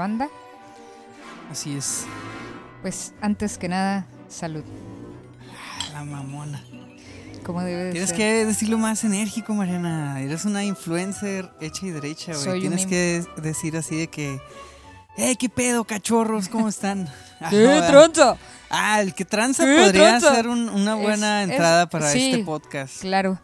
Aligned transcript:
Ahí 0.00 0.12
está. 0.12 0.24
¿La 0.24 0.28
banda? 0.28 0.28
Así 1.50 1.76
es. 1.76 2.04
Pues 2.82 3.12
antes 3.20 3.58
que 3.58 3.68
nada, 3.68 4.06
salud. 4.28 4.64
La 5.92 6.04
mamona. 6.04 6.62
¿Cómo 7.44 7.62
debe 7.62 7.84
de 7.84 7.90
Tienes 7.92 8.10
ser? 8.10 8.18
que 8.18 8.44
decirlo 8.46 8.78
más 8.78 9.02
enérgico, 9.04 9.52
Mariana. 9.54 10.20
Eres 10.20 10.44
una 10.44 10.62
influencer 10.64 11.50
hecha 11.60 11.86
y 11.86 11.90
derecha, 11.90 12.32
güey. 12.44 12.60
Tienes 12.60 12.86
que 12.86 13.24
decir 13.36 13.76
así 13.76 13.96
de 13.96 14.08
que. 14.08 14.40
¡Eh, 15.16 15.36
qué 15.36 15.48
pedo, 15.48 15.84
cachorros! 15.84 16.48
¿Cómo 16.48 16.68
están? 16.74 17.08
Ah, 17.40 17.48
¡Qué 17.50 17.56
¿verdad? 17.66 17.88
tronzo! 17.90 18.38
Ah, 18.70 19.00
el 19.00 19.12
que 19.14 19.24
tranza 19.24 19.64
¡Qué 19.64 19.76
podría 19.82 20.20
ser 20.20 20.46
un- 20.48 20.68
una 20.68 20.94
buena 20.94 21.42
Es- 21.42 21.48
es- 21.48 21.52
entrada 21.54 21.88
para 21.88 22.10
sí. 22.10 22.30
este 22.30 22.44
podcast. 22.44 23.00
Claro. 23.00 23.38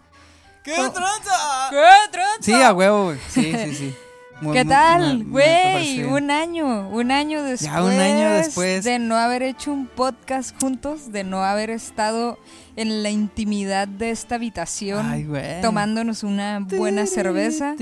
¡Qué 0.63 0.75
Oh. 0.79 0.91
tranza! 0.93 1.69
¡Qué 1.71 2.11
tronzo! 2.13 2.43
Sí, 2.43 2.53
a 2.55 2.73
huevo, 2.73 3.05
güey. 3.07 3.19
Sí, 3.29 3.53
sí, 3.53 3.75
sí. 3.75 3.97
Muy- 4.43 4.53
¿Qué 4.55 4.65
muy- 4.65 4.71
tal, 4.75 5.25
güey? 5.25 6.03
Un 6.05 6.31
año, 6.31 6.89
un 6.91 7.11
año 7.11 7.43
después. 7.43 7.71
Ya 7.73 7.83
un 7.83 7.93
año 7.93 8.31
después. 8.31 8.85
De 8.85 8.99
no 8.99 9.17
haber 9.17 9.43
hecho 9.43 9.73
un 9.73 9.87
podcast 9.87 10.55
juntos, 10.61 11.11
de 11.11 11.25
no 11.25 11.43
haber 11.43 11.71
estado 11.71 12.39
en 12.77 13.03
la 13.03 13.11
intimidad 13.11 13.89
de 13.89 14.11
esta 14.11 14.35
habitación, 14.35 15.07
Ay, 15.11 15.27
tomándonos 15.63 16.23
una 16.23 16.61
buena 16.61 17.07
cerveza. 17.07 17.75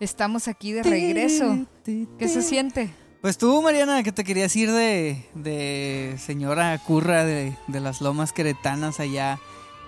Estamos 0.00 0.48
aquí 0.48 0.72
de 0.72 0.82
regreso. 0.82 1.66
¿Qué 1.84 2.28
se 2.28 2.42
siente? 2.42 2.90
Pues 3.20 3.38
tú, 3.38 3.62
Mariana, 3.62 4.02
¿qué 4.02 4.12
te 4.12 4.22
querías 4.24 4.54
ir 4.56 4.70
de, 4.70 5.24
de 5.34 6.16
señora 6.18 6.76
curra 6.78 7.24
de, 7.24 7.56
de 7.68 7.80
las 7.80 8.00
lomas 8.02 8.32
queretanas 8.34 9.00
allá 9.00 9.38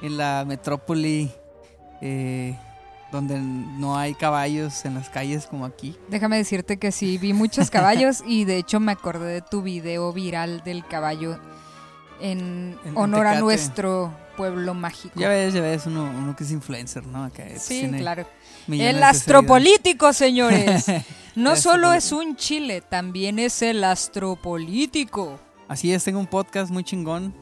en 0.00 0.16
la 0.16 0.44
metrópoli, 0.46 1.30
eh, 2.00 2.56
donde 3.12 3.38
no 3.40 3.96
hay 3.96 4.14
caballos 4.14 4.84
en 4.84 4.94
las 4.94 5.08
calles 5.10 5.46
como 5.46 5.64
aquí? 5.64 5.96
Déjame 6.08 6.36
decirte 6.36 6.76
que 6.78 6.92
sí, 6.92 7.18
vi 7.18 7.32
muchos 7.32 7.70
caballos 7.70 8.22
y 8.26 8.44
de 8.44 8.56
hecho 8.58 8.80
me 8.80 8.92
acordé 8.92 9.32
de 9.34 9.42
tu 9.42 9.62
video 9.62 10.12
viral 10.12 10.62
del 10.64 10.84
caballo 10.86 11.38
en, 12.20 12.38
En- 12.40 12.78
en 12.84 12.96
honor 12.96 13.26
a 13.26 13.40
nuestro 13.40 14.12
pueblo 14.36 14.74
mágico. 14.74 15.18
Ya 15.18 15.28
ves, 15.28 15.54
ya 15.54 15.60
ves, 15.62 15.86
uno, 15.86 16.04
uno 16.04 16.36
que 16.36 16.44
es 16.44 16.50
influencer, 16.50 17.06
¿no? 17.06 17.30
Sí, 17.58 17.88
claro. 17.96 18.26
El 18.68 19.02
astropolítico, 19.02 20.12
señores. 20.12 20.86
No 21.36 21.54
solo 21.54 21.92
es 21.92 22.12
un 22.12 22.34
chile, 22.36 22.80
también 22.80 23.38
es 23.38 23.60
el 23.60 23.84
astropolítico. 23.84 25.38
Así 25.68 25.92
es, 25.92 26.02
tengo 26.04 26.18
un 26.18 26.26
podcast 26.26 26.70
muy 26.70 26.82
chingón 26.84 27.34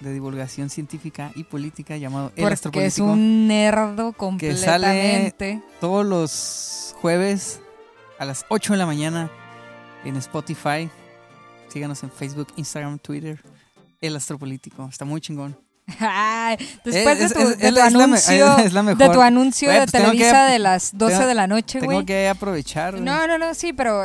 de 0.00 0.12
divulgación 0.12 0.70
científica 0.70 1.30
y 1.34 1.44
política 1.44 1.96
llamado 1.96 2.32
El 2.36 2.56
Porque 2.62 2.86
es 2.86 2.98
un 2.98 3.46
nerdo 3.48 4.12
Que 4.38 4.56
sale- 4.56 4.86
completamente. 4.86 5.62
todos 5.80 6.06
los 6.06 6.94
jueves 7.00 7.60
a 8.18 8.24
las 8.24 8.44
8 8.48 8.72
de 8.74 8.78
la 8.78 8.86
mañana 8.86 9.30
en 10.04 10.16
Spotify. 10.16 10.88
Síganos 11.68 12.02
en 12.02 12.10
Facebook, 12.10 12.48
Instagram, 12.56 12.98
Twitter. 12.98 13.42
El 14.00 14.16
Astropolítico. 14.16 14.88
Está 14.90 15.04
muy 15.04 15.20
chingón. 15.20 15.56
Ay, 16.00 16.56
Después 16.84 17.20
Es- 17.20 17.28
de 17.30 17.34
tu, 17.34 17.48
es- 17.50 17.58
de 17.58 17.70
la- 17.72 17.84
anuncio, 17.86 18.46
la 18.72 18.82
de 18.94 19.08
tu 19.10 19.20
anuncio 19.20 19.68
de 19.70 19.86
tengo 19.86 20.10
que- 20.12 20.18
Televisa 20.18 20.44
de 20.46 20.58
las 20.58 20.96
12 20.96 21.14
tengo- 21.16 21.28
de 21.28 21.34
la 21.34 21.46
noche, 21.46 21.80
Tengo 21.80 21.92
güey. 21.94 22.06
que 22.06 22.28
aprovechar. 22.28 22.94
No, 23.00 23.26
no, 23.26 23.36
no, 23.38 23.54
sí, 23.54 23.72
pero 23.72 24.00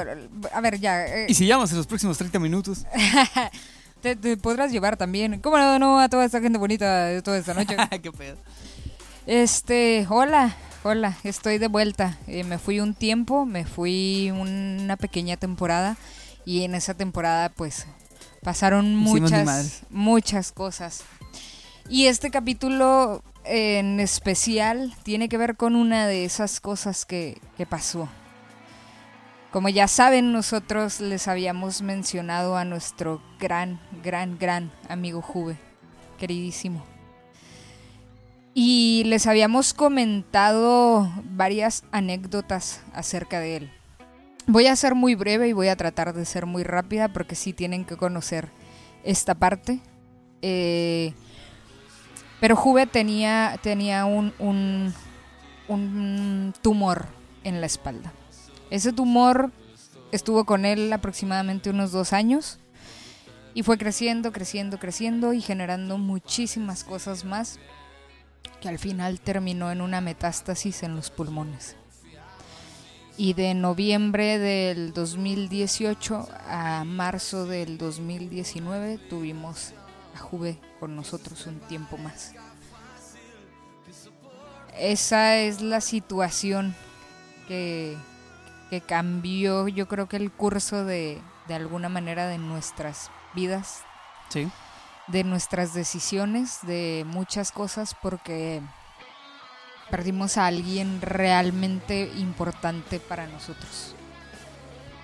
a 0.51 0.61
ver, 0.61 0.79
ya. 0.79 1.05
eh, 1.05 1.27
Y 1.29 1.33
si 1.35 1.45
llamas 1.47 1.71
en 1.71 1.77
los 1.77 1.87
próximos 1.87 2.17
30 2.17 2.39
minutos. 2.39 2.85
te, 4.05 4.15
te 4.15 4.37
podrás 4.37 4.71
llevar 4.71 4.97
también. 4.97 5.39
¿Cómo 5.39 5.57
no, 5.57 5.79
no 5.79 5.99
a 5.99 6.09
toda 6.09 6.25
esta 6.25 6.39
gente 6.39 6.59
bonita 6.59 7.05
de 7.05 7.21
toda 7.23 7.39
esta 7.39 7.55
noche? 7.55 7.75
¿Qué 8.03 8.11
pedo? 8.11 8.37
Este, 9.25 10.05
hola, 10.07 10.55
hola, 10.83 11.17
estoy 11.23 11.57
de 11.57 11.67
vuelta. 11.67 12.19
Eh, 12.27 12.43
me 12.43 12.59
fui 12.59 12.79
un 12.79 12.93
tiempo, 12.93 13.45
me 13.45 13.65
fui 13.65 14.31
una 14.31 14.95
pequeña 14.97 15.37
temporada 15.37 15.97
y 16.45 16.63
en 16.63 16.75
esa 16.75 16.93
temporada 16.93 17.49
pues 17.49 17.87
pasaron 18.43 18.85
Hicimos 19.01 19.21
muchas, 19.21 19.81
muchas 19.89 20.51
cosas. 20.51 21.03
Y 21.89 22.05
este 22.05 22.29
capítulo 22.29 23.23
en 23.43 23.99
especial 23.99 24.93
tiene 25.03 25.29
que 25.29 25.37
ver 25.37 25.55
con 25.55 25.75
una 25.75 26.05
de 26.05 26.25
esas 26.25 26.59
cosas 26.59 27.05
que, 27.05 27.41
que 27.57 27.65
pasó. 27.65 28.07
Como 29.55 29.69
ya 29.69 29.87
saben, 29.87 30.33
nosotros 30.33 30.99
les 30.99 31.29
habíamos 31.29 31.81
mencionado 31.81 32.57
a 32.57 32.65
nuestro 32.65 33.21
gran, 33.39 33.79
gran, 34.03 34.37
gran 34.37 34.69
amigo 34.89 35.21
Juve, 35.21 35.55
queridísimo. 36.19 36.83
Y 38.53 39.03
les 39.05 39.27
habíamos 39.27 39.73
comentado 39.73 41.09
varias 41.23 41.85
anécdotas 41.93 42.81
acerca 42.91 43.39
de 43.39 43.55
él. 43.55 43.71
Voy 44.45 44.67
a 44.67 44.75
ser 44.75 44.93
muy 44.93 45.15
breve 45.15 45.47
y 45.47 45.53
voy 45.53 45.69
a 45.69 45.77
tratar 45.77 46.13
de 46.13 46.25
ser 46.25 46.45
muy 46.45 46.63
rápida 46.63 47.07
porque 47.07 47.35
sí 47.35 47.53
tienen 47.53 47.85
que 47.85 47.95
conocer 47.95 48.49
esta 49.05 49.35
parte. 49.35 49.79
Eh, 50.41 51.13
pero 52.41 52.57
Juve 52.57 52.87
tenía, 52.87 53.57
tenía 53.63 54.03
un, 54.03 54.33
un, 54.37 54.93
un 55.69 56.53
tumor 56.61 57.05
en 57.45 57.61
la 57.61 57.67
espalda. 57.67 58.11
Ese 58.75 58.91
tumor 58.91 59.53
estuvo 60.11 60.43
con 60.43 60.65
él 60.65 60.91
aproximadamente 60.91 61.69
unos 61.69 61.93
dos 61.93 62.11
años 62.11 62.59
y 63.53 63.63
fue 63.63 63.77
creciendo, 63.77 64.33
creciendo, 64.33 64.79
creciendo 64.79 65.31
y 65.31 65.39
generando 65.39 65.97
muchísimas 65.97 66.83
cosas 66.83 67.23
más 67.23 67.57
que 68.59 68.67
al 68.67 68.77
final 68.77 69.21
terminó 69.21 69.71
en 69.71 69.79
una 69.79 70.01
metástasis 70.01 70.83
en 70.83 70.97
los 70.97 71.09
pulmones. 71.09 71.77
Y 73.15 73.31
de 73.31 73.53
noviembre 73.53 74.39
del 74.39 74.91
2018 74.91 76.27
a 76.45 76.83
marzo 76.83 77.45
del 77.45 77.77
2019 77.77 78.97
tuvimos 79.09 79.71
a 80.13 80.19
Juve 80.19 80.59
con 80.81 80.97
nosotros 80.97 81.47
un 81.47 81.61
tiempo 81.61 81.95
más. 81.95 82.33
Esa 84.77 85.37
es 85.37 85.61
la 85.61 85.79
situación 85.79 86.75
que, 87.47 87.95
que 88.69 88.81
cambió 88.81 89.67
yo 89.67 89.87
creo 89.87 90.07
que 90.07 90.17
el 90.17 90.31
curso 90.31 90.85
de, 90.85 91.21
de 91.47 91.53
alguna 91.55 91.89
manera 91.89 92.27
de 92.27 92.37
nuestras 92.37 93.11
vidas 93.33 93.81
Sí. 94.29 94.47
de 95.07 95.23
nuestras 95.23 95.73
decisiones, 95.75 96.59
de 96.63 97.03
muchas 97.07 97.51
cosas, 97.51 97.95
porque 98.01 98.61
perdimos 99.91 100.37
a 100.37 100.47
alguien 100.47 100.99
realmente 100.99 102.11
importante 102.17 102.99
para 102.99 103.27
nosotros. 103.27 103.93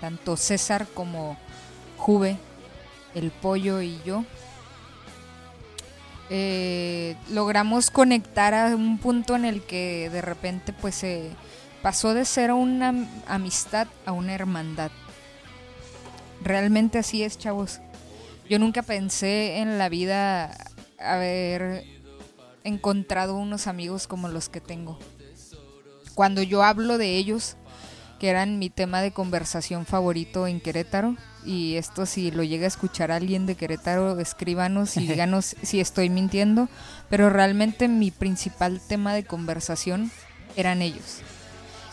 Tanto 0.02 0.36
César 0.38 0.88
como 0.96 1.38
Juve, 1.98 2.38
el 3.14 3.30
pollo 3.30 3.80
y 3.82 4.02
yo. 4.04 4.24
eh, 6.30 7.16
logramos 7.30 7.92
conectar 7.92 8.54
a 8.54 8.68
un 8.76 8.98
punto 8.98 9.36
en 9.36 9.44
el 9.46 9.62
que 9.64 10.10
de 10.12 10.22
repente 10.22 10.72
pues 10.74 10.96
se 10.96 11.30
pasó 11.82 12.14
de 12.14 12.26
ser 12.26 12.52
una 12.52 12.90
am- 12.90 13.08
amistad 13.28 13.88
a 14.06 14.12
una 14.12 14.34
hermandad. 14.34 14.92
Realmente 16.44 16.98
así 16.98 17.24
es, 17.24 17.38
chavos. 17.38 17.80
Yo 18.50 18.60
nunca 18.60 18.82
pensé 18.82 19.58
en 19.60 19.78
la 19.78 19.90
vida 19.90 20.58
haber 21.00 21.86
encontrado 22.64 23.36
unos 23.36 23.68
amigos 23.68 24.08
como 24.08 24.28
los 24.28 24.50
que 24.50 24.62
tengo. 24.62 25.00
Cuando 26.16 26.42
yo 26.44 26.64
hablo 26.64 26.98
de 26.98 27.16
ellos, 27.18 27.56
que 28.20 28.30
eran 28.30 28.60
mi 28.60 28.70
tema 28.70 29.02
de 29.02 29.12
conversación 29.12 29.86
favorito 29.86 30.46
en 30.46 30.60
Querétaro, 30.60 31.16
y 31.46 31.76
esto 31.76 32.06
si 32.06 32.30
lo 32.30 32.44
llega 32.44 32.66
a 32.66 32.68
escuchar 32.68 33.12
alguien 33.12 33.46
de 33.48 33.56
Querétaro, 33.56 34.20
escríbanos 34.20 34.98
y 34.98 35.08
díganos 35.08 35.56
si 35.64 35.80
estoy 35.80 36.10
mintiendo, 36.10 36.70
pero 37.10 37.30
realmente 37.30 37.88
mi 37.88 38.12
principal 38.12 38.80
tema 38.88 39.14
de 39.14 39.24
conversación 39.24 40.12
eran 40.56 40.82
ellos. 40.82 41.22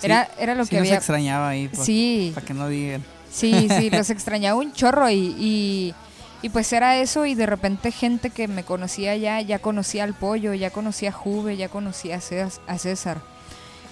Era, 0.03 0.29
era 0.39 0.55
lo 0.55 0.65
sí 0.65 0.71
que 0.71 0.77
nos 0.77 0.87
había... 0.87 0.97
extrañaba 0.97 1.49
ahí. 1.49 1.69
Para 1.69 1.85
Sí, 1.85 2.35
que 2.47 2.55
no 2.55 2.69
digan. 2.69 3.05
Sí, 3.31 3.69
sí, 3.79 3.91
los 3.93 4.11
extrañaba 4.11 4.59
un 4.59 4.73
chorro 4.73 5.11
y, 5.11 5.35
y, 5.39 5.95
y 6.43 6.49
pues 6.51 6.73
era 6.73 6.97
eso 6.99 7.27
y 7.27 7.35
de 7.35 7.47
repente 7.47 7.91
gente 7.91 8.31
que 8.31 8.49
me 8.49 8.63
conocía 8.65 9.17
ya, 9.17 9.41
ya 9.41 9.59
conocía 9.59 10.05
al 10.05 10.15
pollo, 10.15 10.55
ya 10.55 10.71
conocía 10.71 11.11
a 11.11 11.13
Juve, 11.13 11.57
ya 11.57 11.69
conocía 11.69 12.21
a 12.67 12.79
César. 12.79 13.21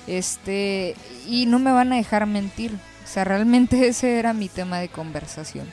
Este, 0.06 0.94
y 1.26 1.47
no 1.47 1.58
me 1.58 1.73
van 1.73 1.93
a 1.93 1.97
dejar 1.97 2.26
mentir. 2.26 2.73
O 3.05 3.09
sea, 3.09 3.25
realmente 3.25 3.88
ese 3.88 4.19
era 4.19 4.32
mi 4.32 4.49
tema 4.49 4.79
de 4.79 4.88
conversación. 4.88 5.67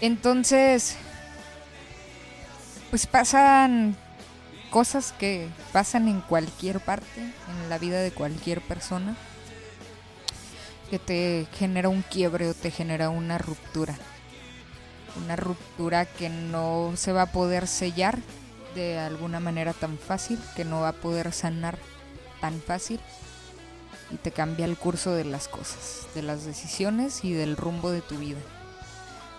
Entonces, 0.00 0.96
pues 2.90 3.06
pasan 3.06 3.96
cosas 4.70 5.12
que 5.12 5.48
pasan 5.72 6.08
en 6.08 6.20
cualquier 6.20 6.80
parte, 6.80 7.20
en 7.20 7.68
la 7.68 7.78
vida 7.78 8.00
de 8.00 8.12
cualquier 8.12 8.60
persona 8.60 9.16
que 10.90 10.98
te 10.98 11.46
genera 11.54 11.88
un 11.88 12.02
quiebre 12.02 12.48
o 12.48 12.54
te 12.54 12.70
genera 12.70 13.10
una 13.10 13.38
ruptura. 13.38 13.96
Una 15.24 15.36
ruptura 15.36 16.04
que 16.04 16.28
no 16.28 16.92
se 16.96 17.12
va 17.12 17.22
a 17.22 17.32
poder 17.32 17.66
sellar 17.66 18.18
de 18.74 18.98
alguna 18.98 19.40
manera 19.40 19.72
tan 19.72 19.98
fácil, 19.98 20.38
que 20.56 20.64
no 20.64 20.80
va 20.80 20.88
a 20.88 20.92
poder 20.92 21.32
sanar 21.32 21.78
tan 22.40 22.60
fácil. 22.60 23.00
y 24.12 24.16
te 24.16 24.32
cambia 24.32 24.64
el 24.64 24.76
curso 24.76 25.12
de 25.12 25.24
las 25.24 25.46
cosas, 25.46 26.08
de 26.16 26.22
las 26.22 26.44
decisiones 26.44 27.24
y 27.24 27.32
del 27.32 27.56
rumbo 27.56 27.92
de 27.92 28.00
tu 28.00 28.18
vida. 28.18 28.40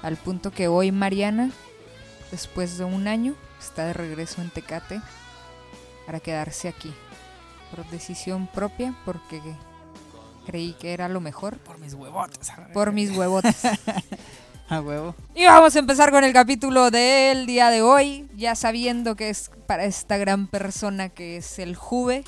Al 0.02 0.16
punto 0.16 0.52
que 0.52 0.70
hoy 0.70 0.94
Mariana, 0.94 1.52
después 2.32 2.78
de 2.78 2.86
un 2.86 3.10
año, 3.10 3.36
está 3.60 3.86
de 3.86 3.92
regreso 3.92 4.42
en 4.42 4.50
Tecate 4.50 5.02
para 6.06 6.20
quedarse 6.20 6.68
aquí. 6.68 6.94
Por 7.74 7.86
decisión 7.90 8.48
propia, 8.48 8.94
porque 9.06 9.42
creí 10.46 10.74
que 10.74 10.94
era 10.94 11.08
lo 11.08 11.22
mejor. 11.22 11.58
Por 11.60 11.78
mis 11.80 11.94
huevotes. 11.94 12.52
Por 12.74 12.92
mis 12.92 13.16
huevotes. 13.16 13.64
A 14.70 14.80
huevo. 14.80 15.16
Y 15.36 15.46
vamos 15.46 15.76
a 15.76 15.80
empezar 15.80 16.12
con 16.12 16.24
el 16.24 16.32
capítulo 16.32 16.92
del 16.92 17.46
día 17.46 17.70
de 17.70 17.82
hoy, 17.82 18.30
ya 18.36 18.56
sabiendo 18.56 19.16
que 19.18 19.30
es 19.30 19.52
para 19.68 19.84
esta 19.84 20.16
gran 20.16 20.48
persona 20.48 21.10
que 21.10 21.36
es 21.38 21.60
el 21.60 21.76
Juve. 21.76 22.24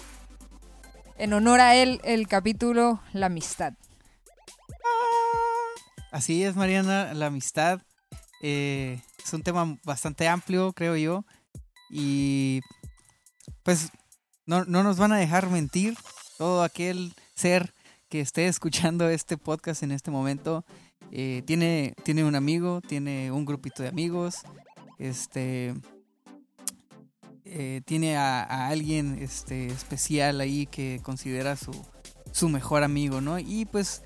En 1.18 1.32
honor 1.32 1.62
a 1.62 1.76
él, 1.76 2.02
el 2.04 2.28
capítulo 2.28 3.00
La 3.14 3.28
amistad. 3.28 3.74
Así 6.12 6.44
es, 6.44 6.56
Mariana, 6.56 7.14
la 7.14 7.28
amistad. 7.28 7.82
eh, 8.42 9.02
es 9.24 9.34
un 9.34 9.42
tema 9.42 9.78
bastante 9.86 10.28
amplio, 10.28 10.74
creo 10.74 10.98
yo. 10.98 11.24
Y 11.90 12.60
pues 13.64 13.90
no, 14.46 14.66
no 14.66 14.84
nos 14.84 14.98
van 14.98 15.12
a 15.12 15.18
dejar 15.18 15.50
mentir. 15.50 15.98
Todo 16.38 16.64
aquel 16.64 17.14
ser 17.36 17.74
que 18.10 18.20
esté 18.20 18.48
escuchando 18.48 19.10
este 19.10 19.38
podcast 19.38 19.84
en 19.84 19.92
este 19.92 20.12
momento 20.12 20.66
eh, 21.12 21.44
tiene, 21.46 21.96
tiene 22.04 22.24
un 22.24 22.36
amigo, 22.36 22.82
tiene 22.82 23.32
un 23.32 23.46
grupito 23.46 23.84
de 23.84 23.90
amigos, 23.90 24.42
este 25.00 25.74
eh, 27.46 27.82
tiene 27.86 28.18
a, 28.18 28.42
a 28.44 28.70
alguien 28.70 29.18
este, 29.22 29.68
especial 29.68 30.42
ahí 30.42 30.66
que 30.66 31.02
considera 31.04 31.56
su, 31.56 31.72
su 32.32 32.50
mejor 32.50 32.84
amigo, 32.84 33.22
¿no? 33.22 33.38
Y 33.38 33.66
pues 33.66 34.02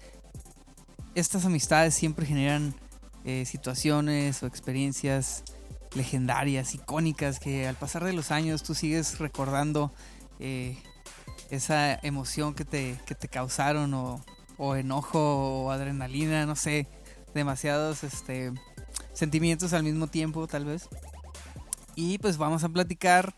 estas 1.15 1.45
amistades 1.45 1.93
siempre 1.93 2.25
generan 2.25 2.75
eh, 3.23 3.45
situaciones 3.45 4.43
o 4.43 4.47
experiencias 4.47 5.43
legendarias, 5.95 6.73
icónicas, 6.75 7.39
que 7.39 7.67
al 7.67 7.75
pasar 7.75 8.03
de 8.03 8.13
los 8.13 8.31
años 8.31 8.63
tú 8.63 8.75
sigues 8.75 9.19
recordando 9.19 9.91
eh, 10.39 10.77
esa 11.49 11.93
emoción 12.03 12.53
que 12.53 12.65
te, 12.65 12.99
que 13.05 13.15
te 13.15 13.27
causaron 13.27 13.93
o, 13.93 14.23
o 14.57 14.75
enojo 14.75 15.19
o 15.65 15.71
adrenalina, 15.71 16.45
no 16.45 16.55
sé, 16.55 16.87
demasiados 17.33 18.03
este, 18.03 18.51
sentimientos 19.13 19.73
al 19.73 19.83
mismo 19.83 20.07
tiempo 20.07 20.47
tal 20.47 20.65
vez. 20.65 20.87
Y 21.95 22.17
pues 22.19 22.37
vamos 22.37 22.63
a 22.63 22.69
platicar 22.69 23.33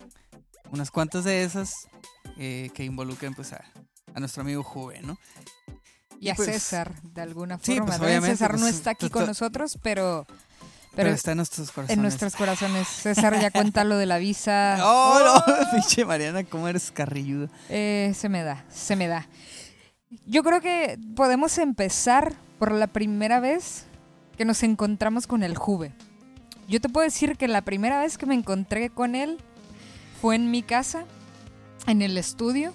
unas 0.71 0.91
cuantas 0.91 1.23
de 1.23 1.43
esas 1.43 1.87
eh, 2.37 2.69
que 2.73 2.83
involucren 2.83 3.33
pues 3.33 3.53
a, 3.53 3.63
a 4.13 4.19
nuestro 4.19 4.41
amigo 4.41 4.63
Juve, 4.63 5.01
¿no? 5.01 5.17
Y 6.19 6.29
a 6.29 6.35
pues- 6.35 6.49
César, 6.51 7.01
de 7.01 7.21
alguna 7.21 7.57
Sí, 7.61 7.75
forma. 7.77 7.85
pues, 7.87 7.99
obviamente, 8.01 8.35
César 8.35 8.53
no 8.55 8.59
pues, 8.61 8.75
está 8.75 8.91
aquí 8.91 9.09
con 9.09 9.25
nosotros, 9.25 9.79
pero, 9.81 10.27
Pero, 10.95 11.05
pero 11.05 11.15
está 11.15 11.31
en 11.31 11.37
nuestros 11.37 11.71
corazones. 11.71 11.97
en 11.97 12.01
nuestros 12.01 12.35
corazones. 12.35 12.87
César 12.87 13.39
ya 13.39 13.51
cuenta 13.51 13.83
lo 13.83 13.97
de 13.97 14.05
la 14.05 14.17
visa. 14.17 14.77
¡Oh, 14.83 15.19
no! 15.23 15.55
Pinche 15.71 16.03
Mariana, 16.03 16.43
¿cómo 16.43 16.67
eres 16.67 16.91
carrilludo? 16.91 17.47
Eh, 17.69 18.11
se 18.15 18.27
me 18.27 18.43
da, 18.43 18.65
se 18.69 18.95
me 18.95 19.07
da. 19.07 19.27
Yo 20.25 20.43
creo 20.43 20.61
que 20.61 20.97
podemos 21.15 21.57
empezar 21.59 22.33
por 22.57 22.71
la 22.71 22.87
primera 22.87 23.39
vez 23.39 23.85
que 24.37 24.45
nos 24.45 24.63
encontramos 24.63 25.27
con 25.27 25.43
el 25.43 25.55
Juve. 25.55 25.93
Yo 26.67 26.79
te 26.79 26.89
puedo 26.89 27.03
decir 27.03 27.37
que 27.37 27.47
la 27.47 27.61
primera 27.61 27.99
vez 27.99 28.17
que 28.17 28.25
me 28.25 28.35
encontré 28.35 28.89
con 28.89 29.15
él 29.15 29.37
fue 30.21 30.35
en 30.35 30.49
mi 30.51 30.61
casa, 30.63 31.05
en 31.87 32.01
el 32.01 32.17
estudio, 32.17 32.73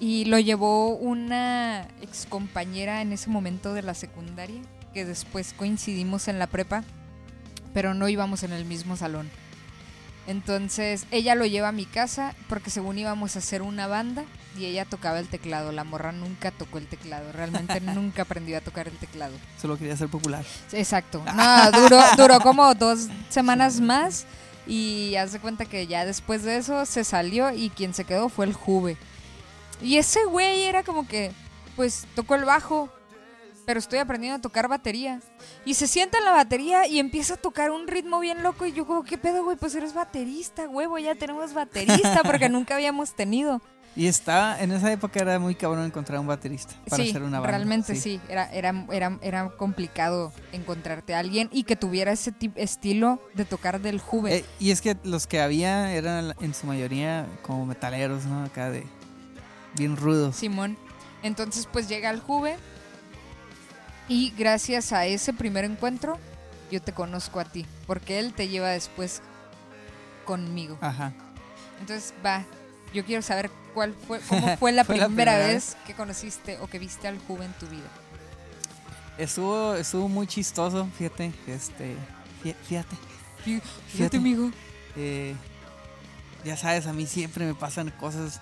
y 0.00 0.24
lo 0.24 0.38
llevó 0.38 0.96
una 0.96 1.86
excompañera 2.00 3.02
en 3.02 3.12
ese 3.12 3.30
momento 3.30 3.74
de 3.74 3.82
la 3.82 3.94
secundaria, 3.94 4.60
que 4.92 5.04
después 5.04 5.52
coincidimos 5.52 6.26
en 6.28 6.38
la 6.38 6.46
prepa, 6.46 6.84
pero 7.72 7.94
no 7.94 8.08
íbamos 8.08 8.42
en 8.42 8.52
el 8.52 8.64
mismo 8.64 8.96
salón. 8.96 9.30
Entonces 10.26 11.06
ella 11.10 11.34
lo 11.34 11.46
lleva 11.46 11.68
a 11.68 11.72
mi 11.72 11.84
casa 11.84 12.34
porque 12.48 12.70
según 12.70 12.98
íbamos 12.98 13.34
a 13.34 13.40
hacer 13.40 13.60
una 13.60 13.88
banda 13.88 14.24
y 14.56 14.66
ella 14.66 14.84
tocaba 14.84 15.18
el 15.18 15.26
teclado. 15.26 15.72
La 15.72 15.82
morra 15.82 16.12
nunca 16.12 16.52
tocó 16.52 16.78
el 16.78 16.86
teclado, 16.86 17.32
realmente 17.32 17.80
nunca 17.80 18.22
aprendió 18.22 18.56
a 18.58 18.60
tocar 18.60 18.86
el 18.86 18.96
teclado. 18.96 19.34
Solo 19.60 19.76
quería 19.76 19.96
ser 19.96 20.08
popular. 20.08 20.44
Exacto. 20.72 21.22
No, 21.34 21.72
duró, 21.72 22.02
duró 22.16 22.40
como 22.40 22.74
dos 22.74 23.08
semanas 23.28 23.80
más 23.80 24.26
y 24.66 25.16
haz 25.16 25.32
de 25.32 25.40
cuenta 25.40 25.64
que 25.64 25.86
ya 25.86 26.04
después 26.04 26.44
de 26.44 26.56
eso 26.56 26.86
se 26.86 27.04
salió 27.04 27.50
y 27.52 27.70
quien 27.70 27.94
se 27.94 28.04
quedó 28.04 28.28
fue 28.28 28.46
el 28.46 28.52
Juve. 28.52 28.96
Y 29.80 29.96
ese 29.96 30.24
güey 30.24 30.62
era 30.62 30.84
como 30.84 31.08
que, 31.08 31.32
pues 31.74 32.06
tocó 32.14 32.36
el 32.36 32.44
bajo, 32.44 32.88
pero 33.64 33.78
estoy 33.78 33.98
aprendiendo 33.98 34.38
a 34.38 34.40
tocar 34.40 34.68
batería. 34.68 35.20
Y 35.64 35.74
se 35.74 35.86
sienta 35.86 36.18
en 36.18 36.24
la 36.24 36.32
batería 36.32 36.86
y 36.86 36.98
empieza 36.98 37.34
a 37.34 37.36
tocar 37.36 37.70
un 37.70 37.86
ritmo 37.86 38.20
bien 38.20 38.42
loco 38.42 38.66
y 38.66 38.72
yo 38.72 38.86
como, 38.86 39.04
¿qué 39.04 39.18
pedo, 39.18 39.44
güey? 39.44 39.56
Pues 39.56 39.74
eres 39.74 39.94
baterista, 39.94 40.68
huevo, 40.68 40.98
ya 40.98 41.14
tenemos 41.14 41.54
baterista 41.54 42.22
porque 42.24 42.48
nunca 42.50 42.74
habíamos 42.74 43.14
tenido. 43.14 43.60
Y 43.94 44.06
estaba, 44.06 44.58
en 44.58 44.72
esa 44.72 44.90
época 44.90 45.20
era 45.20 45.38
muy 45.38 45.54
cabrón 45.54 45.84
encontrar 45.84 46.18
un 46.18 46.26
baterista 46.26 46.74
para 46.88 47.02
sí, 47.02 47.10
hacer 47.10 47.22
una 47.22 47.40
banda. 47.40 47.50
realmente 47.50 47.94
sí. 47.94 48.20
Era, 48.26 48.50
era, 48.50 48.86
era, 48.90 49.18
era 49.20 49.50
complicado 49.50 50.32
encontrarte 50.52 51.14
a 51.14 51.18
alguien 51.18 51.50
y 51.52 51.64
que 51.64 51.76
tuviera 51.76 52.10
ese 52.12 52.32
estilo 52.54 53.20
de 53.34 53.44
tocar 53.44 53.80
del 53.82 54.00
Juve. 54.00 54.38
Eh, 54.38 54.44
y 54.58 54.70
es 54.70 54.80
que 54.80 54.96
los 55.04 55.26
que 55.26 55.42
había 55.42 55.92
eran 55.92 56.34
en 56.40 56.54
su 56.54 56.66
mayoría 56.66 57.26
como 57.42 57.66
metaleros, 57.66 58.24
¿no? 58.24 58.44
Acá 58.44 58.70
de 58.70 58.86
bien 59.74 59.98
rudos. 59.98 60.36
Simón. 60.36 60.78
Entonces, 61.22 61.68
pues 61.70 61.86
llega 61.86 62.08
el 62.08 62.20
Juve. 62.20 62.56
Y 64.08 64.32
gracias 64.36 64.92
a 64.92 65.06
ese 65.06 65.32
primer 65.32 65.64
encuentro, 65.64 66.18
yo 66.70 66.80
te 66.82 66.92
conozco 66.92 67.40
a 67.40 67.44
ti. 67.44 67.66
Porque 67.86 68.18
él 68.18 68.32
te 68.34 68.48
lleva 68.48 68.68
después 68.70 69.22
conmigo. 70.24 70.78
Ajá. 70.80 71.12
Entonces, 71.80 72.12
va. 72.24 72.44
Yo 72.92 73.04
quiero 73.04 73.22
saber 73.22 73.50
cuál 73.74 73.94
fue, 74.06 74.20
cómo 74.28 74.56
fue 74.58 74.72
la 74.72 74.84
Fue 74.84 74.96
la 74.98 75.06
primera 75.06 75.36
vez 75.38 75.76
que 75.86 75.94
conociste 75.94 76.58
o 76.60 76.66
que 76.68 76.78
viste 76.78 77.08
al 77.08 77.18
Juve 77.20 77.44
en 77.46 77.52
tu 77.54 77.66
vida. 77.68 77.88
Estuvo, 79.18 79.74
estuvo 79.74 80.08
muy 80.08 80.26
chistoso, 80.26 80.88
fíjate. 80.98 81.32
Este, 81.46 81.94
fí- 82.42 82.54
fíjate. 82.68 82.96
Fíjate, 83.44 83.66
Fíjate. 83.88 84.16
amigo. 84.18 84.50
eh, 84.96 85.34
ya 86.44 86.56
sabes, 86.56 86.86
a 86.86 86.92
mí 86.92 87.06
siempre 87.06 87.44
me 87.44 87.54
pasan 87.54 87.90
cosas 87.98 88.40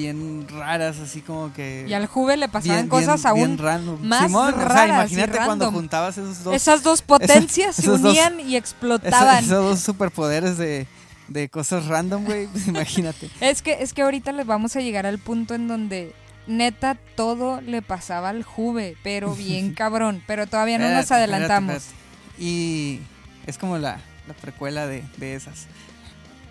bien 0.00 0.46
raras, 0.48 0.98
así 0.98 1.20
como 1.20 1.52
que... 1.52 1.86
Y 1.88 1.92
al 1.94 2.06
Juve 2.06 2.36
le 2.36 2.48
pasaban 2.48 2.76
bien- 2.78 2.88
cosas 2.88 3.22
bien- 3.22 3.26
aún 3.28 3.40
bien 3.56 3.58
random. 3.58 4.00
más 4.02 4.26
Simón, 4.26 4.54
o 4.54 4.56
sea, 4.56 4.66
raras 4.68 5.10
y 5.10 5.14
imagínate 5.14 5.44
cuando 5.44 5.70
juntabas 5.72 6.18
esos 6.18 6.42
dos... 6.44 6.54
Esas 6.54 6.82
dos 6.82 7.02
potencias 7.14 7.76
se 7.76 7.86
dos- 7.86 8.00
unían 8.00 8.40
y 8.40 8.56
explotaban. 8.56 9.38
esos 9.44 9.64
dos 9.64 9.80
superpoderes 9.80 10.58
de, 10.58 10.86
de 11.28 11.48
cosas 11.48 11.86
random, 11.86 12.24
güey. 12.24 12.46
Pues 12.48 12.66
imagínate. 12.68 13.30
Es 13.40 13.62
que, 13.62 13.82
es 13.82 13.92
que 13.92 14.02
ahorita 14.02 14.32
les 14.32 14.46
vamos 14.46 14.76
a 14.76 14.80
llegar 14.80 15.06
al 15.06 15.18
punto 15.18 15.54
en 15.54 15.68
donde 15.68 16.12
neta 16.46 16.96
todo 17.16 17.60
le 17.60 17.82
pasaba 17.82 18.30
al 18.30 18.42
Juve, 18.42 18.96
pero 19.04 19.34
bien 19.36 19.74
cabrón. 19.74 20.22
Pero 20.26 20.46
todavía 20.46 20.78
no 20.78 20.88
nos 20.90 21.10
adelantamos. 21.12 21.76
espérate, 21.76 21.94
espérate. 21.94 22.44
Y 22.44 23.00
es 23.46 23.58
como 23.58 23.78
la, 23.78 24.00
la 24.26 24.34
precuela 24.34 24.86
de, 24.86 25.04
de 25.18 25.34
esas. 25.34 25.66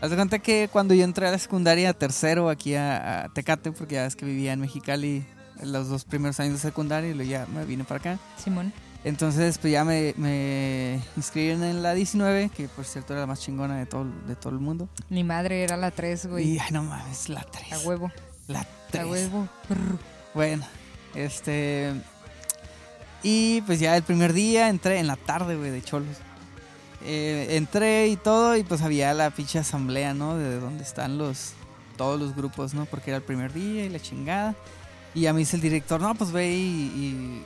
Haz 0.02 0.10
de 0.10 0.16
cuenta 0.16 0.40
que 0.40 0.70
cuando 0.72 0.94
yo 0.94 1.04
entré 1.04 1.28
a 1.28 1.32
la 1.32 1.38
secundaria, 1.38 1.94
tercero, 1.94 2.50
aquí 2.50 2.76
a, 2.76 3.26
a 3.26 3.30
Tecate, 3.30 3.72
porque 3.74 3.96
ya 3.96 4.06
es 4.06 4.16
que 4.16 4.26
vivía 4.26 4.54
en 4.54 4.62
Mexicali 4.62 5.26
los 5.62 5.90
dos 5.90 6.06
primeros 6.06 6.40
años 6.40 6.54
de 6.54 6.60
secundaria 6.60 7.10
y 7.10 7.14
luego 7.14 7.30
ya 7.30 7.46
me 7.48 7.66
vine 7.66 7.84
para 7.84 8.00
acá. 8.00 8.20
Simón. 8.42 8.72
Entonces, 9.04 9.58
pues 9.58 9.72
ya 9.72 9.86
me, 9.86 10.14
me 10.18 11.02
inscribieron 11.16 11.64
en 11.64 11.82
la 11.82 11.94
19, 11.94 12.50
que 12.50 12.68
por 12.68 12.86
cierto 12.86 13.14
era 13.14 13.22
la 13.22 13.28
más 13.28 13.40
chingona 13.40 13.78
de 13.78 13.86
todo, 13.86 14.06
de 14.28 14.36
todo 14.36 14.54
el 14.54 14.60
mundo. 14.60 14.90
Mi 15.10 15.24
madre 15.24 15.64
era 15.64 15.78
la 15.78 15.92
3, 15.92 16.28
güey. 16.28 16.48
Y, 16.48 16.60
ay, 16.60 16.72
no 16.72 16.84
mames, 16.84 17.30
la 17.30 17.44
3. 17.44 17.74
A 17.74 17.88
huevo. 17.88 18.12
La 18.48 18.62
A 18.62 18.68
3. 18.92 19.06
huevo. 19.06 19.48
Bueno, 20.34 20.66
este. 21.16 21.94
Y 23.24 23.62
pues 23.62 23.80
ya 23.80 23.96
el 23.96 24.04
primer 24.04 24.34
día 24.34 24.70
entré 24.70 25.00
en 25.00 25.08
la 25.08 25.16
tarde, 25.18 25.56
güey, 25.56 25.72
de 25.72 25.82
cholos. 25.82 26.18
Eh, 27.04 27.48
entré 27.52 28.08
y 28.08 28.18
todo, 28.18 28.56
y 28.58 28.64
pues 28.64 28.82
había 28.82 29.14
la 29.14 29.32
pinche 29.32 29.60
asamblea, 29.60 30.14
¿no? 30.14 30.38
De 30.38 30.60
donde 30.60 30.84
están 30.84 31.18
los. 31.18 31.54
Todos 31.98 32.20
los 32.20 32.34
grupos, 32.34 32.74
¿no? 32.74 32.86
Porque 32.86 33.12
era 33.12 33.18
el 33.18 33.24
primer 33.24 33.52
día 33.52 33.84
y 33.86 33.90
la 33.90 34.00
chingada. 34.00 34.56
Y 35.14 35.26
a 35.26 35.34
mí 35.34 35.40
dice 35.40 35.58
el 35.58 35.62
director, 35.62 36.00
no, 36.00 36.16
pues 36.16 36.32
ve 36.32 36.50
y, 36.50 37.44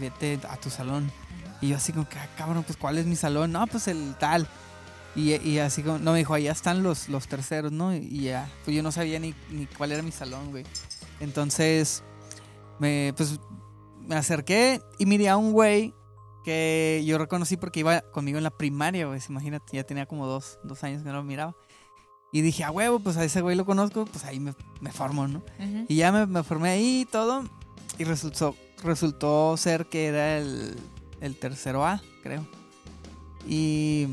vete 0.00 0.40
a 0.48 0.56
tu 0.56 0.68
salón. 0.68 1.12
Y 1.60 1.68
yo 1.68 1.76
así 1.76 1.92
como 1.92 2.08
que, 2.08 2.18
"Ah, 2.18 2.28
cabrón, 2.36 2.64
pues 2.64 2.76
¿cuál 2.76 2.98
es 2.98 3.06
mi 3.06 3.14
salón? 3.14 3.52
No, 3.52 3.66
pues 3.68 3.86
el 3.86 4.16
tal. 4.18 4.48
Y, 5.14 5.34
y 5.36 5.58
así 5.60 5.82
como, 5.82 5.98
no, 5.98 6.12
me 6.12 6.18
dijo, 6.18 6.34
allá 6.34 6.50
están 6.50 6.82
los, 6.82 7.08
los 7.08 7.28
terceros, 7.28 7.70
¿no? 7.70 7.94
Y 7.94 8.22
ya, 8.22 8.50
pues 8.64 8.76
yo 8.76 8.82
no 8.82 8.90
sabía 8.90 9.20
ni, 9.20 9.32
ni 9.50 9.66
cuál 9.66 9.92
era 9.92 10.02
mi 10.02 10.10
salón, 10.10 10.50
güey. 10.50 10.64
Entonces, 11.20 12.02
me, 12.80 13.14
pues, 13.16 13.38
me 14.00 14.16
acerqué 14.16 14.82
y 14.98 15.06
miré 15.06 15.28
a 15.28 15.36
un 15.36 15.52
güey 15.52 15.94
que 16.44 17.02
yo 17.06 17.18
reconocí 17.18 17.56
porque 17.56 17.80
iba 17.80 18.02
conmigo 18.12 18.38
en 18.38 18.44
la 18.44 18.50
primaria, 18.50 19.06
güey. 19.06 19.20
Imagínate, 19.28 19.76
ya 19.76 19.84
tenía 19.84 20.06
como 20.06 20.26
dos, 20.26 20.58
dos 20.62 20.84
años 20.84 21.02
que 21.02 21.08
no 21.08 21.16
lo 21.16 21.24
miraba. 21.24 21.56
Y 22.32 22.42
dije, 22.42 22.64
a 22.64 22.70
huevo, 22.70 23.00
pues 23.00 23.16
a 23.16 23.24
ese 23.24 23.40
güey 23.40 23.56
lo 23.56 23.64
conozco, 23.64 24.06
pues 24.06 24.24
ahí 24.24 24.40
me, 24.40 24.54
me 24.80 24.90
formo, 24.92 25.26
¿no? 25.28 25.38
Ujú. 25.38 25.86
Y 25.88 25.96
ya 25.96 26.12
me, 26.12 26.26
me 26.26 26.42
formé 26.42 26.70
ahí 26.70 27.00
y 27.00 27.04
todo. 27.04 27.44
Y 27.98 28.04
resultó, 28.04 28.56
resultó 28.82 29.56
ser 29.56 29.86
que 29.86 30.06
era 30.06 30.38
el, 30.38 30.76
el 31.20 31.36
tercero 31.36 31.86
A, 31.86 32.02
creo. 32.22 32.46
Y, 33.46 34.08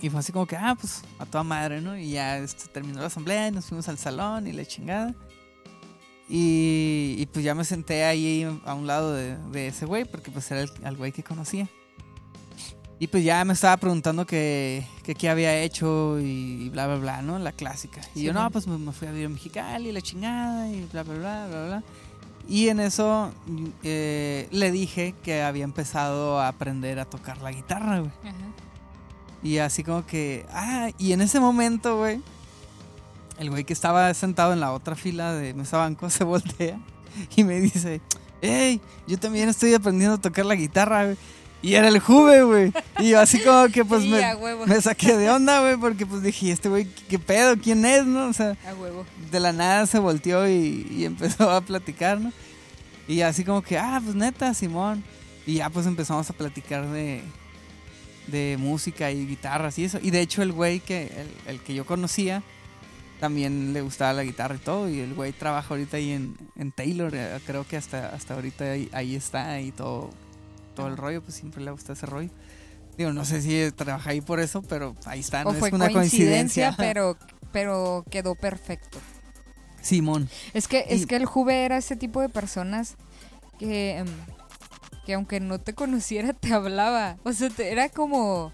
y 0.00 0.10
fue 0.10 0.20
así 0.20 0.32
como 0.32 0.46
que, 0.46 0.56
ah, 0.56 0.74
pues 0.78 1.02
a 1.18 1.26
toda 1.26 1.44
madre, 1.44 1.80
¿no? 1.80 1.96
Y 1.96 2.12
ya 2.12 2.38
este, 2.38 2.68
terminó 2.68 3.00
la 3.00 3.06
asamblea 3.06 3.48
y 3.48 3.50
nos 3.52 3.66
fuimos 3.66 3.88
al 3.88 3.98
salón 3.98 4.46
y 4.46 4.52
la 4.52 4.64
chingada. 4.64 5.14
Y, 6.34 7.16
y 7.18 7.26
pues 7.26 7.44
ya 7.44 7.54
me 7.54 7.62
senté 7.62 8.04
ahí 8.04 8.48
a 8.64 8.72
un 8.72 8.86
lado 8.86 9.12
de, 9.12 9.36
de 9.50 9.66
ese 9.66 9.84
güey, 9.84 10.06
porque 10.06 10.30
pues 10.30 10.50
era 10.50 10.62
el, 10.62 10.96
güey 10.96 11.12
que 11.12 11.22
conocía. 11.22 11.68
Y 12.98 13.08
pues 13.08 13.22
ya 13.22 13.44
me 13.44 13.52
estaba 13.52 13.76
preguntando 13.76 14.24
que, 14.24 14.86
que 15.02 15.14
qué 15.14 15.28
había 15.28 15.60
hecho 15.60 16.18
y, 16.18 16.70
bla, 16.70 16.86
bla, 16.86 16.96
bla, 16.96 17.20
¿no? 17.20 17.38
La 17.38 17.52
clásica. 17.52 18.00
Y 18.14 18.20
Sí, 18.20 18.22
yo, 18.24 18.32
no, 18.32 18.50
pues 18.50 18.66
me, 18.66 18.78
me 18.78 18.92
fui 18.92 19.08
a 19.08 19.10
vivir 19.10 19.26
a 19.26 19.28
Mexicali 19.28 19.90
y 19.90 19.92
la 19.92 20.00
chingada 20.00 20.70
y 20.70 20.88
bla, 20.90 21.02
bla, 21.02 21.14
bla, 21.16 21.46
bla, 21.48 21.66
bla. 21.66 21.82
Y 22.48 22.68
en 22.68 22.80
eso 22.80 23.30
eh, 23.82 24.48
le 24.50 24.72
dije 24.72 25.14
que 25.22 25.42
había 25.42 25.64
empezado 25.64 26.40
a 26.40 26.48
aprender 26.48 26.98
a 26.98 27.04
tocar 27.04 27.42
la 27.42 27.52
guitarra, 27.52 27.98
güey. 27.98 28.12
Ajá. 28.22 28.52
Y 29.42 29.58
así 29.58 29.84
como 29.84 30.06
que, 30.06 30.46
ah, 30.50 30.88
y 30.96 31.12
en 31.12 31.20
ese 31.20 31.40
momento, 31.40 31.98
güey, 31.98 32.22
el 33.38 33.50
güey 33.50 33.64
que 33.64 33.72
estaba 33.72 34.12
sentado 34.14 34.52
en 34.52 34.60
la 34.60 34.72
otra 34.72 34.96
fila 34.96 35.32
de 35.32 35.54
mesa 35.54 35.78
banco 35.78 36.10
se 36.10 36.24
voltea 36.24 36.78
y 37.36 37.44
me 37.44 37.60
dice, 37.60 38.00
hey, 38.40 38.80
yo 39.06 39.18
también 39.18 39.48
estoy 39.48 39.74
aprendiendo 39.74 40.16
a 40.16 40.20
tocar 40.20 40.46
la 40.46 40.54
guitarra, 40.54 41.04
güey. 41.04 41.16
Y 41.64 41.74
era 41.74 41.86
el 41.86 42.00
Juve, 42.00 42.42
güey. 42.42 42.72
Y 42.98 43.10
yo 43.10 43.20
así 43.20 43.38
como 43.40 43.68
que 43.68 43.84
pues 43.84 44.02
Sí, 44.02 44.12
me, 44.66 44.80
saqué 44.80 45.16
de 45.16 45.30
onda, 45.30 45.60
güey, 45.60 45.76
porque 45.76 46.04
pues 46.04 46.22
dije, 46.22 46.50
este 46.50 46.68
güey, 46.68 46.88
¿qué 47.08 47.20
pedo? 47.20 47.56
¿Quién 47.56 47.84
es, 47.84 48.04
no? 48.04 48.26
O 48.28 48.32
sea, 48.32 48.56
A 48.68 48.74
huevo. 48.74 49.06
de 49.30 49.38
la 49.38 49.52
nada 49.52 49.86
se 49.86 50.00
volteó 50.00 50.48
y, 50.48 50.88
y 50.90 51.04
empezó 51.04 51.48
a 51.50 51.60
platicar, 51.60 52.20
¿no? 52.20 52.32
Y 53.06 53.20
así 53.20 53.44
como 53.44 53.62
que, 53.62 53.78
ah, 53.78 54.00
pues 54.02 54.16
neta, 54.16 54.52
Simón. 54.54 55.04
Y 55.46 55.54
ya 55.54 55.70
pues 55.70 55.86
empezamos 55.86 56.28
a 56.30 56.32
platicar 56.32 56.88
de, 56.88 57.22
de 58.26 58.56
música 58.58 59.10
y 59.10 59.26
guitarras 59.26 59.78
y 59.78 59.84
eso. 59.84 59.98
Y 60.02 60.10
de 60.10 60.20
hecho 60.20 60.42
el 60.42 60.52
güey 60.52 60.80
que, 60.80 61.04
el, 61.04 61.54
el 61.54 61.60
que 61.60 61.74
yo 61.74 61.84
conocía, 61.84 62.42
también 63.22 63.72
le 63.72 63.82
gustaba 63.82 64.12
la 64.12 64.24
guitarra 64.24 64.56
y 64.56 64.58
todo. 64.58 64.90
Y 64.90 64.98
el 64.98 65.14
güey 65.14 65.32
trabaja 65.32 65.68
ahorita 65.72 65.96
ahí 65.96 66.10
en, 66.10 66.36
en 66.56 66.72
Taylor. 66.72 67.12
eh, 67.14 67.38
Creo 67.46 67.64
que 67.64 67.76
hasta, 67.76 68.08
hasta 68.08 68.34
ahorita 68.34 68.64
ahí, 68.64 68.90
ahí 68.92 69.14
está 69.14 69.60
y 69.60 69.70
todo, 69.70 70.10
todo 70.74 70.88
el 70.88 70.96
rollo, 70.96 71.22
pues 71.22 71.36
siempre 71.36 71.62
le 71.62 71.70
gusta 71.70 71.92
ese 71.92 72.04
rollo. 72.06 72.30
Digo, 72.98 73.12
no 73.12 73.24
sé 73.24 73.40
si 73.40 73.70
trabaja 73.76 74.10
ahí 74.10 74.20
por 74.20 74.40
eso, 74.40 74.60
pero 74.62 74.96
ahí 75.06 75.20
está. 75.20 75.42
O 75.42 75.52
no 75.52 75.58
fue 75.60 75.68
es 75.68 75.74
una 75.74 75.88
coincidencia, 75.88 76.70
coincidencia. 76.70 76.76
pero, 76.76 77.16
pero 77.52 78.04
quedó 78.10 78.34
perfecto. 78.34 78.98
Simón. 79.80 80.28
Es 80.52 80.66
que, 80.66 80.84
Y- 80.90 80.94
es 80.94 81.06
que 81.06 81.14
el 81.14 81.24
Juve 81.24 81.64
era 81.64 81.76
ese 81.76 81.94
tipo 81.94 82.20
de 82.20 82.28
personas 82.28 82.96
que, 83.60 83.98
em, 83.98 84.06
que 85.06 85.14
aunque 85.14 85.38
no 85.38 85.60
te 85.60 85.74
conociera, 85.74 86.32
te 86.32 86.52
hablaba. 86.52 87.18
O 87.22 87.32
sea, 87.32 87.50
te- 87.50 87.70
era 87.70 87.88
como, 87.88 88.52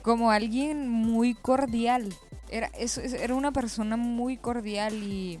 como 0.00 0.30
alguien 0.30 0.88
muy 0.88 1.34
cordial. 1.34 2.14
Era, 2.50 2.68
es- 2.78 2.98
era 2.98 3.34
una 3.34 3.52
persona 3.52 3.96
muy 3.96 4.36
cordial 4.36 4.94
y, 4.94 5.38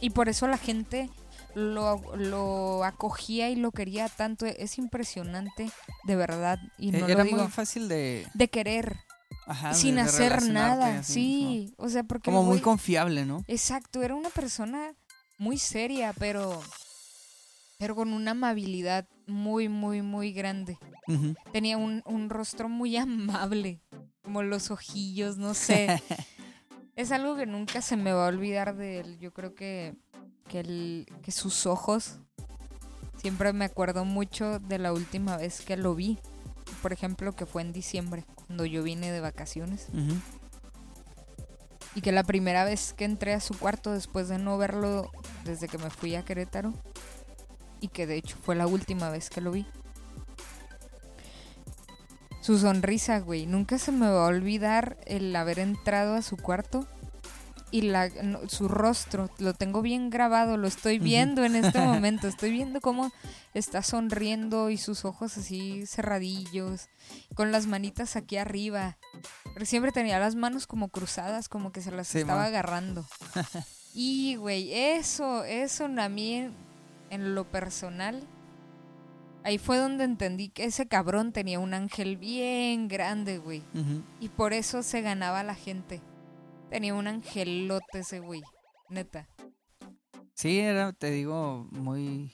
y 0.00 0.10
por 0.10 0.28
eso 0.28 0.46
la 0.46 0.58
gente 0.58 1.10
lo, 1.54 2.16
lo 2.16 2.84
acogía 2.84 3.50
y 3.50 3.56
lo 3.56 3.72
quería 3.72 4.08
tanto. 4.08 4.46
Es 4.46 4.78
impresionante, 4.78 5.70
de 6.04 6.16
verdad. 6.16 6.58
Y 6.78 6.92
no 6.92 6.98
Eh, 7.06 7.10
era 7.12 7.18
lo 7.22 7.24
digo. 7.24 7.38
muy 7.38 7.48
fácil 7.48 7.88
de, 7.88 8.26
De 8.34 8.48
querer, 8.48 8.96
ajá, 9.46 9.74
sin 9.74 9.96
de 9.96 10.02
hacer 10.02 10.42
nada. 10.42 10.98
así, 11.00 11.12
sí, 11.12 11.74
o 11.78 11.88
sea, 11.88 12.04
porque... 12.04 12.30
Como 12.30 12.44
muy 12.44 12.60
confiable, 12.60 13.24
¿no? 13.24 13.44
Exacto, 13.48 14.02
era 14.02 14.14
una 14.14 14.30
persona 14.30 14.94
muy 15.38 15.58
seria, 15.58 16.12
pero 16.18 16.60
pero 17.78 17.94
con 17.94 18.12
una 18.12 18.32
amabilidad 18.32 19.06
muy, 19.26 19.68
muy, 19.68 20.02
muy 20.02 20.32
grande. 20.32 20.78
Tenía 21.52 21.76
un, 21.78 22.02
un 22.06 22.28
rostro 22.28 22.68
muy 22.68 22.96
amable, 22.96 23.80
como 24.28 24.42
los 24.42 24.70
ojillos, 24.70 25.38
no 25.38 25.54
sé. 25.54 26.02
es 26.96 27.12
algo 27.12 27.34
que 27.34 27.46
nunca 27.46 27.80
se 27.80 27.96
me 27.96 28.12
va 28.12 28.26
a 28.26 28.28
olvidar 28.28 28.76
de 28.76 29.00
él. 29.00 29.18
Yo 29.20 29.32
creo 29.32 29.54
que, 29.54 29.94
que, 30.48 30.60
el- 30.60 31.06
que 31.22 31.32
sus 31.32 31.64
ojos, 31.64 32.18
siempre 33.16 33.54
me 33.54 33.64
acuerdo 33.64 34.04
mucho 34.04 34.58
de 34.58 34.78
la 34.78 34.92
última 34.92 35.38
vez 35.38 35.62
que 35.62 35.78
lo 35.78 35.94
vi. 35.94 36.18
Por 36.82 36.92
ejemplo, 36.92 37.32
que 37.34 37.46
fue 37.46 37.62
en 37.62 37.72
diciembre, 37.72 38.26
cuando 38.34 38.66
yo 38.66 38.82
vine 38.82 39.10
de 39.10 39.20
vacaciones. 39.20 39.86
Y 41.94 42.02
que 42.02 42.12
la 42.12 42.22
primera 42.22 42.64
vez 42.64 42.92
que 42.92 43.06
entré 43.06 43.32
a 43.32 43.40
su 43.40 43.58
cuarto 43.58 43.92
después 43.92 44.28
de 44.28 44.36
no 44.38 44.58
verlo 44.58 45.10
desde 45.44 45.68
que 45.68 45.78
me 45.78 45.88
fui 45.88 46.14
a 46.16 46.24
Querétaro. 46.26 46.74
Y 47.80 47.88
que 47.88 48.06
de 48.06 48.16
hecho 48.16 48.36
fue 48.42 48.56
la 48.56 48.66
última 48.66 49.08
vez 49.08 49.30
que 49.30 49.40
lo 49.40 49.52
vi. 49.52 49.64
Su 52.48 52.58
sonrisa, 52.58 53.18
güey. 53.18 53.44
Nunca 53.44 53.76
se 53.76 53.92
me 53.92 54.08
va 54.08 54.24
a 54.24 54.28
olvidar 54.28 54.96
el 55.04 55.36
haber 55.36 55.58
entrado 55.58 56.14
a 56.14 56.22
su 56.22 56.38
cuarto. 56.38 56.86
Y 57.70 57.82
la, 57.82 58.08
no, 58.22 58.48
su 58.48 58.68
rostro, 58.68 59.28
lo 59.36 59.52
tengo 59.52 59.82
bien 59.82 60.08
grabado, 60.08 60.56
lo 60.56 60.66
estoy 60.66 60.98
viendo 60.98 61.44
en 61.44 61.56
este 61.56 61.78
momento. 61.84 62.26
Estoy 62.26 62.50
viendo 62.50 62.80
cómo 62.80 63.12
está 63.52 63.82
sonriendo 63.82 64.70
y 64.70 64.78
sus 64.78 65.04
ojos 65.04 65.36
así 65.36 65.84
cerradillos, 65.84 66.88
con 67.34 67.52
las 67.52 67.66
manitas 67.66 68.16
aquí 68.16 68.38
arriba. 68.38 68.96
Pero 69.52 69.66
siempre 69.66 69.92
tenía 69.92 70.18
las 70.18 70.34
manos 70.34 70.66
como 70.66 70.88
cruzadas, 70.88 71.50
como 71.50 71.70
que 71.70 71.82
se 71.82 71.90
las 71.90 72.08
Sí, 72.08 72.20
estaba 72.20 72.46
agarrando. 72.46 73.04
y, 73.92 74.36
güey, 74.36 74.72
eso, 74.72 75.44
eso 75.44 75.84
a 75.84 76.08
mí 76.08 76.48
en 77.10 77.34
lo 77.34 77.44
personal. 77.44 78.26
Ahí 79.44 79.58
fue 79.58 79.78
donde 79.78 80.04
entendí 80.04 80.48
que 80.48 80.64
ese 80.64 80.88
cabrón 80.88 81.32
tenía 81.32 81.58
un 81.58 81.72
ángel 81.72 82.16
bien 82.16 82.88
grande, 82.88 83.38
güey. 83.38 83.62
Y 84.20 84.28
por 84.28 84.52
eso 84.52 84.82
se 84.82 85.00
ganaba 85.00 85.42
la 85.42 85.54
gente. 85.54 86.00
Tenía 86.70 86.94
un 86.94 87.06
angelote 87.06 88.00
ese 88.00 88.20
güey. 88.20 88.42
Neta. 88.90 89.28
Sí, 90.34 90.58
era, 90.58 90.92
te 90.92 91.10
digo, 91.10 91.66
muy, 91.70 92.32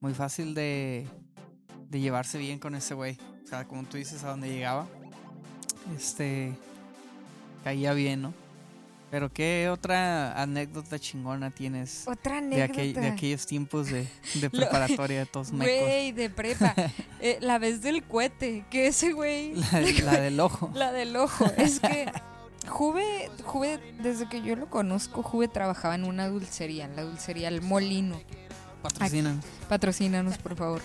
muy 0.00 0.14
fácil 0.14 0.54
de, 0.54 1.06
de 1.88 2.00
llevarse 2.00 2.38
bien 2.38 2.58
con 2.58 2.74
ese 2.74 2.94
güey. 2.94 3.18
O 3.44 3.46
sea, 3.46 3.66
como 3.66 3.84
tú 3.84 3.96
dices, 3.96 4.24
a 4.24 4.30
donde 4.30 4.48
llegaba, 4.48 4.86
este, 5.96 6.52
caía 7.62 7.92
bien, 7.92 8.22
¿no? 8.22 8.34
Pero 9.10 9.32
¿qué 9.32 9.68
otra 9.70 10.40
anécdota 10.40 10.98
chingona 10.98 11.50
tienes 11.50 12.04
Otra 12.06 12.34
de, 12.34 12.38
anécdota. 12.62 12.72
aquel- 12.72 12.92
de 12.94 13.06
aquellos 13.08 13.44
tiempos 13.46 13.90
de, 13.90 14.06
de 14.34 14.50
preparatoria 14.50 15.18
de 15.20 15.26
todos 15.26 15.50
mecos? 15.52 15.74
Güey, 15.84 16.12
de 16.12 16.30
prepa. 16.30 16.74
Eh, 17.22 17.36
la 17.42 17.58
vez 17.58 17.82
del 17.82 18.02
cohete. 18.04 18.64
Que 18.70 18.86
ese 18.86 19.12
güey. 19.12 19.54
La, 19.54 19.80
la 20.12 20.20
del 20.20 20.40
ojo. 20.40 20.70
La 20.74 20.90
del 20.92 21.14
ojo. 21.16 21.44
Es 21.58 21.80
que 21.80 22.10
Juve, 22.66 23.30
Juve, 23.44 23.78
desde 24.00 24.26
que 24.28 24.40
yo 24.42 24.56
lo 24.56 24.70
conozco, 24.70 25.22
Juve 25.22 25.48
trabajaba 25.48 25.96
en 25.96 26.04
una 26.04 26.28
dulcería, 26.28 26.86
en 26.86 26.96
la 26.96 27.02
dulcería 27.02 27.48
El 27.48 27.60
Molino. 27.62 28.18
Patrocinan. 28.82 29.42
Patrocínanos, 29.68 30.38
por 30.38 30.56
favor. 30.56 30.80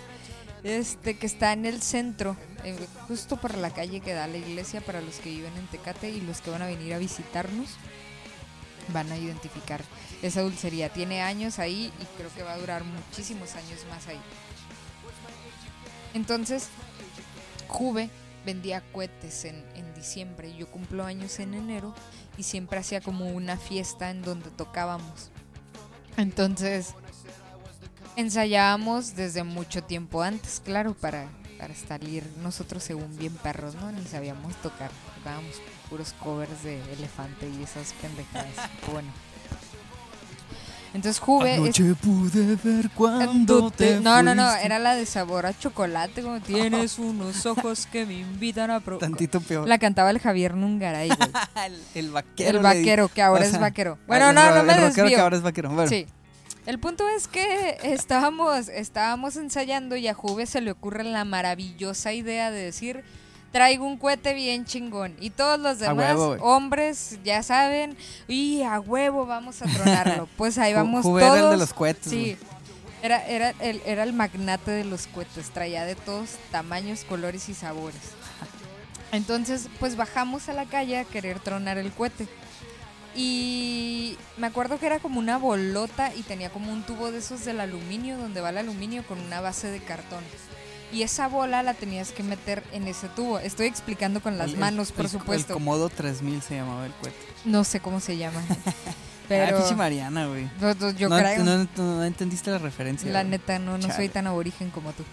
Este, 0.64 1.16
que 1.18 1.26
está 1.28 1.54
en 1.54 1.66
el 1.66 1.82
centro, 1.82 2.36
eh, 2.64 2.76
justo 3.08 3.38
por 3.38 3.56
la 3.56 3.70
calle 3.70 4.02
que 4.02 4.14
da 4.14 4.24
a 4.24 4.28
la 4.28 4.38
iglesia 4.38 4.82
para 4.82 5.00
los 5.00 5.18
que 5.20 5.30
viven 5.30 5.56
en 5.58 5.68
Tecate 5.68 6.10
y 6.10 6.20
los 6.22 6.42
que 6.42 6.50
van 6.50 6.64
a 6.64 6.66
venir 6.66 6.94
a 6.96 6.98
visitarnos. 6.98 7.70
Van 8.90 9.12
a 9.12 9.18
identificar 9.18 9.82
esa 10.22 10.42
dulcería. 10.42 10.90
Tiene 10.90 11.22
años 11.22 11.60
ahí 11.60 11.92
y 12.00 12.06
creo 12.18 12.34
que 12.34 12.44
va 12.44 12.54
a 12.54 12.58
durar 12.58 12.84
muchísimos 12.84 13.56
años 13.56 13.86
más 13.90 14.08
ahí. 14.08 14.20
Entonces, 16.14 16.70
Juve 17.68 18.10
vendía 18.46 18.82
cohetes 18.92 19.46
en, 19.46 19.66
en 19.76 19.94
diciembre. 19.96 20.56
Yo 20.56 20.68
cumplo 20.68 21.04
años 21.04 21.40
en 21.40 21.54
enero 21.54 21.94
y 22.38 22.44
siempre 22.44 22.80
hacía 22.80 23.02
como 23.02 23.30
una 23.30 23.58
fiesta 23.58 24.12
en 24.12 24.22
donde 24.22 24.50
tocábamos. 24.52 25.32
Entonces, 26.18 26.94
ensayábamos 28.16 29.16
desde 29.16 29.44
mucho 29.44 29.84
tiempo 29.84 30.22
antes, 30.22 30.62
claro, 30.64 30.94
para, 30.94 31.28
para 31.60 31.76
salir 31.76 32.24
nosotros 32.42 32.84
según 32.84 33.18
bien 33.18 33.34
perros, 33.36 33.76
¿no? 33.76 33.92
Ni 33.92 34.06
sabíamos 34.06 34.56
tocar. 34.62 34.92
Tocábamos 35.18 35.56
puros 35.90 36.14
covers 36.24 36.64
de 36.64 36.82
elefante 36.94 37.48
y 37.50 37.64
esas 37.64 37.94
pendejadas. 38.02 38.70
Bueno. 38.92 39.10
Entonces 40.94 41.20
Juve 41.20 41.56
es- 41.56 41.60
Anoche 41.60 41.94
pude 41.96 42.56
ver 42.56 42.90
cuando 42.92 43.70
te 43.70 44.00
No, 44.00 44.24
no, 44.24 44.34
no, 44.34 44.50
era 44.56 44.80
la 44.80 44.96
de 44.96 45.06
sabor 45.06 45.46
a 45.46 45.58
chocolate, 45.58 46.22
como 46.22 46.40
tienes 46.40 46.98
unos 47.00 47.46
ojos 47.46 47.86
que 47.86 48.06
me 48.06 48.14
invitan 48.20 48.72
a 48.72 48.80
probar. 48.80 49.02
Tantito 49.02 49.42
peor. 49.42 49.68
La 49.68 49.78
cantaba 49.78 50.10
el 50.12 50.20
Javier 50.20 50.56
Nungaray, 50.56 51.10
güey. 51.10 51.20
el, 51.66 51.84
el 51.96 52.12
vaquero. 52.12 52.58
El 52.60 52.64
vaquero, 52.64 53.08
que 53.10 53.22
ahora 53.22 53.42
o 53.42 53.44
es 53.46 53.60
vaquero. 53.60 53.98
Bueno, 54.08 54.30
el 54.30 54.36
no, 54.36 54.56
no 54.56 54.64
me 54.64 54.74
el 54.74 54.80
rockero 54.84 54.94
que 54.94 55.02
desvío. 55.02 55.22
ahora 55.22 55.36
es 55.36 55.42
vaquero. 55.44 55.70
Bueno, 55.70 55.90
Sí. 55.90 56.06
El 56.66 56.80
punto 56.80 57.08
es 57.10 57.28
que 57.28 57.78
estábamos, 57.84 58.70
estábamos 58.70 59.36
ensayando 59.36 59.98
y 59.98 60.08
a 60.08 60.14
Juve 60.16 60.48
se 60.48 60.62
le 60.62 60.72
ocurre 60.72 61.04
la 61.04 61.24
maravillosa 61.26 62.12
idea 62.14 62.50
de 62.50 62.60
decir, 62.64 63.04
traigo 63.56 63.86
un 63.86 63.96
cohete 63.96 64.34
bien 64.34 64.66
chingón. 64.66 65.16
Y 65.18 65.30
todos 65.30 65.58
los 65.58 65.80
demás 65.80 66.18
huevo, 66.18 66.32
hombres 66.42 67.18
ya 67.24 67.42
saben, 67.42 67.96
y 68.28 68.64
a 68.64 68.82
huevo 68.82 69.26
vamos 69.26 69.62
a 69.62 69.66
tronarlo. 69.66 70.28
Pues 70.36 70.58
ahí 70.58 70.74
vamos 70.74 71.04
Juve 71.04 71.22
era 71.22 71.32
todos. 71.32 71.44
el 71.46 71.52
de 71.52 71.58
los 71.58 71.74
cohetes. 71.74 72.12
Sí. 72.12 72.38
Era, 73.02 73.26
era, 73.26 73.52
el, 73.62 73.82
era 73.86 74.04
el 74.04 74.12
magnate 74.12 74.72
de 74.72 74.84
los 74.84 75.08
cohetes, 75.08 75.52
traía 75.52 75.86
de 75.86 75.96
todos 75.96 76.32
tamaños, 76.52 77.06
colores 77.06 77.48
y 77.48 77.54
sabores. 77.54 78.02
Entonces, 79.14 79.70
pues 79.80 79.96
bajamos 79.96 80.50
a 80.50 80.54
la 80.54 80.66
calle 80.66 80.98
a 80.98 81.06
querer 81.06 81.40
tronar 81.40 81.78
el 81.78 81.94
cohete. 81.94 82.28
Y 83.16 84.18
me 84.36 84.48
acuerdo 84.48 84.80
que 84.80 84.88
era 84.88 85.00
como 85.00 85.18
una 85.18 85.38
bolota 85.38 86.14
y 86.14 86.24
tenía 86.24 86.50
como 86.50 86.74
un 86.74 86.84
tubo 86.84 87.10
de 87.10 87.20
esos 87.20 87.46
del 87.46 87.62
aluminio, 87.62 88.18
donde 88.18 88.42
va 88.42 88.50
el 88.50 88.58
aluminio 88.58 89.08
con 89.08 89.18
una 89.22 89.40
base 89.40 89.72
de 89.72 89.80
cartón. 89.80 90.26
Y 90.92 91.02
esa 91.04 91.28
bola 91.28 91.64
la 91.64 91.74
tenías 91.74 92.12
que 92.12 92.24
meter 92.24 92.64
en 92.72 92.88
ese 92.88 93.08
tubo. 93.10 93.40
Estoy 93.40 93.66
explicando 93.68 94.22
con 94.22 94.38
las 94.38 94.52
El- 94.52 94.58
manos, 94.58 94.92
por 94.92 95.06
el- 95.06 95.12
supuesto. 95.12 95.54
El 95.54 95.60
Comodo 95.60 95.90
3000 95.90 96.42
se 96.42 96.56
llamaba 96.56 96.86
el 96.86 96.94
cohete. 96.94 97.18
No 97.44 97.64
sé 97.64 97.80
cómo 97.80 98.00
se 98.00 98.18
llama. 98.18 98.42
Ah, 99.26 99.28
Pero 99.28 99.58
pinche 99.58 99.76
Mariana, 99.76 100.28
güey. 100.28 100.48
no, 100.62 100.76
no, 101.44 101.68
no, 101.78 102.04
entendiste 102.06 102.52
la 102.52 102.60
referencia. 102.60 103.12
La 103.12 103.22
güey. 103.22 103.32
neta, 103.32 103.58
no, 103.58 103.76
no 103.80 103.92
soy 103.92 104.08
tan 104.08 104.28
aborigen 104.28 104.70
como 104.70 104.94
tú. 104.94 105.04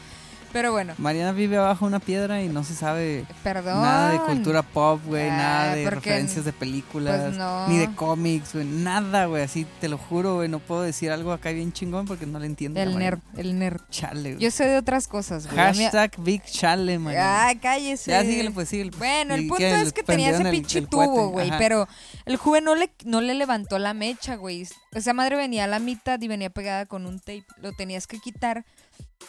Pero 0.53 0.73
bueno, 0.73 0.95
Mariana 0.99 1.33
vive 1.33 1.57
abajo 1.57 1.87
una 1.87 1.99
piedra 2.01 2.43
y 2.43 2.49
no 2.49 2.63
se 2.65 2.75
sabe 2.75 3.25
perdón. 3.43 3.81
nada 3.83 4.13
de 4.13 4.19
cultura 4.21 4.63
pop, 4.63 5.01
güey, 5.07 5.29
Ah, 5.31 5.37
nada 5.37 5.75
de 5.75 5.89
referencias 5.91 6.45
de 6.45 6.53
películas, 6.53 7.21
Pues 7.23 7.37
no. 7.37 7.69
ni 7.69 7.79
de 7.79 7.95
cómics, 7.95 8.55
güey, 8.55 8.67
nada, 8.67 9.27
güey, 9.27 9.43
así 9.43 9.67
te 9.81 9.89
lo 9.89 9.99
juro, 9.99 10.37
güey, 10.37 10.49
no 10.49 10.59
puedo 10.59 10.83
decir 10.83 11.11
algo 11.11 11.33
acá 11.33 11.51
bien 11.53 11.73
chingón 11.73 12.07
porque 12.07 12.27
no 12.27 12.39
le 12.39 12.47
entiendo. 12.47 12.81
El 12.81 12.99
nerd, 12.99 13.21
el 13.37 13.59
nerd. 13.59 13.81
Chale, 13.91 14.35
güey. 14.35 14.43
Yo 14.43 14.51
sé 14.51 14.67
de 14.67 14.77
otras 14.79 15.09
cosas, 15.09 15.47
güey. 15.47 15.57
Mí- 15.73 15.85
Hashtag 15.85 16.13
Big 16.19 16.43
Chale, 16.45 16.99
Mariana. 16.99 17.49
Ah, 17.49 17.53
cállese. 17.61 18.11
ya 18.11 18.23
síguele, 18.23 18.51
pues 18.51 18.69
síguele. 18.69 18.91
pues. 18.91 18.99
Bueno, 18.99 19.35
el 19.35 19.45
¿Y 19.45 19.49
punto 19.49 19.65
es 19.65 19.93
que 19.93 20.03
tenía 20.03 20.29
ese 20.31 20.39
prendieron 20.39 20.47
el- 20.47 20.53
pinche 20.53 20.79
el 20.81 20.89
tubo, 20.89 21.29
güey, 21.31 21.51
pero 21.59 21.89
el 22.27 22.37
joven 22.37 22.65
no 22.65 22.75
le, 22.75 22.91
no 23.05 23.21
le 23.21 23.35
levantó 23.35 23.79
la 23.79 23.95
mecha, 23.95 24.37
güey. 24.37 24.67
Esa 24.93 25.15
madre 25.15 25.37
venía 25.37 25.65
a 25.65 25.67
la 25.67 25.79
mitad 25.79 26.21
y 26.21 26.29
venía 26.29 26.51
pegada 26.51 26.87
con 26.87 27.07
un 27.07 27.19
tape. 27.19 27.45
Lo 27.61 27.73
tenías 27.73 28.07
que 28.07 28.19
quitar 28.19 28.65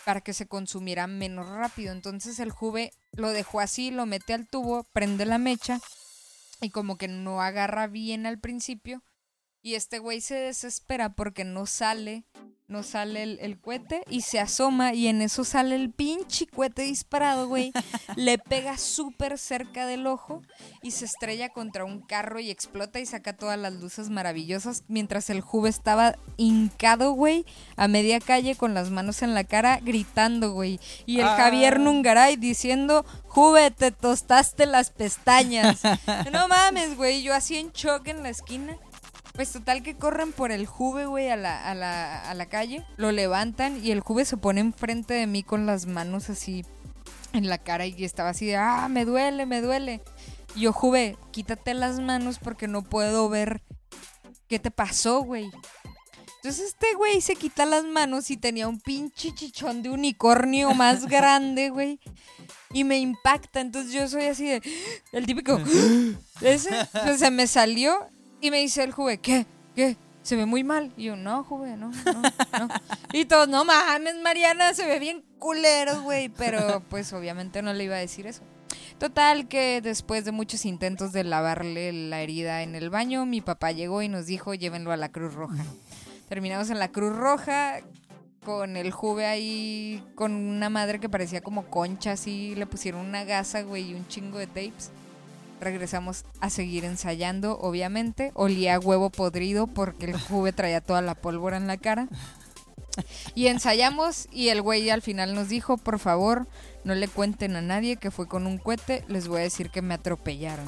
para 0.05 0.21
que 0.21 0.33
se 0.33 0.47
consumiera 0.47 1.07
menos 1.07 1.47
rápido. 1.47 1.91
Entonces 1.91 2.39
el 2.39 2.51
juve 2.51 2.93
lo 3.11 3.29
dejó 3.29 3.59
así, 3.59 3.91
lo 3.91 4.05
mete 4.05 4.33
al 4.33 4.47
tubo, 4.47 4.83
prende 4.93 5.25
la 5.25 5.37
mecha 5.37 5.79
y 6.61 6.69
como 6.69 6.97
que 6.97 7.07
no 7.07 7.41
agarra 7.41 7.87
bien 7.87 8.25
al 8.25 8.39
principio. 8.39 9.03
Y 9.61 9.75
este 9.75 9.99
güey 9.99 10.21
se 10.21 10.35
desespera 10.35 11.15
porque 11.15 11.45
no 11.45 11.65
sale, 11.65 12.25
no 12.73 12.81
sale 12.81 13.21
el, 13.21 13.37
el 13.39 13.59
cohete 13.59 14.01
y 14.09 14.21
se 14.21 14.39
asoma 14.39 14.93
y 14.95 15.07
en 15.07 15.21
eso 15.21 15.43
sale 15.43 15.75
el 15.75 15.91
pinche 15.91 16.47
cohete 16.47 16.81
disparado, 16.81 17.47
güey. 17.47 17.71
Le 18.15 18.39
pega 18.39 18.79
súper 18.79 19.37
cerca 19.37 19.85
del 19.85 20.07
ojo 20.07 20.41
y 20.81 20.89
se 20.89 21.05
estrella 21.05 21.49
contra 21.49 21.85
un 21.85 22.01
carro 22.01 22.39
y 22.39 22.49
explota 22.49 22.99
y 22.99 23.05
saca 23.05 23.33
todas 23.33 23.59
las 23.59 23.73
luces 23.73 24.09
maravillosas 24.09 24.83
mientras 24.87 25.29
el 25.29 25.41
Juve 25.41 25.69
estaba 25.69 26.15
hincado, 26.37 27.11
güey, 27.11 27.45
a 27.75 27.87
media 27.87 28.19
calle 28.19 28.55
con 28.55 28.73
las 28.73 28.89
manos 28.89 29.21
en 29.21 29.35
la 29.35 29.43
cara 29.43 29.79
gritando, 29.79 30.51
güey. 30.51 30.79
Y 31.05 31.19
el 31.19 31.27
Ah. 31.27 31.37
Javier 31.37 31.79
Nungaray 31.79 32.37
diciendo, 32.37 33.05
Juve, 33.27 33.69
te 33.69 33.91
tostaste 33.91 34.65
las 34.65 34.89
pestañas. 34.89 35.81
no 36.31 36.47
mames, 36.47 36.97
güey, 36.97 37.21
yo 37.21 37.35
así 37.35 37.57
en 37.57 37.71
shock 37.71 38.07
en 38.07 38.23
la 38.23 38.29
esquina. 38.29 38.77
Pues 39.33 39.51
total 39.51 39.81
que 39.81 39.95
corren 39.95 40.31
por 40.31 40.51
el 40.51 40.67
Juve, 40.67 41.07
güey, 41.07 41.29
a 41.29 41.35
la, 41.35 41.69
a, 41.69 41.73
la, 41.73 42.21
a 42.21 42.33
la 42.35 42.45
calle, 42.45 42.85
lo 42.97 43.11
levantan 43.11 43.83
y 43.83 43.91
el 43.91 43.99
Juve 43.99 44.25
se 44.25 44.37
pone 44.37 44.61
enfrente 44.61 45.15
de 45.15 45.25
mí 45.25 45.41
con 45.41 45.65
las 45.65 45.87
manos 45.87 46.29
así 46.29 46.63
en 47.33 47.49
la 47.49 47.57
cara 47.57 47.87
y 47.87 48.05
estaba 48.05 48.29
así 48.29 48.45
de, 48.45 48.57
ah, 48.57 48.87
me 48.89 49.05
duele, 49.05 49.47
me 49.47 49.61
duele. 49.61 50.01
Y 50.55 50.61
yo, 50.61 50.73
Juve, 50.73 51.17
quítate 51.31 51.73
las 51.73 51.99
manos 51.99 52.37
porque 52.37 52.67
no 52.67 52.83
puedo 52.83 53.27
ver 53.27 53.63
qué 54.47 54.59
te 54.59 54.69
pasó, 54.69 55.21
güey. 55.21 55.49
Entonces 56.35 56.67
este 56.67 56.93
güey 56.95 57.21
se 57.21 57.35
quita 57.35 57.65
las 57.65 57.85
manos 57.85 58.29
y 58.29 58.37
tenía 58.37 58.67
un 58.67 58.79
pinche 58.79 59.33
chichón 59.33 59.81
de 59.81 59.89
unicornio 59.89 60.75
más 60.75 61.05
grande, 61.07 61.69
güey. 61.69 61.99
Y 62.71 62.83
me 62.83 62.99
impacta, 62.99 63.61
entonces 63.61 63.93
yo 63.93 64.07
soy 64.07 64.25
así 64.25 64.47
de, 64.47 64.61
el 65.11 65.25
típico, 65.25 65.59
ese, 66.41 66.69
pues, 66.91 67.19
se 67.19 67.31
me 67.31 67.47
salió 67.47 67.97
y 68.43 68.51
me 68.51 68.59
dice 68.59 68.83
el 68.83 68.91
Juve, 68.91 69.19
¿qué? 69.19 69.45
¿Qué? 69.73 69.95
Se 70.21 70.35
ve 70.35 70.45
muy 70.45 70.65
mal. 70.65 70.91
Y 70.97 71.05
yo, 71.05 71.15
no, 71.15 71.45
Juve, 71.45 71.77
no, 71.77 71.91
no, 71.91 72.21
no. 72.21 72.67
Y 73.13 73.23
todos, 73.23 73.47
no 73.47 73.63
mames, 73.63 74.15
Mariana, 74.21 74.73
se 74.73 74.85
ve 74.85 74.99
bien 74.99 75.23
culero, 75.39 76.01
güey. 76.01 76.27
Pero 76.27 76.83
pues 76.89 77.13
obviamente 77.13 77.61
no 77.61 77.73
le 77.73 77.85
iba 77.85 77.95
a 77.95 77.99
decir 77.99 78.27
eso. 78.27 78.43
Total 78.97 79.47
que 79.47 79.79
después 79.81 80.25
de 80.25 80.33
muchos 80.33 80.65
intentos 80.65 81.13
de 81.13 81.23
lavarle 81.23 81.93
la 81.93 82.21
herida 82.21 82.63
en 82.63 82.75
el 82.75 82.89
baño, 82.89 83.25
mi 83.25 83.39
papá 83.39 83.71
llegó 83.71 84.01
y 84.01 84.09
nos 84.09 84.25
dijo, 84.25 84.53
llévenlo 84.53 84.91
a 84.91 84.97
la 84.97 85.09
Cruz 85.09 85.33
Roja. 85.33 85.63
Terminamos 86.27 86.69
en 86.69 86.79
la 86.79 86.89
Cruz 86.89 87.15
Roja 87.15 87.79
con 88.43 88.75
el 88.75 88.91
Juve 88.91 89.25
ahí, 89.25 90.03
con 90.15 90.33
una 90.33 90.69
madre 90.69 90.99
que 90.99 91.07
parecía 91.07 91.39
como 91.39 91.65
concha, 91.67 92.11
así 92.11 92.55
le 92.55 92.65
pusieron 92.65 93.05
una 93.05 93.23
gasa, 93.23 93.61
güey, 93.61 93.91
y 93.91 93.93
un 93.93 94.05
chingo 94.07 94.37
de 94.37 94.47
tapes. 94.47 94.91
Regresamos 95.63 96.25
a 96.39 96.49
seguir 96.49 96.85
ensayando, 96.85 97.57
obviamente. 97.59 98.31
Olía 98.35 98.79
huevo 98.79 99.09
podrido 99.09 99.67
porque 99.67 100.05
el 100.05 100.19
Juve 100.19 100.53
traía 100.53 100.81
toda 100.81 101.01
la 101.01 101.15
pólvora 101.15 101.57
en 101.57 101.67
la 101.67 101.77
cara. 101.77 102.07
Y 103.33 103.47
ensayamos 103.47 104.27
y 104.31 104.49
el 104.49 104.61
güey 104.61 104.89
al 104.89 105.01
final 105.01 105.33
nos 105.33 105.49
dijo, 105.49 105.77
por 105.77 105.99
favor, 105.99 106.47
no 106.83 106.93
le 106.93 107.07
cuenten 107.07 107.55
a 107.55 107.61
nadie 107.61 107.95
que 107.95 108.11
fue 108.11 108.27
con 108.27 108.45
un 108.45 108.57
cohete, 108.57 109.03
les 109.07 109.27
voy 109.27 109.39
a 109.39 109.43
decir 109.43 109.69
que 109.69 109.81
me 109.81 109.95
atropellaron. 109.95 110.65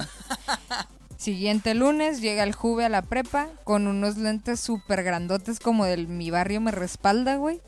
Siguiente 1.16 1.74
lunes 1.74 2.20
llega 2.20 2.42
el 2.42 2.54
Juve 2.54 2.84
a 2.84 2.88
la 2.88 3.02
prepa 3.02 3.48
con 3.64 3.86
unos 3.86 4.16
lentes 4.16 4.60
súper 4.60 5.02
grandotes 5.02 5.60
como 5.60 5.84
del 5.84 6.08
mi 6.08 6.30
barrio 6.30 6.60
me 6.60 6.72
respalda, 6.72 7.36
güey. 7.36 7.60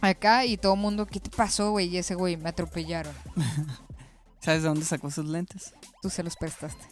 Acá 0.00 0.44
y 0.44 0.56
todo 0.56 0.74
el 0.74 0.80
mundo, 0.80 1.06
¿qué 1.06 1.18
te 1.18 1.30
pasó, 1.30 1.72
güey? 1.72 1.88
Y 1.88 1.98
ese 1.98 2.14
güey, 2.14 2.36
me 2.36 2.50
atropellaron. 2.50 3.14
¿Sabes 4.40 4.62
de 4.62 4.68
dónde 4.68 4.84
sacó 4.84 5.10
sus 5.10 5.26
lentes? 5.26 5.74
Tú 6.02 6.10
se 6.10 6.22
los 6.22 6.36
prestaste. 6.36 6.84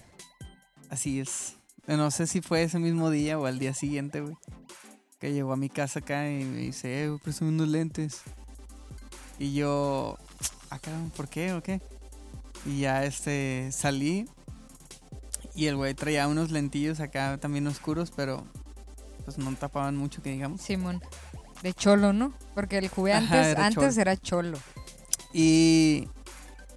Así 0.90 1.21
es. 1.21 1.57
No 1.87 2.11
sé 2.11 2.27
si 2.27 2.40
fue 2.40 2.62
ese 2.62 2.79
mismo 2.79 3.11
día 3.11 3.38
o 3.38 3.47
al 3.47 3.59
día 3.59 3.73
siguiente, 3.75 4.21
güey. 4.21 4.37
Que 5.21 5.33
llegó 5.33 5.53
a 5.53 5.57
mi 5.57 5.69
casa 5.69 6.01
acá 6.01 6.29
y 6.29 6.45
me 6.45 6.59
dice, 6.59 7.05
eh, 7.05 7.16
préstame 7.23 7.51
unos 7.51 7.69
lentes. 7.69 8.23
Y 9.38 9.55
yo, 9.55 10.19
ah, 10.71 10.79
cabrón, 10.79 11.11
¿por 11.16 11.29
qué 11.29 11.53
o 11.53 11.62
qué? 11.62 11.81
Y 12.64 12.81
ya 12.81 13.05
este, 13.05 13.71
salí. 13.73 14.29
Y 15.55 15.66
el 15.66 15.77
güey 15.77 15.95
traía 15.95 16.29
unos 16.29 16.51
lentillos 16.51 17.01
acá 17.01 17.38
también 17.38 17.66
oscuros, 17.66 18.11
pero 18.14 18.45
pues 19.25 19.38
no 19.38 19.53
tapaban 19.55 19.97
mucho, 19.97 20.23
que 20.23 20.31
digamos. 20.31 20.61
Simón. 20.61 21.01
De 21.62 21.73
cholo, 21.73 22.12
¿no? 22.12 22.35
Porque 22.55 22.79
el 22.79 22.87
Ajá, 22.87 23.16
antes, 23.16 23.47
era 23.47 23.66
antes 23.66 23.75
cholo. 23.75 24.01
era 24.01 24.16
cholo. 24.16 24.59
Y, 25.33 26.09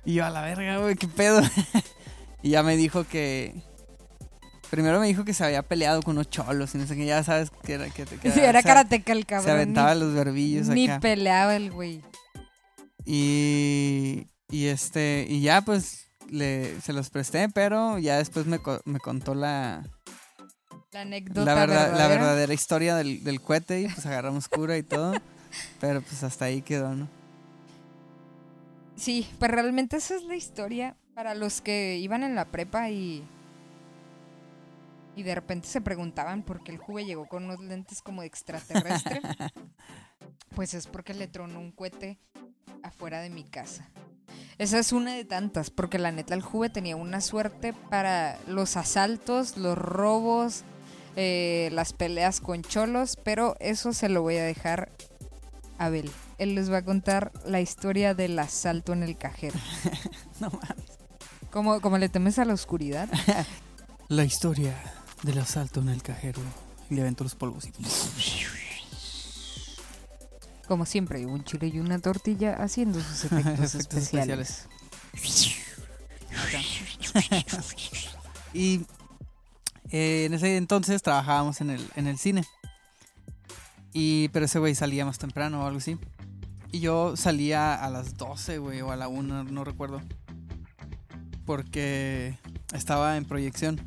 y 0.05 0.13
yo 0.13 0.25
a 0.25 0.29
la 0.29 0.41
verga, 0.41 0.77
güey, 0.77 0.95
qué 0.95 1.07
pedo. 1.07 1.41
y 2.41 2.49
ya 2.51 2.63
me 2.63 2.75
dijo 2.77 3.03
que. 3.05 3.53
Primero 4.69 4.99
me 4.99 5.07
dijo 5.07 5.25
que 5.25 5.33
se 5.33 5.43
había 5.43 5.63
peleado 5.63 6.03
con 6.03 6.15
unos 6.15 6.29
cholos 6.29 6.75
y 6.75 6.77
no 6.77 6.85
sé 6.85 6.95
qué, 6.95 7.05
ya 7.05 7.23
sabes 7.23 7.49
que 7.63 7.73
era. 7.73 7.89
Que, 7.89 8.05
que 8.05 8.31
Sí, 8.31 8.39
era 8.39 8.61
karateca 8.61 9.11
el 9.13 9.25
cabrón. 9.25 9.45
Se 9.45 9.51
aventaba 9.51 9.93
ni, 9.95 9.99
los 10.01 10.13
verbillos 10.13 10.67
ni 10.67 10.87
acá. 10.87 10.99
peleaba 10.99 11.55
el 11.55 11.71
güey. 11.71 12.03
Y, 13.05 14.27
y 14.49 14.67
este, 14.67 15.25
y 15.27 15.41
ya 15.41 15.61
pues 15.61 16.05
le, 16.29 16.79
se 16.81 16.93
los 16.93 17.09
presté, 17.09 17.49
pero 17.49 17.97
ya 17.97 18.17
después 18.17 18.45
me, 18.45 18.59
me 18.85 18.99
contó 18.99 19.33
la, 19.33 19.83
La 20.91 21.01
anécdota 21.01 21.45
la, 21.45 21.55
verdad- 21.55 21.75
la 21.77 21.87
verdadera. 21.87 22.07
verdadera 22.21 22.53
historia 22.53 22.95
del, 22.95 23.23
del 23.23 23.41
cohete 23.41 23.81
y 23.81 23.87
pues 23.87 24.05
agarramos 24.05 24.47
cura 24.47 24.77
y 24.77 24.83
todo. 24.83 25.13
pero 25.79 26.01
pues 26.03 26.21
hasta 26.21 26.45
ahí 26.45 26.61
quedó, 26.61 26.93
¿no? 26.93 27.07
Sí, 28.95 29.27
pues 29.39 29.49
realmente 29.49 29.97
esa 29.97 30.15
es 30.15 30.23
la 30.25 30.35
historia 30.35 30.95
para 31.19 31.35
los 31.35 31.59
que 31.59 31.97
iban 31.97 32.23
en 32.23 32.33
la 32.33 32.45
prepa 32.45 32.89
y 32.89 33.27
y 35.17 35.23
de 35.23 35.35
repente 35.35 35.67
se 35.67 35.81
preguntaban 35.81 36.43
por 36.43 36.63
qué 36.63 36.71
el 36.71 36.77
Juve 36.77 37.03
llegó 37.03 37.27
con 37.27 37.43
unos 37.43 37.59
lentes 37.59 38.01
como 38.01 38.21
de 38.21 38.27
extraterrestre. 38.27 39.19
pues 40.55 40.73
es 40.73 40.87
porque 40.87 41.13
le 41.13 41.27
tronó 41.27 41.59
un 41.59 41.73
cohete 41.73 42.19
afuera 42.83 43.19
de 43.19 43.29
mi 43.29 43.43
casa. 43.43 43.89
Esa 44.59 44.79
es 44.79 44.93
una 44.93 45.13
de 45.13 45.25
tantas, 45.25 45.71
porque 45.71 45.99
la 45.99 46.13
neta 46.13 46.35
el 46.35 46.41
Juve 46.41 46.69
tenía 46.69 46.95
una 46.95 47.19
suerte 47.19 47.73
para 47.73 48.39
los 48.47 48.77
asaltos, 48.77 49.57
los 49.57 49.77
robos, 49.77 50.63
eh, 51.17 51.67
las 51.73 51.91
peleas 51.91 52.39
con 52.39 52.61
cholos, 52.61 53.17
pero 53.25 53.57
eso 53.59 53.91
se 53.91 54.07
lo 54.07 54.21
voy 54.21 54.37
a 54.37 54.45
dejar 54.45 54.89
a 55.77 55.87
Abel. 55.87 56.09
Él 56.37 56.55
les 56.55 56.71
va 56.71 56.77
a 56.77 56.85
contar 56.85 57.33
la 57.45 57.59
historia 57.59 58.13
del 58.13 58.39
asalto 58.39 58.93
en 58.93 59.03
el 59.03 59.17
cajero. 59.17 59.59
No 60.39 60.49
mames. 60.51 60.88
¿Cómo, 61.51 61.81
cómo 61.81 61.97
le 61.97 62.09
temes 62.09 62.37
a 62.39 62.45
la 62.45 62.53
oscuridad? 62.53 63.09
La 64.07 64.23
historia 64.23 64.75
del 65.23 65.39
asalto 65.39 65.81
en 65.81 65.89
el 65.89 66.01
cajero. 66.01 66.41
Y 66.89 66.95
le 66.95 67.01
aventó 67.01 67.23
los 67.23 67.35
polvos 67.35 67.65
y... 67.65 67.73
Como 70.67 70.85
siempre, 70.85 71.25
un 71.25 71.43
chile 71.43 71.71
y 71.73 71.79
una 71.79 71.99
tortilla 71.99 72.53
haciendo 72.53 73.01
sus 73.01 73.25
efectos, 73.25 73.53
Efectos 73.53 73.75
especiales. 73.75 74.67
y 78.53 78.85
eh, 79.89 80.25
en 80.25 80.33
ese 80.35 80.57
entonces 80.57 81.01
trabajábamos 81.01 81.61
en 81.61 81.71
el, 81.71 81.89
en 81.95 82.07
el 82.07 82.17
cine. 82.19 82.45
Y, 83.93 84.29
pero 84.29 84.45
ese 84.45 84.59
güey 84.59 84.75
salía 84.75 85.05
más 85.05 85.17
temprano 85.17 85.63
o 85.63 85.65
algo 85.65 85.79
así. 85.79 85.97
Y 86.71 86.81
yo 86.81 87.17
salía 87.17 87.73
a 87.73 87.89
las 87.89 88.15
12, 88.17 88.59
güey, 88.59 88.81
o 88.81 88.91
a 88.91 88.95
la 88.95 89.07
1, 89.07 89.45
no 89.45 89.63
recuerdo. 89.63 90.01
Porque 91.49 92.37
estaba 92.75 93.17
en 93.17 93.25
proyección. 93.25 93.81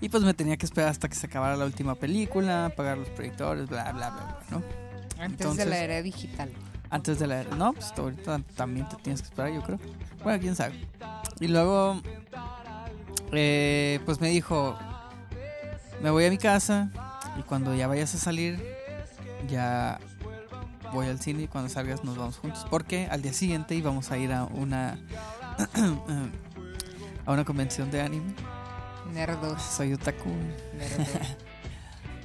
Y 0.00 0.08
pues 0.08 0.22
me 0.22 0.34
tenía 0.34 0.56
que 0.56 0.66
esperar 0.66 0.90
hasta 0.90 1.08
que 1.08 1.16
se 1.16 1.26
acabara 1.26 1.56
la 1.56 1.64
última 1.64 1.96
película, 1.96 2.72
pagar 2.76 2.96
los 2.96 3.08
proyectores, 3.08 3.68
bla, 3.68 3.90
bla, 3.90 4.10
bla, 4.10 4.24
bla, 4.24 4.38
¿no? 4.50 4.56
Antes 5.18 5.40
Entonces- 5.40 5.64
de 5.64 5.66
la 5.68 5.78
era 5.78 6.00
digital. 6.00 6.48
Antes 6.88 7.18
de 7.18 7.26
la... 7.26 7.42
No, 7.42 7.72
pues 7.72 7.92
ahorita 7.96 8.40
también 8.54 8.88
te 8.88 8.94
tienes 9.02 9.20
que 9.20 9.26
esperar, 9.30 9.52
yo 9.52 9.62
creo. 9.64 9.80
Bueno, 10.22 10.38
quién 10.40 10.54
sabe. 10.54 10.74
Y 11.40 11.48
luego, 11.48 12.00
eh, 13.32 13.98
pues 14.06 14.20
me 14.20 14.28
dijo, 14.28 14.78
me 16.00 16.10
voy 16.10 16.24
a 16.26 16.30
mi 16.30 16.38
casa 16.38 16.92
y 17.36 17.42
cuando 17.42 17.74
ya 17.74 17.88
vayas 17.88 18.14
a 18.14 18.18
salir, 18.18 18.62
ya 19.48 19.98
voy 20.92 21.08
al 21.08 21.18
cine 21.18 21.42
y 21.42 21.46
cuando 21.48 21.68
salgas 21.68 22.04
nos 22.04 22.16
vamos 22.16 22.36
juntos. 22.38 22.64
Porque 22.70 23.08
al 23.10 23.22
día 23.22 23.32
siguiente 23.32 23.74
íbamos 23.74 24.12
a 24.12 24.18
ir 24.18 24.32
a 24.32 24.44
una... 24.44 25.00
a 27.26 27.32
una 27.32 27.44
convención 27.44 27.90
de 27.90 28.00
anime. 28.00 28.32
Nerdos. 29.12 29.60
Soy 29.62 29.92
otaku. 29.94 30.30
nerdos. 30.76 31.08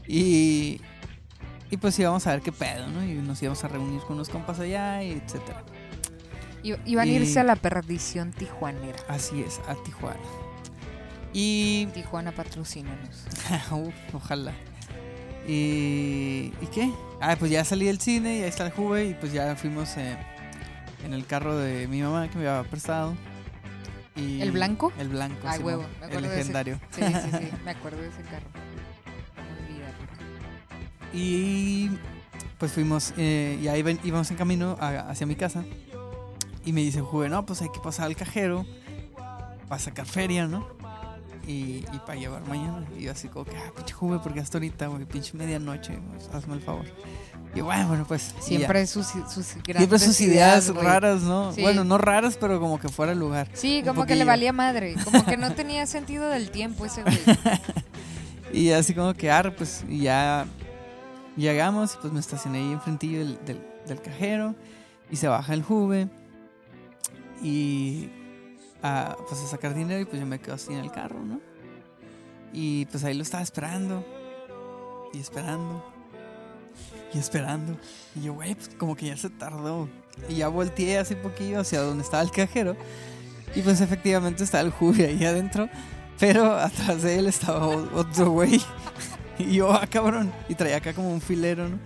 Y, 0.08 0.82
y 1.72 1.78
pues 1.78 1.98
íbamos 1.98 2.28
a 2.28 2.32
ver 2.34 2.42
qué 2.42 2.52
pedo, 2.52 2.86
¿no? 2.90 3.04
Y 3.04 3.14
nos 3.16 3.42
íbamos 3.42 3.64
a 3.64 3.68
reunir 3.70 4.02
con 4.02 4.18
unos 4.18 4.30
compas 4.30 4.60
allá, 4.60 5.02
y 5.02 5.14
etcétera. 5.14 5.64
I- 6.62 6.76
Iban 6.86 7.08
a 7.10 7.12
irse 7.12 7.40
a 7.40 7.44
la 7.44 7.56
perdición 7.56 8.32
tijuanera. 8.32 9.00
Así 9.08 9.42
es, 9.42 9.60
a 9.68 9.74
Tijuana. 9.84 10.20
Y. 11.34 11.88
Tijuana 11.94 12.32
patrocínanos. 12.34 13.26
Uf, 13.72 13.94
ojalá. 14.14 14.54
Y. 15.48 16.54
¿Y 16.62 16.68
qué? 16.72 16.92
Ah, 17.20 17.36
pues 17.38 17.50
ya 17.50 17.66
salí 17.66 17.86
del 17.88 18.00
cine 18.00 18.38
y 18.38 18.42
ahí 18.44 18.50
está 18.50 18.66
el 18.68 18.72
juve 18.74 19.06
y 19.06 19.14
pues 19.16 19.34
ya 19.34 19.56
fuimos 19.56 19.98
eh, 19.98 20.18
en 21.04 21.14
el 21.16 21.26
carro 21.26 21.58
de 21.58 21.88
mi 21.88 22.02
mamá 22.04 22.30
que 22.30 22.38
me 22.38 22.48
había 22.48 22.70
prestado. 22.70 23.16
Y 24.16 24.42
¿El 24.42 24.52
blanco? 24.52 24.92
El 24.98 25.10
blanco, 25.10 25.48
huevo, 25.62 25.84
me 25.84 25.88
el 25.98 26.04
acuerdo 26.04 26.22
de 26.22 26.28
ese. 26.28 26.38
legendario. 26.38 26.80
Sí, 26.92 27.02
sí, 27.04 27.30
sí. 27.38 27.50
Me 27.66 27.72
acuerdo 27.72 28.02
de 28.02 28.08
ese 28.10 28.22
carro. 28.24 28.48
Y 31.14 31.90
pues 32.58 32.72
fuimos, 32.74 33.14
eh, 33.18 33.58
y 33.62 33.68
ahí 33.68 33.82
ven- 33.82 34.00
íbamos 34.04 34.30
en 34.32 34.38
camino 34.38 34.78
a- 34.80 35.10
hacia 35.10 35.26
mi 35.26 35.36
casa. 35.36 35.64
Y 36.66 36.74
me 36.74 36.82
dice, 36.82 37.02
Juve, 37.02 37.30
no, 37.30 37.46
pues 37.46 37.62
hay 37.62 37.70
que 37.72 37.80
pasar 37.80 38.08
al 38.08 38.16
cajero 38.16 38.66
para 39.70 39.80
sacar 39.80 40.06
feria, 40.08 40.48
¿no? 40.48 40.68
Y, 41.48 41.86
y 41.94 42.00
para 42.06 42.16
llevar 42.16 42.46
mañana. 42.48 42.86
Y 42.98 43.04
yo 43.04 43.12
así 43.12 43.28
como 43.30 43.46
que, 43.46 43.56
ah, 43.56 43.72
pinche 43.76 43.94
Juve, 43.94 44.20
porque 44.22 44.40
hasta 44.40 44.58
ahorita, 44.58 44.88
güey, 44.88 45.06
pinche 45.06 45.38
medianoche, 45.38 45.98
pues, 46.12 46.28
hazme 46.34 46.56
el 46.56 46.62
favor. 46.62 46.86
Y 47.56 47.62
bueno, 47.62 47.88
bueno, 47.88 48.06
pues. 48.06 48.36
Siempre 48.42 48.86
sus, 48.86 49.08
sus 49.08 49.46
Siempre 49.46 49.74
grandes 49.74 50.04
sus 50.04 50.20
ideas 50.20 50.68
raras, 50.76 51.22
¿no? 51.22 51.54
Sí. 51.54 51.62
Bueno, 51.62 51.86
no 51.86 51.98
raras, 51.98 52.38
pero 52.38 52.60
como 52.60 52.80
que 52.80 52.90
fuera 52.90 53.14
el 53.14 53.20
lugar. 53.20 53.48
Sí, 53.54 53.82
como 53.86 54.06
que 54.06 54.16
le 54.16 54.26
valía 54.26 54.52
madre. 54.52 54.96
Como 55.04 55.26
que 55.26 55.38
no 55.38 55.52
tenía 55.56 55.88
sentido 55.88 56.28
del 56.28 56.52
tiempo 56.52 56.86
ese 56.86 57.02
güey. 57.02 57.18
Y 58.54 58.72
así 58.72 58.94
como 58.94 59.14
que, 59.14 59.30
ah, 59.32 59.54
pues 59.58 59.84
y 59.90 60.04
ya 60.04 60.46
llegamos 61.36 61.96
y 61.96 61.98
pues 62.00 62.14
me 62.14 62.22
estacioné 62.22 62.60
ahí 62.60 62.72
enfrentillo 62.72 63.20
del, 63.20 63.46
del, 63.46 63.62
del 63.86 64.02
cajero 64.02 64.56
y 65.12 65.18
se 65.18 65.28
baja 65.28 65.54
el 65.54 65.62
Juve 65.62 66.08
y 67.42 68.10
a, 68.82 69.18
pues 69.28 69.42
a 69.42 69.48
sacar 69.48 69.74
dinero 69.74 70.00
y 70.00 70.06
pues 70.06 70.22
yo 70.22 70.26
me 70.26 70.40
quedo 70.40 70.56
así 70.56 70.72
en 70.72 70.80
el 70.80 70.92
carro, 70.92 71.20
¿no? 71.20 71.42
Y 72.54 72.86
pues 72.86 73.04
ahí 73.04 73.14
lo 73.14 73.24
estaba 73.24 73.44
esperando 73.44 74.06
y 75.12 75.20
esperando 75.20 75.84
y 77.14 77.20
esperando. 77.20 77.78
Y 78.16 78.24
yo, 78.24 78.34
güey, 78.34 78.56
pues 78.56 78.70
como 78.78 78.96
que 78.96 79.08
ya 79.08 79.18
se 79.18 79.30
tardó. 79.30 79.90
Y 80.30 80.36
ya 80.36 80.48
volteé 80.48 80.98
hace 80.98 81.16
poquillo 81.16 81.60
hacia 81.60 81.82
donde 81.82 82.04
estaba 82.04 82.24
el 82.24 82.32
cajero 82.32 82.78
y 83.56 83.62
pues 83.62 83.80
efectivamente 83.82 84.44
estaba 84.44 84.64
el 84.64 84.72
Juve 84.72 85.08
ahí 85.08 85.26
adentro. 85.26 85.70
Pero 86.20 86.56
atrás 86.56 87.04
de 87.04 87.20
él 87.20 87.28
estaba 87.28 87.68
otro 87.68 88.32
güey. 88.32 88.62
Y 89.38 89.56
yo, 89.56 89.74
ah, 89.74 89.86
cabrón. 89.86 90.32
Y 90.48 90.56
traía 90.56 90.78
acá 90.78 90.94
como 90.94 91.12
un 91.12 91.20
filero, 91.20 91.68
¿no? 91.68 91.78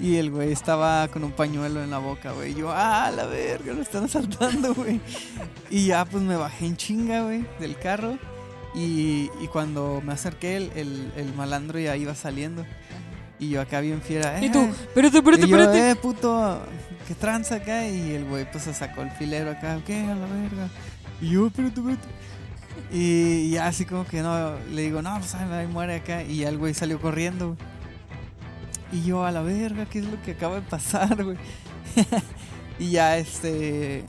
Y 0.00 0.16
el 0.16 0.30
güey 0.30 0.50
estaba 0.50 1.06
con 1.08 1.24
un 1.24 1.32
pañuelo 1.32 1.84
en 1.84 1.90
la 1.90 1.98
boca, 1.98 2.32
güey. 2.32 2.54
Yo, 2.54 2.70
ah, 2.72 3.12
la 3.14 3.26
verga, 3.26 3.74
lo 3.74 3.82
están 3.82 4.04
asaltando, 4.04 4.74
güey. 4.74 4.98
Y 5.68 5.88
ya, 5.88 6.06
pues 6.06 6.22
me 6.22 6.36
bajé 6.36 6.64
en 6.64 6.78
chinga, 6.78 7.24
güey, 7.24 7.44
del 7.60 7.78
carro. 7.78 8.16
Y, 8.74 9.30
y 9.42 9.48
cuando 9.52 10.00
me 10.02 10.14
acerqué, 10.14 10.56
el, 10.56 11.12
el 11.16 11.34
malandro 11.34 11.78
ya 11.78 11.94
iba 11.98 12.14
saliendo. 12.14 12.64
Y 13.38 13.50
yo 13.50 13.60
acá 13.60 13.80
bien 13.80 14.00
fiera. 14.00 14.40
Y 14.42 14.46
"Eh". 14.46 14.50
tú, 14.50 14.60
espérate, 14.64 15.18
espérate, 15.18 15.46
Y 15.46 15.48
yo, 15.48 15.56
espérate. 15.58 15.90
eh, 15.90 15.94
puto, 15.96 16.60
¿qué 17.06 17.14
tranza 17.14 17.56
acá? 17.56 17.86
Y 17.86 18.12
el 18.12 18.24
güey, 18.24 18.50
pues 18.50 18.64
se 18.64 18.72
sacó 18.74 19.02
el 19.02 19.10
filero 19.12 19.50
acá, 19.50 19.78
¿qué? 19.86 20.00
A 20.00 20.14
la 20.14 20.26
verga. 20.26 20.68
Y 21.20 21.30
yo, 21.30 21.46
espérate, 21.48 21.80
espérate. 21.80 22.08
Y 22.92 23.50
ya 23.50 23.66
así 23.66 23.84
como 23.84 24.06
que 24.06 24.20
no, 24.22 24.54
le 24.72 24.82
digo, 24.82 25.02
no, 25.02 25.18
pues 25.18 25.34
ay, 25.34 25.50
ahí 25.52 25.66
muere 25.66 25.96
acá. 25.96 26.22
Y 26.22 26.38
ya 26.38 26.48
el 26.48 26.58
güey 26.58 26.72
salió 26.74 27.00
corriendo. 27.00 27.56
Y 28.92 29.02
yo, 29.02 29.24
a 29.24 29.32
la 29.32 29.42
verga, 29.42 29.86
¿qué 29.86 29.98
es 29.98 30.04
lo 30.06 30.20
que 30.22 30.32
acaba 30.32 30.56
de 30.56 30.62
pasar, 30.62 31.22
güey? 31.24 31.36
y 32.78 32.90
ya, 32.90 33.18
este. 33.18 34.04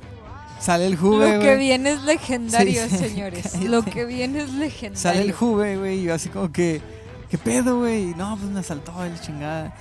Sale 0.60 0.88
el 0.88 0.96
juve, 0.96 1.36
Lo 1.38 1.40
que 1.44 1.56
viene 1.56 1.92
es 1.92 2.02
legendario, 2.04 2.82
sí, 2.90 2.98
señores. 2.98 3.48
cállate. 3.52 3.70
Lo 3.70 3.84
que 3.84 4.06
viene 4.06 4.42
es 4.42 4.52
legendario. 4.54 4.98
Sale 5.00 5.22
el 5.22 5.32
juve, 5.32 5.78
güey. 5.78 6.00
Y 6.00 6.04
yo 6.04 6.13
así 6.16 6.30
como 6.30 6.52
que, 6.52 6.82
¿qué 7.30 7.38
pedo, 7.38 7.80
güey? 7.80 8.13
No, 8.16 8.38
pues 8.38 8.52
me 8.52 8.60
asaltó 8.60 9.04
el 9.04 9.20
chingada. 9.20 9.74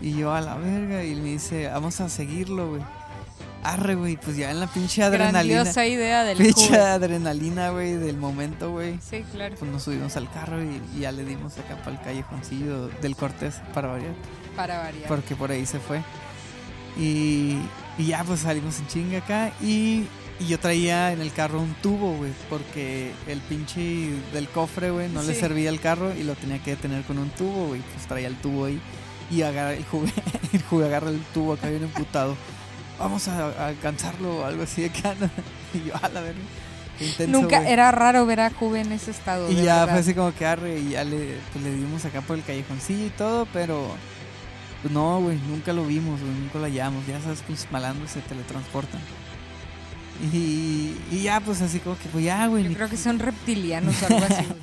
Y 0.00 0.16
yo 0.16 0.32
a 0.32 0.40
la 0.40 0.56
verga. 0.56 1.04
Y 1.04 1.14
me 1.14 1.30
dice, 1.30 1.68
vamos 1.68 2.00
a 2.00 2.08
seguirlo, 2.08 2.70
güey. 2.70 2.82
Arre, 3.62 3.94
güey. 3.94 4.16
Pues 4.16 4.36
ya 4.36 4.50
en 4.50 4.60
la 4.60 4.66
pinche 4.66 5.02
adrenalina. 5.02 5.54
Grandiosa 5.54 5.86
idea 5.86 6.24
del 6.24 6.38
Pinche 6.38 6.76
adrenalina, 6.78 7.70
güey, 7.70 7.94
del 7.94 8.16
momento, 8.16 8.70
güey. 8.70 8.98
Sí, 9.00 9.24
claro. 9.32 9.56
Pues 9.58 9.70
nos 9.70 9.82
subimos 9.82 10.16
al 10.16 10.30
carro 10.30 10.62
y, 10.62 10.80
y 10.96 11.00
ya 11.00 11.12
le 11.12 11.24
dimos 11.24 11.58
acá 11.58 11.76
para 11.76 11.96
el 11.96 12.02
callejoncillo 12.02 12.88
del 12.88 13.16
Cortés, 13.16 13.56
para 13.74 13.88
variar. 13.88 14.14
Para 14.54 14.78
variar. 14.78 15.08
Porque 15.08 15.34
por 15.34 15.50
ahí 15.50 15.66
se 15.66 15.80
fue. 15.80 16.02
Y, 16.98 17.58
y 17.98 18.06
ya 18.06 18.22
pues 18.24 18.40
salimos 18.40 18.78
en 18.78 18.86
chinga 18.86 19.18
acá. 19.18 19.52
Y, 19.60 20.06
y 20.38 20.46
yo 20.46 20.58
traía 20.60 21.12
en 21.12 21.20
el 21.20 21.32
carro 21.32 21.60
un 21.60 21.74
tubo, 21.74 22.12
güey. 22.16 22.32
Porque 22.50 23.12
el 23.26 23.40
pinche 23.40 24.10
del 24.32 24.48
cofre, 24.48 24.90
güey, 24.90 25.08
no 25.08 25.22
le 25.22 25.34
servía 25.34 25.70
el 25.70 25.80
carro 25.80 26.12
y 26.14 26.24
lo 26.24 26.34
tenía 26.34 26.58
que 26.62 26.72
detener 26.72 27.04
con 27.04 27.18
un 27.18 27.30
tubo, 27.30 27.68
güey. 27.68 27.80
Pues 27.80 28.06
traía 28.06 28.28
el 28.28 28.36
tubo 28.36 28.66
ahí. 28.66 28.80
Y 29.30 29.42
agarra 29.42 29.74
el 29.74 29.84
juve, 29.84 30.12
el 30.52 30.62
juve 30.62 30.86
agarra 30.86 31.10
el 31.10 31.20
tubo 31.32 31.54
acá 31.54 31.68
bien 31.68 31.82
emputado. 31.84 32.36
Vamos 32.98 33.28
a, 33.28 33.46
a 33.46 33.66
alcanzarlo 33.68 34.38
o 34.38 34.44
algo 34.44 34.62
así 34.62 34.82
de. 34.82 34.90
¿no? 35.20 35.30
Y 35.74 35.88
yo, 35.88 35.94
a 36.00 36.08
la 36.08 36.20
verga. 36.20 36.38
intenso, 37.00 37.40
Nunca 37.40 37.68
era 37.68 37.90
raro 37.90 38.24
ver 38.24 38.40
a 38.40 38.50
Juve 38.50 38.80
en 38.80 38.92
ese 38.92 39.10
estado. 39.10 39.50
Y 39.50 39.56
ya 39.56 39.80
verdad. 39.80 39.88
fue 39.88 39.98
así 40.00 40.14
como 40.14 40.34
que 40.34 40.46
arre 40.46 40.78
y 40.78 40.90
ya 40.90 41.04
le, 41.04 41.38
pues, 41.52 41.64
le 41.64 41.74
dimos 41.74 42.04
acá 42.04 42.20
por 42.20 42.36
el 42.38 42.44
callejoncillo 42.44 43.06
y 43.06 43.10
todo, 43.10 43.46
pero 43.52 43.88
pues 44.80 44.94
no, 44.94 45.20
güey, 45.20 45.38
nunca 45.48 45.72
lo 45.72 45.84
vimos, 45.84 46.20
güey, 46.20 46.32
nunca 46.32 46.58
lo 46.58 46.64
hallamos. 46.64 47.06
Ya 47.06 47.20
sabes, 47.20 47.42
pues 47.46 47.66
malandros 47.70 48.12
se 48.12 48.20
teletransportan. 48.20 49.00
Y, 50.32 50.96
y 51.10 51.22
ya, 51.22 51.40
pues 51.40 51.60
así 51.62 51.78
como 51.80 51.98
que, 51.98 52.08
pues 52.08 52.24
ya, 52.24 52.46
güey, 52.46 52.62
Yo 52.64 52.68
ni- 52.70 52.74
creo 52.74 52.88
que 52.88 52.96
son 52.96 53.18
reptilianos 53.18 54.02
o 54.02 54.06
algo 54.14 54.24
así. 54.24 54.44
güey. 54.46 54.62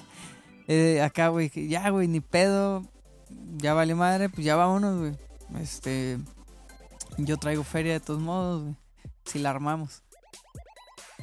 eh, 0.68 1.02
acá, 1.02 1.28
güey, 1.30 1.50
ya, 1.68 1.90
güey, 1.90 2.08
ni 2.08 2.20
pedo, 2.22 2.84
ya 3.58 3.74
vale 3.74 3.96
madre, 3.96 4.30
pues 4.30 4.46
ya 4.46 4.56
vámonos, 4.56 5.00
güey. 5.00 5.14
Este, 5.62 6.18
yo 7.18 7.38
traigo 7.38 7.64
feria 7.64 7.94
de 7.94 8.00
todos 8.00 8.22
modos, 8.22 8.64
güey, 8.64 8.76
si 9.26 9.40
la 9.40 9.52
armamos. 9.52 10.02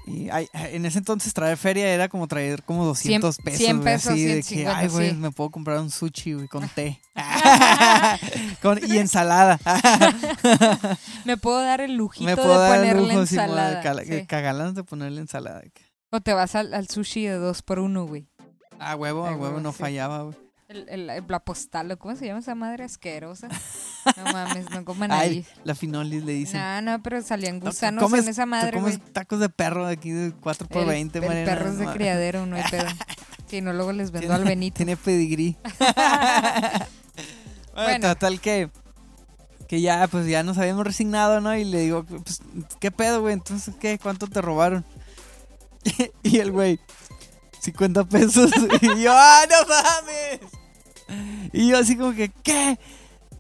Y 0.07 0.29
ay, 0.31 0.49
en 0.53 0.87
ese 0.87 0.99
entonces 0.99 1.33
traer 1.35 1.57
feria 1.57 1.89
era 1.89 2.09
como 2.09 2.27
traer 2.27 2.63
como 2.65 2.85
200 2.85 3.37
Cien- 3.39 3.45
pesos, 3.45 3.59
cien 3.59 3.77
güey, 3.81 3.85
pesos, 3.95 4.13
así 4.13 4.25
de 4.25 4.35
que, 4.37 4.43
150, 4.43 4.79
ay, 4.79 4.89
güey, 4.89 5.11
sí. 5.11 5.17
me 5.17 5.31
puedo 5.31 5.51
comprar 5.51 5.79
un 5.81 5.91
sushi, 5.91 6.33
güey, 6.35 6.49
con 6.49 6.69
té. 6.71 7.01
con, 8.63 8.79
y 8.83 8.99
ensalada. 8.99 9.59
Me 11.25 11.37
puedo 11.37 11.61
dar 11.61 11.81
el 11.81 11.95
lujito 11.97 12.25
me 12.25 12.33
de 12.33 12.37
puedo 12.37 12.59
dar 12.59 12.73
el 12.85 12.91
ponerle 12.93 13.15
lujo, 13.15 13.27
sí, 13.27 13.35
ensalada. 13.37 13.77
de 13.77 13.83
cala- 13.83 14.05
sí. 14.05 14.27
cagalán 14.27 14.75
de 14.75 14.85
ponerle 14.85 15.21
ensalada. 15.21 15.63
O 16.11 16.21
te 16.21 16.33
vas 16.33 16.55
al, 16.55 16.75
al 16.75 16.89
sushi 16.89 17.25
de 17.27 17.35
dos 17.35 17.63
por 17.63 17.79
uno, 17.79 18.07
güey. 18.07 18.27
Ah, 18.79 18.97
huevo, 18.97 19.27
a 19.27 19.29
Ah, 19.29 19.33
huevo, 19.33 19.45
huevo, 19.45 19.61
no 19.61 19.73
sí. 19.73 19.79
fallaba, 19.79 20.23
güey. 20.23 20.37
El, 20.71 20.89
el, 20.89 21.11
el- 21.11 21.25
la 21.27 21.41
postal, 21.41 21.91
¿o 21.91 21.99
¿cómo 21.99 22.15
se 22.15 22.27
llama 22.27 22.39
esa 22.39 22.55
madre 22.55 22.85
asquerosa? 22.85 23.49
No 24.17 24.25
mames, 24.33 24.71
no 24.71 24.85
coman 24.85 25.11
ahí. 25.11 25.45
la 25.65 25.75
finolis 25.75 26.23
le 26.25 26.33
dicen. 26.33 26.61
No, 26.61 26.81
no, 26.83 27.03
pero 27.03 27.21
salían 27.23 27.59
No, 27.59 27.67
gusanos 27.67 28.13
en 28.13 28.29
esa 28.29 28.47
madre, 28.47 28.81
güey. 28.81 28.97
tacos 28.99 29.41
de 29.41 29.49
perro 29.49 29.87
de 29.89 29.95
aquí 29.95 30.11
de 30.11 30.33
4 30.33 30.69
por 30.69 30.83
El, 30.83 30.89
20 30.89 31.19
el 31.19 31.27
Mariana, 31.27 31.51
perro 31.51 31.71
es 31.73 31.79
de 31.79 31.87
criadero, 31.87 32.47
no 32.47 32.55
hay 32.57 32.63
pedo. 32.71 32.87
Si 33.49 33.61
no, 33.61 33.73
luego 33.73 33.91
les 33.91 34.13
vendo 34.13 34.29
Tiene- 34.29 34.35
al 34.43 34.45
Benito. 34.45 34.77
Tiene 34.77 34.97
pedigrí. 34.97 35.57
bueno, 35.81 36.87
Bueno. 37.75 38.09
total 38.15 38.41
que 38.41 38.71
que 39.67 39.81
ya 39.81 40.07
pues 40.07 40.27
ya 40.29 40.45
nos 40.45 40.57
habíamos 40.59 40.85
resignado, 40.85 41.41
¿no? 41.41 41.57
Y 41.57 41.65
le 41.65 41.81
digo, 41.81 42.05
pues, 42.05 42.41
¿qué 42.79 42.93
pedo, 42.93 43.21
güey? 43.23 43.35
Entonces, 43.35 43.75
¿qué? 43.81 43.99
¿Cuánto 43.99 44.29
te 44.29 44.41
robaron? 44.41 44.85
y 46.23 46.39
el 46.39 46.53
güey, 46.53 46.79
50 47.61 48.05
pesos. 48.05 48.51
Y 48.83 49.03
yo, 49.03 49.13
¡ah, 49.13 49.43
no 49.51 49.57
mames! 49.69 50.41
Y 51.53 51.69
yo 51.69 51.79
así 51.79 51.97
como 51.97 52.13
que, 52.13 52.31
¿qué? 52.43 52.79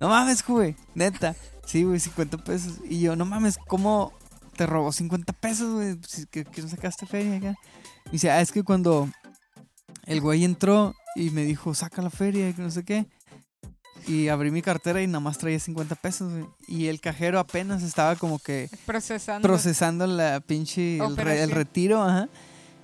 No 0.00 0.08
mames, 0.08 0.44
güey, 0.46 0.74
neta. 0.94 1.34
Sí, 1.66 1.84
güey, 1.84 2.00
50 2.00 2.38
pesos. 2.38 2.74
Y 2.88 3.00
yo, 3.00 3.16
no 3.16 3.24
mames, 3.24 3.58
¿cómo 3.68 4.12
te 4.56 4.66
robó 4.66 4.92
50 4.92 5.32
pesos, 5.34 5.72
güey? 5.74 5.98
¿Que, 6.30 6.44
que 6.44 6.62
no 6.62 6.68
sacaste 6.68 7.06
feria 7.06 7.36
acá? 7.36 7.54
Y 8.06 8.12
dice, 8.12 8.30
ah, 8.30 8.40
es 8.40 8.50
que 8.52 8.62
cuando 8.62 9.08
el 10.06 10.20
güey 10.20 10.44
entró 10.44 10.94
y 11.14 11.30
me 11.30 11.44
dijo, 11.44 11.74
saca 11.74 12.02
la 12.02 12.10
feria 12.10 12.48
y 12.48 12.54
que 12.54 12.62
no 12.62 12.70
sé 12.70 12.84
qué. 12.84 13.06
Y 14.06 14.28
abrí 14.28 14.50
mi 14.50 14.62
cartera 14.62 15.02
y 15.02 15.06
nada 15.06 15.20
más 15.20 15.36
traía 15.38 15.60
50 15.60 15.94
pesos, 15.96 16.32
güey. 16.32 16.46
Y 16.66 16.86
el 16.86 17.00
cajero 17.00 17.38
apenas 17.38 17.82
estaba 17.82 18.16
como 18.16 18.38
que 18.38 18.70
Procesando. 18.86 19.46
procesando 19.46 20.06
la 20.06 20.40
pinche 20.40 20.96
el, 20.96 21.16
re- 21.16 21.42
el 21.42 21.50
retiro, 21.50 22.02
ajá. 22.02 22.28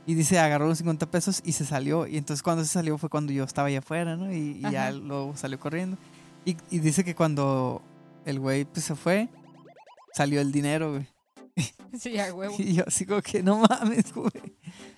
Y 0.07 0.15
dice, 0.15 0.39
agarró 0.39 0.69
los 0.69 0.79
50 0.79 1.11
pesos 1.11 1.43
y 1.45 1.53
se 1.53 1.65
salió. 1.65 2.07
Y 2.07 2.17
entonces 2.17 2.43
cuando 2.43 2.63
se 2.65 2.71
salió 2.71 2.97
fue 2.97 3.09
cuando 3.09 3.33
yo 3.33 3.43
estaba 3.45 3.69
allá 3.69 3.81
afuera, 3.81 4.17
¿no? 4.17 4.33
Y, 4.33 4.61
y 4.65 4.71
ya 4.71 4.93
luego 4.93 5.37
salió 5.37 5.59
corriendo. 5.59 5.97
Y, 6.45 6.57
y 6.71 6.79
dice 6.79 7.03
que 7.05 7.15
cuando 7.17 7.83
el 8.25 8.39
güey 8.39 8.65
pues, 8.65 8.85
se 8.87 8.95
fue, 8.95 9.29
salió 10.15 10.41
el 10.41 10.53
dinero, 10.53 10.93
güey. 10.93 11.07
Sí, 11.99 12.19
a 12.19 12.33
huevo. 12.35 12.55
Y 12.59 12.75
yo 12.75 12.85
así 12.87 13.05
como 13.07 13.21
que, 13.23 13.43
no 13.43 13.59
mames, 13.69 14.13
güey. 14.15 14.31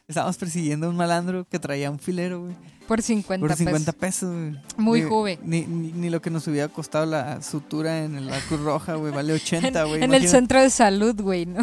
Estábamos 0.08 0.36
persiguiendo 0.36 0.86
a 0.86 0.90
un 0.90 0.96
malandro 0.96 1.46
que 1.48 1.58
traía 1.58 1.90
un 1.90 1.98
filero, 1.98 2.40
güey. 2.42 2.54
Por 2.88 3.00
50 3.02 3.46
Por 3.46 3.56
50 3.56 3.92
pesos. 3.92 4.00
pesos, 4.00 4.34
güey. 4.34 4.62
Muy 4.76 5.02
Ni- 5.02 5.08
joven. 5.08 5.38
Ni, 5.42 5.62
ni, 5.62 5.92
ni 5.92 6.10
lo 6.10 6.20
que 6.20 6.30
nos 6.30 6.46
hubiera 6.48 6.68
costado 6.68 7.06
la 7.06 7.40
sutura 7.42 8.02
en 8.04 8.26
la 8.26 8.38
Cruz 8.40 8.60
Roja, 8.60 8.94
güey. 8.96 9.12
Vale 9.12 9.32
80, 9.34 9.84
güey. 9.84 9.96
en 9.96 10.02
el 10.02 10.08
imagínate. 10.08 10.28
centro 10.28 10.60
de 10.62 10.70
salud, 10.70 11.18
güey, 11.20 11.46
¿no? 11.46 11.60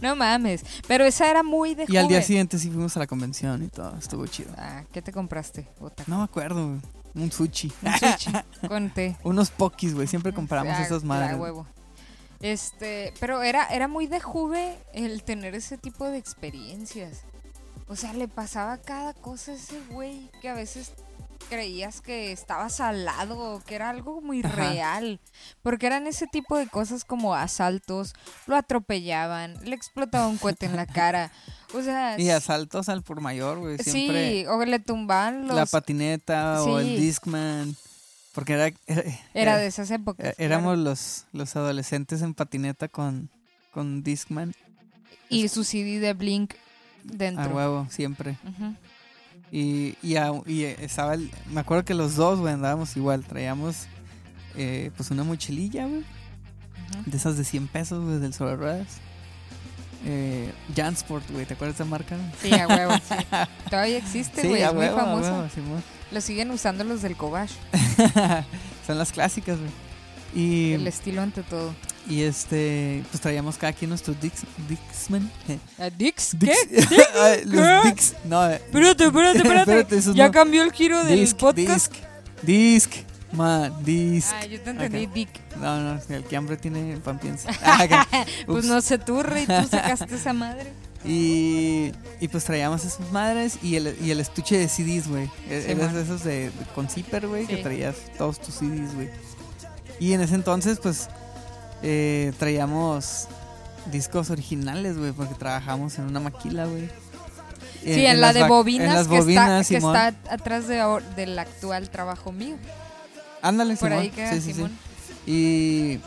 No 0.00 0.16
mames. 0.16 0.64
Pero 0.86 1.04
esa 1.04 1.30
era 1.30 1.42
muy 1.42 1.74
de 1.74 1.84
Y 1.88 1.96
al 1.96 2.08
día 2.08 2.18
joven. 2.18 2.26
siguiente 2.26 2.58
sí 2.58 2.68
fuimos 2.70 2.96
a 2.96 3.00
la 3.00 3.06
convención 3.06 3.62
y 3.62 3.68
todo. 3.68 3.96
Estuvo 3.96 4.26
chido. 4.26 4.50
Ah, 4.56 4.82
¿qué 4.92 5.02
te 5.02 5.12
compraste? 5.12 5.68
Otaku? 5.80 6.10
No 6.10 6.18
me 6.18 6.24
acuerdo, 6.24 6.66
güey. 6.68 6.80
Un 7.14 7.32
sushi. 7.32 7.72
Un 7.82 7.92
sushi 7.98 8.30
con 8.68 8.90
té. 8.90 9.16
Unos 9.24 9.50
pokis, 9.50 9.94
güey. 9.94 10.06
Siempre 10.06 10.32
compramos 10.32 10.74
Ah, 10.76 10.82
esas 10.82 11.02
a 11.02 11.06
madres. 11.06 11.38
huevo. 11.38 11.66
Este, 12.40 13.14
pero 13.18 13.42
era, 13.42 13.64
era 13.66 13.88
muy 13.88 14.06
de 14.06 14.20
juve 14.20 14.76
el 14.92 15.22
tener 15.22 15.54
ese 15.54 15.78
tipo 15.78 16.04
de 16.04 16.18
experiencias. 16.18 17.22
O 17.88 17.96
sea, 17.96 18.12
le 18.12 18.28
pasaba 18.28 18.76
cada 18.78 19.14
cosa 19.14 19.52
a 19.52 19.54
ese 19.54 19.80
güey 19.90 20.28
que 20.42 20.48
a 20.50 20.54
veces 20.54 20.92
creías 21.48 22.00
que 22.00 22.32
estabas 22.32 22.80
al 22.80 23.04
lado 23.04 23.62
que 23.66 23.74
era 23.74 23.90
algo 23.90 24.20
muy 24.20 24.40
Ajá. 24.44 24.54
real. 24.54 25.20
Porque 25.62 25.86
eran 25.86 26.06
ese 26.06 26.26
tipo 26.26 26.56
de 26.56 26.66
cosas 26.66 27.04
como 27.04 27.34
asaltos, 27.34 28.14
lo 28.46 28.56
atropellaban, 28.56 29.54
le 29.64 29.74
explotaba 29.74 30.28
un 30.28 30.38
cohete 30.38 30.66
en 30.66 30.76
la 30.76 30.86
cara. 30.86 31.32
O 31.74 31.82
sea, 31.82 32.18
Y 32.18 32.30
asaltos 32.30 32.88
al 32.88 33.02
por 33.02 33.20
mayor, 33.20 33.58
güey. 33.58 33.78
Siempre 33.78 34.42
sí, 34.42 34.46
o 34.46 34.64
le 34.64 34.78
tumbaban 34.78 35.46
los... 35.48 35.56
la 35.56 35.66
patineta 35.66 36.62
o 36.62 36.78
el. 36.78 37.00
Discman. 37.00 37.76
Porque 38.32 38.52
era, 38.52 38.66
era, 38.86 39.02
Era 39.32 39.56
de 39.56 39.66
esas 39.66 39.90
épocas. 39.90 40.26
eh, 40.26 40.34
éramos 40.38 40.76
los, 40.78 41.24
los 41.32 41.56
adolescentes 41.56 42.20
en 42.20 42.34
patineta 42.34 42.86
con, 42.88 43.30
con 43.72 44.02
Discman. 44.02 44.54
Y 45.28 45.48
su 45.48 45.64
CD 45.64 45.98
de 46.00 46.12
Blink 46.12 46.54
dentro. 47.02 47.44
A 47.44 47.48
huevo, 47.48 47.86
siempre. 47.90 48.36
Y, 49.52 49.94
y, 50.02 50.16
a- 50.16 50.32
y, 50.46 50.64
eh, 50.64 50.76
estaba 50.80 51.14
el- 51.14 51.30
me 51.52 51.60
acuerdo 51.60 51.84
que 51.84 51.94
los 51.94 52.16
dos, 52.16 52.40
güey, 52.40 52.54
andábamos 52.54 52.96
igual. 52.96 53.24
Traíamos 53.24 53.86
eh, 54.56 54.90
pues 54.96 55.10
una 55.10 55.22
mochililla, 55.24 55.86
güey. 55.86 56.02
De 57.04 57.16
esas 57.16 57.36
de 57.36 57.44
100 57.44 57.68
pesos, 57.68 58.04
güey, 58.04 58.18
del 58.18 58.32
sobre 58.34 58.56
ruedas. 58.56 58.86
Eh, 60.04 60.52
Jansport, 60.74 61.28
güey, 61.30 61.46
¿te 61.46 61.54
acuerdas 61.54 61.76
de 61.78 61.84
esa 61.84 61.90
marca? 61.90 62.16
Sí, 62.40 62.52
a 62.54 62.66
huevo, 62.68 62.92
sí. 62.96 63.14
Todavía 63.70 63.98
existe, 63.98 64.46
güey, 64.48 64.62
es 64.62 64.72
muy 64.72 64.84
huevo, 64.86 64.96
famosa. 64.98 65.50
Simón. 65.50 65.82
Lo 66.12 66.20
siguen 66.20 66.50
usando 66.52 66.84
los 66.84 67.02
del 67.02 67.16
Kobash. 67.16 67.52
Son 68.86 68.98
las 68.98 69.10
clásicas, 69.12 69.58
güey. 69.58 69.70
Y, 70.34 70.72
El 70.74 70.86
estilo 70.86 71.22
ante 71.22 71.42
todo. 71.42 71.74
Y 72.08 72.22
este, 72.22 73.02
pues 73.10 73.20
traíamos 73.20 73.56
cada 73.58 73.72
quien 73.72 73.88
nuestros 73.90 74.20
Dix, 74.20 74.42
Dixman. 74.68 75.30
¿A 75.78 75.90
Dix? 75.90 76.36
Dix- 76.38 76.54
¿Qué? 76.70 76.86
¿Qué? 76.88 77.42
los 77.46 77.84
Dix. 77.84 78.14
No, 78.24 78.48
eh, 78.50 78.56
Espérate, 78.56 79.04
espérate, 79.06 79.38
espérate. 79.58 80.00
Ya 80.14 80.26
no. 80.26 80.32
cambió 80.32 80.62
el 80.62 80.72
giro 80.72 81.04
del 81.04 81.20
disc, 81.20 81.36
podcast. 81.36 81.92
disc, 81.92 82.04
disc, 82.42 82.92
man, 83.32 83.72
disc. 83.84 84.32
Ah, 84.34 84.46
yo 84.46 84.60
te 84.60 84.70
entendí, 84.70 85.04
Ok. 85.06 85.12
Dick. 85.12 85.56
No, 85.56 85.80
no, 85.80 86.00
el 86.08 86.24
que 86.24 86.36
hambre 86.36 86.56
tiene 86.56 86.96
pan 86.98 87.18
piensa. 87.18 87.48
Ah. 87.62 88.06
Pues 88.46 88.64
no 88.66 88.80
se 88.80 88.98
turre 88.98 89.42
y 89.42 89.46
tú 89.46 89.68
sacaste 89.70 90.14
esa 90.14 90.32
madre. 90.32 90.72
Y, 91.04 91.92
y 92.20 92.28
pues 92.28 92.44
traíamos 92.44 92.84
esas 92.84 93.12
madres 93.12 93.58
y 93.62 93.76
el, 93.76 93.96
y 94.02 94.10
el 94.10 94.18
estuche 94.20 94.58
de 94.58 94.68
CDs, 94.68 95.06
güey. 95.08 95.30
E- 95.48 95.62
Sí, 95.66 95.98
esos 95.98 96.24
de, 96.24 96.50
de- 96.50 96.52
con 96.74 96.88
zipper, 96.88 97.28
güey, 97.28 97.46
que 97.46 97.58
traías 97.58 97.94
todos 98.18 98.40
tus 98.40 98.54
CDs, 98.56 98.94
güey. 98.94 99.08
Y 100.00 100.12
en 100.14 100.20
ese 100.20 100.34
entonces, 100.34 100.78
pues, 100.82 101.08
eh, 101.82 102.32
traíamos 102.38 103.28
discos 103.90 104.30
originales, 104.30 104.98
güey, 104.98 105.12
porque 105.12 105.34
trabajamos 105.34 105.98
en 105.98 106.04
una 106.04 106.20
maquila, 106.20 106.66
güey. 106.66 106.88
Sí, 107.82 108.04
en, 108.04 108.20
la 108.20 108.32
de 108.32 108.44
bobinas, 108.48 108.88
en 108.88 108.94
las 108.94 109.08
que, 109.08 109.20
bobinas, 109.20 109.70
está, 109.70 110.12
que 110.12 110.16
está 110.16 110.34
atrás 110.34 110.66
de, 110.66 110.82
del 111.14 111.38
actual 111.38 111.88
trabajo 111.88 112.32
mío. 112.32 112.56
Ándale, 113.42 113.76
Por 113.76 113.90
Simón. 113.90 114.02
ahí 114.02 114.10
queda 114.10 114.32
Sí, 114.32 114.40
sí, 114.40 114.42
sí. 114.42 114.52
Simón. 114.54 114.72
Y, 115.24 116.00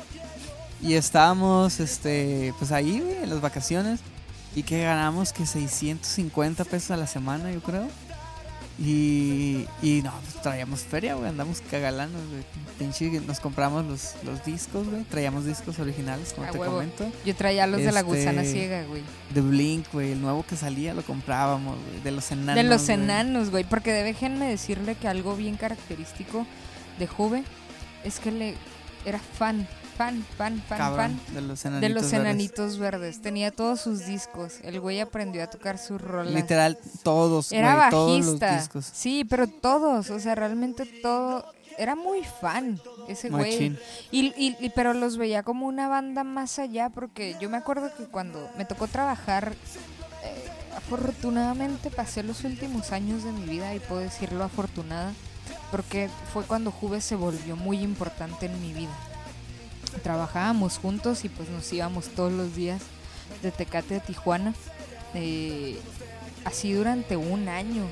y 0.82 0.94
estábamos, 0.96 1.80
este, 1.80 2.54
pues 2.58 2.72
ahí, 2.72 3.00
güey, 3.00 3.24
en 3.24 3.30
las 3.30 3.40
vacaciones. 3.40 4.02
Y 4.56 4.64
que 4.64 4.84
ganamos 4.84 5.32
que 5.32 5.46
650 5.46 6.66
pesos 6.66 6.92
a 6.92 6.98
la 6.98 7.08
semana, 7.08 7.52
yo 7.52 7.62
creo. 7.62 7.88
Y, 8.82 9.66
y 9.82 10.02
no, 10.02 10.14
pues 10.22 10.42
traíamos 10.42 10.80
feria, 10.82 11.16
güey, 11.16 11.28
andamos 11.30 11.62
cagalanos, 11.70 12.22
güey. 12.30 12.44
Pinche, 12.78 13.10
nos 13.28 13.42
compramos 13.42 13.86
los, 13.86 14.14
los 14.24 14.46
discos, 14.46 14.88
güey. 14.88 15.04
Traíamos 15.04 15.46
discos 15.46 15.80
originales, 15.80 16.32
como 16.34 16.50
te 16.50 16.58
huevo. 16.58 16.76
comento. 16.76 17.06
Yo 17.26 17.36
traía 17.36 17.68
los 17.68 17.82
de 17.82 17.92
la 17.92 18.00
Este, 18.00 18.12
gusana 18.12 18.44
ciega, 18.46 18.84
güey. 18.86 19.02
De 19.34 19.42
Blink, 19.42 19.86
güey, 19.92 20.14
el 20.14 20.22
nuevo 20.22 20.46
que 20.48 20.56
salía 20.56 20.94
lo 20.94 21.02
comprábamos, 21.02 21.78
güey. 21.90 22.02
De 22.04 22.12
los 22.12 22.32
enanos. 22.32 22.56
De 22.56 22.64
los 22.64 22.86
güey. 22.86 22.94
enanos, 22.94 23.50
güey. 23.50 23.66
Porque 23.66 23.92
déjenme 23.92 24.48
decirle 24.48 24.96
que 24.96 25.10
algo 25.10 25.36
bien 25.36 25.58
característico 25.58 26.46
de 27.00 27.08
Juve 27.08 27.44
es 28.06 28.20
que 28.22 28.32
le 28.32 28.56
era 29.06 29.20
fan, 29.20 29.68
fan, 30.00 30.24
fan, 30.38 30.62
fan, 30.68 30.78
Cabrón, 30.78 31.20
fan 31.26 31.36
de 31.36 31.42
los 31.42 31.66
enanitos. 31.66 31.82
de 31.82 31.90
los 31.94 32.04
verdes. 32.04 32.14
enanitos 32.20 32.78
verdes. 32.80 33.22
Tenía 33.22 33.52
todos 33.52 33.82
sus 33.82 34.06
discos. 34.06 34.56
El 34.64 34.80
güey 34.80 35.02
aprendió 35.02 35.44
a 35.44 35.48
tocar 35.48 35.78
sus 35.78 36.00
rolas. 36.02 36.34
Literal, 36.34 36.78
todos, 37.04 37.52
Era 37.52 37.76
güey, 37.76 37.90
todos 37.90 38.18
los 38.26 38.40
bajista. 38.40 38.58
discos. 38.58 38.90
Sí, 38.94 39.26
pero 39.30 39.48
todos, 39.48 40.10
o 40.10 40.20
sea, 40.20 40.36
realmente 40.36 40.86
todo. 41.02 41.46
Era 41.78 41.96
muy 41.96 42.22
fan 42.42 42.80
ese 43.08 43.30
güey. 43.30 43.78
Y, 44.12 44.28
y- 44.38 44.56
y- 44.60 44.70
pero 44.72 44.94
los 44.94 45.18
veía 45.18 45.44
como 45.44 45.66
una 45.68 45.88
banda 45.88 46.24
más 46.24 46.60
allá, 46.60 46.90
porque 46.90 47.36
yo 47.42 47.50
me 47.50 47.58
acuerdo 47.58 47.90
que 47.98 48.04
cuando 48.06 48.50
me 48.58 48.64
tocó 48.66 48.88
trabajar, 48.88 49.54
eh, 50.24 50.50
afortunadamente 50.76 51.90
pasé 51.90 52.24
los 52.24 52.44
últimos 52.44 52.92
años 52.92 53.24
de 53.24 53.32
mi 53.32 53.46
vida, 53.46 53.74
y 53.76 53.80
puedo 53.80 54.02
decirlo 54.02 54.44
afortunada, 54.44 55.14
porque 55.72 56.10
fue 56.34 56.44
cuando 56.44 56.72
Juve 56.72 57.00
se 57.02 57.16
volvió 57.16 57.56
muy 57.56 57.80
importante 57.80 58.46
en 58.48 58.62
mi 58.62 58.74
vida. 58.74 58.92
Trabajábamos 60.04 60.78
juntos 60.78 61.26
y 61.26 61.30
pues 61.30 61.50
nos 61.50 61.72
íbamos 61.74 62.08
todos 62.10 62.32
los 62.32 62.56
días 62.56 62.82
de 63.42 63.52
Tecate 63.52 63.98
a 63.98 64.00
Tijuana, 64.00 64.54
eh, 65.14 65.80
así 66.46 66.74
durante 66.74 67.18
un 67.18 67.48
año. 67.48 67.84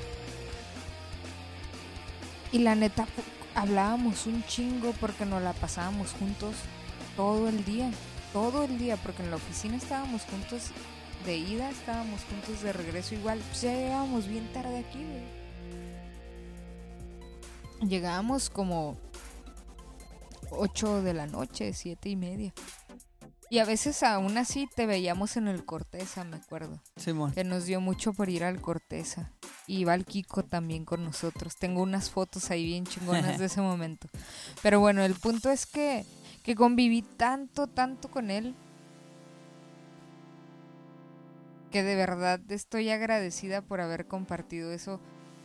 Y 2.52 2.60
la 2.60 2.74
neta, 2.74 3.06
hablábamos 3.54 4.26
un 4.26 4.44
chingo 4.44 4.92
porque 5.00 5.26
nos 5.26 5.42
la 5.42 5.52
pasábamos 5.52 6.12
juntos 6.12 6.54
todo 7.16 7.48
el 7.48 7.64
día. 7.64 7.90
Todo 8.32 8.64
el 8.64 8.78
día, 8.78 8.96
porque 8.98 9.22
en 9.22 9.30
la 9.30 9.36
oficina 9.36 9.76
estábamos 9.76 10.22
juntos 10.22 10.70
de 11.24 11.36
ida, 11.36 11.70
estábamos 11.70 12.20
juntos 12.24 12.62
de 12.62 12.72
regreso 12.72 13.14
igual. 13.14 13.38
Pues 13.48 13.62
ya 13.62 13.72
llegábamos 13.72 14.28
bien 14.28 14.46
tarde 14.52 14.78
aquí, 14.78 14.98
güey. 14.98 15.38
Llegábamos 17.88 18.50
como 18.50 18.96
8 20.50 21.02
de 21.02 21.14
la 21.14 21.26
noche, 21.26 21.72
siete 21.72 22.08
y 22.08 22.16
media. 22.16 22.52
Y 23.50 23.60
a 23.60 23.64
veces 23.64 24.02
aún 24.02 24.36
así 24.36 24.68
te 24.74 24.84
veíamos 24.84 25.38
en 25.38 25.48
el 25.48 25.64
Corteza, 25.64 26.22
me 26.24 26.36
acuerdo 26.36 26.82
Simón. 26.96 27.32
que 27.32 27.44
nos 27.44 27.64
dio 27.64 27.80
mucho 27.80 28.12
por 28.12 28.28
ir 28.28 28.44
al 28.44 28.60
Corteza. 28.60 29.32
Y 29.66 29.84
va 29.84 29.94
el 29.94 30.04
Kiko 30.04 30.44
también 30.44 30.84
con 30.84 31.02
nosotros. 31.02 31.56
Tengo 31.56 31.82
unas 31.82 32.10
fotos 32.10 32.50
ahí 32.50 32.64
bien 32.64 32.84
chingonas 32.84 33.38
de 33.38 33.46
ese 33.46 33.60
momento. 33.62 34.08
Pero 34.62 34.80
bueno, 34.80 35.02
el 35.02 35.14
punto 35.14 35.50
es 35.50 35.64
que, 35.64 36.04
que 36.42 36.54
conviví 36.54 37.02
tanto, 37.02 37.66
tanto 37.66 38.10
con 38.10 38.30
él. 38.30 38.54
Que 41.70 41.82
de 41.82 41.96
verdad 41.96 42.40
estoy 42.50 42.90
agradecida 42.90 43.62
por 43.62 43.80
haber 43.80 44.06
compartido 44.06 44.72
eso. 44.72 45.00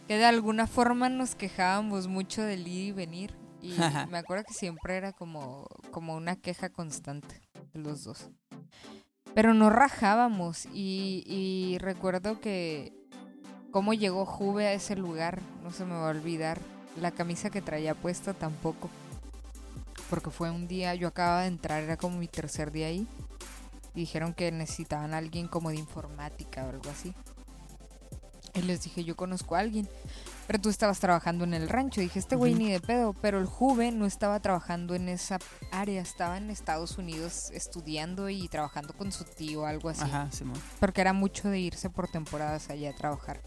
Que 0.08 0.18
de 0.18 0.26
alguna 0.26 0.68
forma 0.68 1.08
nos 1.08 1.36
quejábamos 1.36 2.08
mucho 2.08 2.42
del 2.44 2.68
ir 2.68 2.88
y 2.88 2.92
venir. 2.92 3.43
Y 3.64 3.78
me 4.12 4.18
acuerdo 4.18 4.44
que 4.44 4.54
siempre 4.54 4.98
era 4.98 5.14
como, 5.14 5.66
como 5.92 6.16
una 6.16 6.36
queja 6.36 6.70
constante 6.70 7.42
de 7.74 7.80
los 7.80 8.04
dos. 8.04 8.30
Pero 9.34 9.54
no 9.54 9.70
rajábamos 9.70 10.66
y, 10.74 11.24
y 11.26 11.78
recuerdo 11.80 12.40
que 12.42 12.94
cómo 13.72 13.94
llegó 13.94 14.26
Juve 14.26 14.68
a 14.68 14.74
ese 14.74 14.96
lugar, 14.96 15.42
no 15.64 15.72
se 15.72 15.86
me 15.86 15.94
va 15.94 16.08
a 16.08 16.12
olvidar. 16.12 16.60
La 17.02 17.12
camisa 17.12 17.50
que 17.50 17.62
traía 17.62 17.96
puesta 17.96 18.34
tampoco. 18.34 18.90
Porque 20.10 20.30
fue 20.30 20.52
un 20.52 20.68
día, 20.68 20.94
yo 20.94 21.08
acababa 21.08 21.42
de 21.42 21.48
entrar, 21.48 21.82
era 21.82 21.98
como 21.98 22.18
mi 22.18 22.28
tercer 22.28 22.72
día 22.72 22.88
ahí. 22.88 23.08
Y 23.96 24.02
dijeron 24.02 24.34
que 24.34 24.52
necesitaban 24.52 25.14
a 25.14 25.18
alguien 25.18 25.48
como 25.48 25.70
de 25.70 25.78
informática 25.78 26.66
o 26.66 26.70
algo 26.70 26.90
así. 26.92 27.16
Y 28.54 28.62
les 28.62 28.84
dije, 28.84 29.04
yo 29.04 29.16
conozco 29.16 29.56
a 29.56 29.60
alguien. 29.60 29.88
Pero 30.48 30.60
tú 30.60 30.70
estabas 30.70 31.00
trabajando 31.00 31.44
en 31.46 31.54
el 31.54 31.70
rancho. 31.70 32.02
Dije, 32.02 32.20
este 32.20 32.36
güey 32.36 32.54
ni 32.54 32.72
de 32.72 32.80
pedo. 32.80 33.14
Pero 33.14 33.40
el 33.40 33.46
Juve 33.46 33.92
no 33.92 34.06
estaba 34.06 34.40
trabajando 34.40 34.96
en 34.96 35.10
esa 35.10 35.40
área. 35.72 36.02
Estaba 36.02 36.38
en 36.38 36.50
Estados 36.50 36.98
Unidos 36.98 37.50
estudiando 37.52 38.30
y 38.30 38.48
trabajando 38.50 38.94
con 38.94 39.12
su 39.12 39.24
tío, 39.24 39.66
algo 39.66 39.90
así. 39.90 40.04
Ajá, 40.04 40.30
Simón. 40.32 40.62
Porque 40.80 41.02
era 41.02 41.14
mucho 41.14 41.50
de 41.50 41.60
irse 41.60 41.90
por 41.90 42.10
temporadas 42.10 42.70
allá 42.70 42.90
a 42.90 42.94
trabajar. 42.94 43.42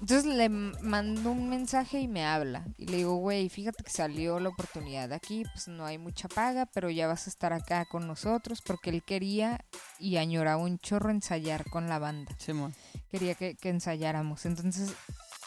Entonces 0.00 0.24
le 0.24 0.48
mando 0.48 1.32
un 1.32 1.50
mensaje 1.50 2.00
y 2.00 2.08
me 2.08 2.24
habla. 2.24 2.64
Y 2.78 2.86
le 2.86 2.98
digo, 2.98 3.16
güey, 3.16 3.50
fíjate 3.50 3.84
que 3.84 3.90
salió 3.90 4.40
la 4.40 4.48
oportunidad 4.48 5.10
de 5.10 5.14
aquí, 5.14 5.44
pues 5.52 5.68
no 5.68 5.84
hay 5.84 5.98
mucha 5.98 6.26
paga, 6.26 6.64
pero 6.64 6.88
ya 6.88 7.06
vas 7.06 7.26
a 7.26 7.30
estar 7.30 7.52
acá 7.52 7.84
con 7.84 8.06
nosotros. 8.06 8.62
Porque 8.62 8.88
él 8.88 9.02
quería 9.02 9.62
y 9.98 10.16
añoraba 10.16 10.62
un 10.62 10.78
chorro 10.78 11.10
ensayar 11.10 11.68
con 11.68 11.88
la 11.88 11.98
banda. 11.98 12.34
Simón. 12.38 12.74
Quería 13.10 13.34
que, 13.34 13.56
que 13.56 13.68
ensayáramos. 13.68 14.46
Entonces 14.46 14.94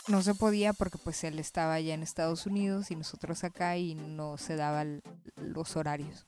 no 0.08 0.22
se 0.22 0.36
podía 0.36 0.74
porque 0.74 0.98
pues 0.98 1.24
él 1.24 1.39
estaba 1.39 1.76
allá 1.76 1.94
en 1.94 2.04
Estados 2.04 2.46
Unidos 2.46 2.92
y 2.92 2.96
nosotros 2.96 3.44
acá 3.44 3.78
y 3.78 3.96
no 3.96 4.38
se 4.38 4.56
daban 4.56 5.02
los 5.36 5.76
horarios. 5.76 6.28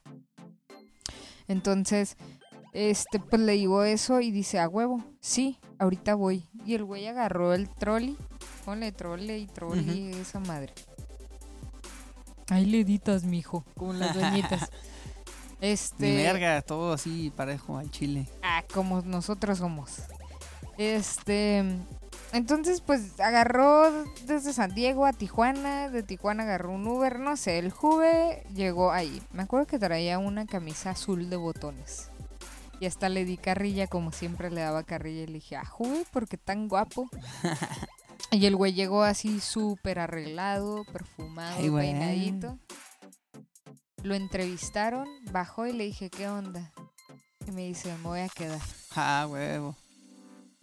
Entonces, 1.48 2.18
este, 2.74 3.20
pues 3.20 3.42
le 3.42 3.54
digo 3.54 3.84
eso 3.84 4.20
y 4.20 4.32
dice, 4.32 4.60
a 4.60 4.68
huevo, 4.68 5.04
sí, 5.20 5.60
ahorita 5.80 6.16
voy. 6.16 6.48
Y 6.66 6.76
el 6.76 6.84
güey 6.84 7.08
agarró 7.08 7.54
el 7.54 7.70
trolley, 7.70 8.18
ponle 8.66 8.92
trolley 8.92 9.44
y 9.44 9.48
trolley, 9.48 10.12
esa 10.14 10.40
madre. 10.40 10.74
Ahí 12.50 12.66
le 12.66 12.82
editas, 12.82 13.24
mijo, 13.24 13.66
como 13.76 13.94
las 13.94 14.14
doñitas. 14.16 14.70
Este, 15.62 16.12
Ni 16.12 16.18
verga, 16.18 16.62
todo 16.62 16.92
así 16.92 17.32
parejo 17.34 17.78
al 17.78 17.90
chile. 17.90 18.28
Ah, 18.44 18.64
como 18.74 19.02
nosotros 19.02 19.58
somos. 19.58 20.02
Este. 20.78 21.64
Entonces, 22.36 22.82
pues 22.82 23.17
agarró 23.21 23.89
desde 24.26 24.52
San 24.52 24.76
Diego 24.76 25.06
a 25.06 25.13
Tijuana. 25.13 25.89
De 25.89 26.04
Tijuana 26.04 26.43
agarró 26.43 26.74
un 26.74 26.86
Uber. 26.86 27.17
No 27.17 27.38
sé, 27.38 27.60
el 27.60 27.71
Juve 27.71 28.43
llegó 28.54 28.91
ahí. 28.91 29.21
Me 29.32 29.43
acuerdo 29.43 29.67
que 29.67 29.80
traía 29.80 30.19
una 30.19 30.45
camisa 30.45 30.89
azul 30.89 31.30
de 31.30 31.38
botones. 31.38 32.12
Y 32.82 32.88
hasta 32.88 33.08
le 33.08 33.24
di 33.24 33.38
carrilla, 33.38 33.88
como 33.88 34.12
siempre 34.12 34.52
le 34.52 34.60
daba 34.60 34.84
carrilla. 34.84 35.24
Y 35.24 35.28
le 35.28 35.34
dije, 35.36 35.56
ah, 35.56 35.63
Juve, 35.63 36.06
¿por 36.12 36.28
qué 36.28 36.36
tan 36.36 36.67
guapo? 36.67 37.10
y 38.32 38.45
el 38.45 38.58
güey 38.58 38.74
llegó 38.74 39.04
así 39.04 39.39
súper 39.39 39.98
arreglado, 40.00 40.84
perfumado, 40.91 41.56
Ay, 41.58 41.69
peinadito. 41.69 42.60
Lo 44.04 44.13
entrevistaron, 44.13 45.08
bajó 45.32 45.67
y 45.67 45.71
le 45.71 45.86
dije, 45.86 46.10
¿qué 46.10 46.28
onda? 46.28 46.74
Y 47.48 47.52
me 47.54 47.62
dice, 47.62 47.95
me 48.00 48.10
voy 48.10 48.19
a 48.19 48.28
quedar. 48.28 48.60
Ah, 48.93 49.26
huevo. 49.30 49.78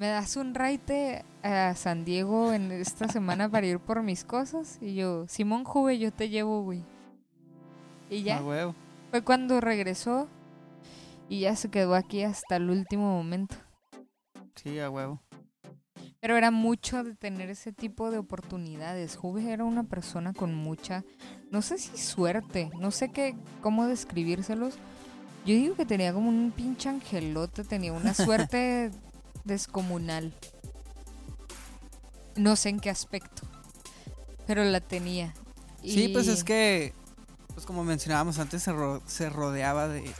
¿Me 0.02 0.08
das 0.08 0.34
un 0.34 0.52
raite 0.52 1.24
a 1.44 1.76
San 1.76 2.04
Diego 2.04 2.52
en 2.52 2.72
esta 2.72 3.06
semana 3.06 3.48
para 3.48 3.68
ir 3.68 3.78
por 3.78 4.02
mis 4.02 4.24
cosas? 4.24 4.78
Y 4.80 4.96
yo, 4.96 5.28
Simón 5.28 5.62
Juve, 5.62 5.96
yo 5.96 6.12
te 6.12 6.28
llevo, 6.28 6.64
güey. 6.64 6.82
Y 8.10 8.24
ya, 8.24 8.38
Ah, 8.38 8.42
huevo. 8.42 8.74
fue 9.12 9.22
cuando 9.22 9.60
regresó 9.60 10.26
y 11.28 11.38
ya 11.42 11.54
se 11.54 11.70
quedó 11.70 11.94
aquí 11.94 12.24
hasta 12.24 12.56
el 12.56 12.68
último 12.68 13.14
momento. 13.14 13.54
Sí, 14.56 14.80
a 14.80 14.90
huevo. 14.90 15.22
Pero 16.18 16.36
era 16.36 16.50
mucho 16.50 17.04
de 17.04 17.14
tener 17.14 17.48
ese 17.48 17.70
tipo 17.72 18.10
de 18.10 18.18
oportunidades. 18.18 19.14
Juve 19.14 19.52
era 19.52 19.62
una 19.62 19.84
persona 19.84 20.32
con 20.32 20.52
mucha, 20.52 21.04
no 21.52 21.62
sé 21.62 21.78
si 21.78 21.96
suerte, 21.96 22.72
no 22.80 22.90
sé 22.90 23.12
qué, 23.12 23.36
cómo 23.60 23.86
describírselos. 23.86 24.74
Yo 25.46 25.54
digo 25.54 25.76
que 25.76 25.86
tenía 25.86 26.12
como 26.12 26.28
un 26.28 26.50
pinche 26.50 26.88
angelote, 26.88 27.62
tenía 27.62 27.92
una 27.92 28.14
suerte 28.14 28.90
descomunal. 29.44 30.32
No 32.36 32.56
sé 32.56 32.70
en 32.70 32.80
qué 32.80 32.90
aspecto, 32.90 33.42
pero 34.46 34.64
la 34.64 34.80
tenía. 34.80 35.34
Sí, 35.82 36.08
pues 36.08 36.28
es 36.28 36.44
que, 36.44 36.94
pues 37.54 37.66
como 37.66 37.84
mencionábamos 37.84 38.38
antes, 38.38 38.62
se, 38.62 38.72
ro- 38.72 39.02
se 39.06 39.28
rodeaba 39.28 39.88
de 39.88 40.10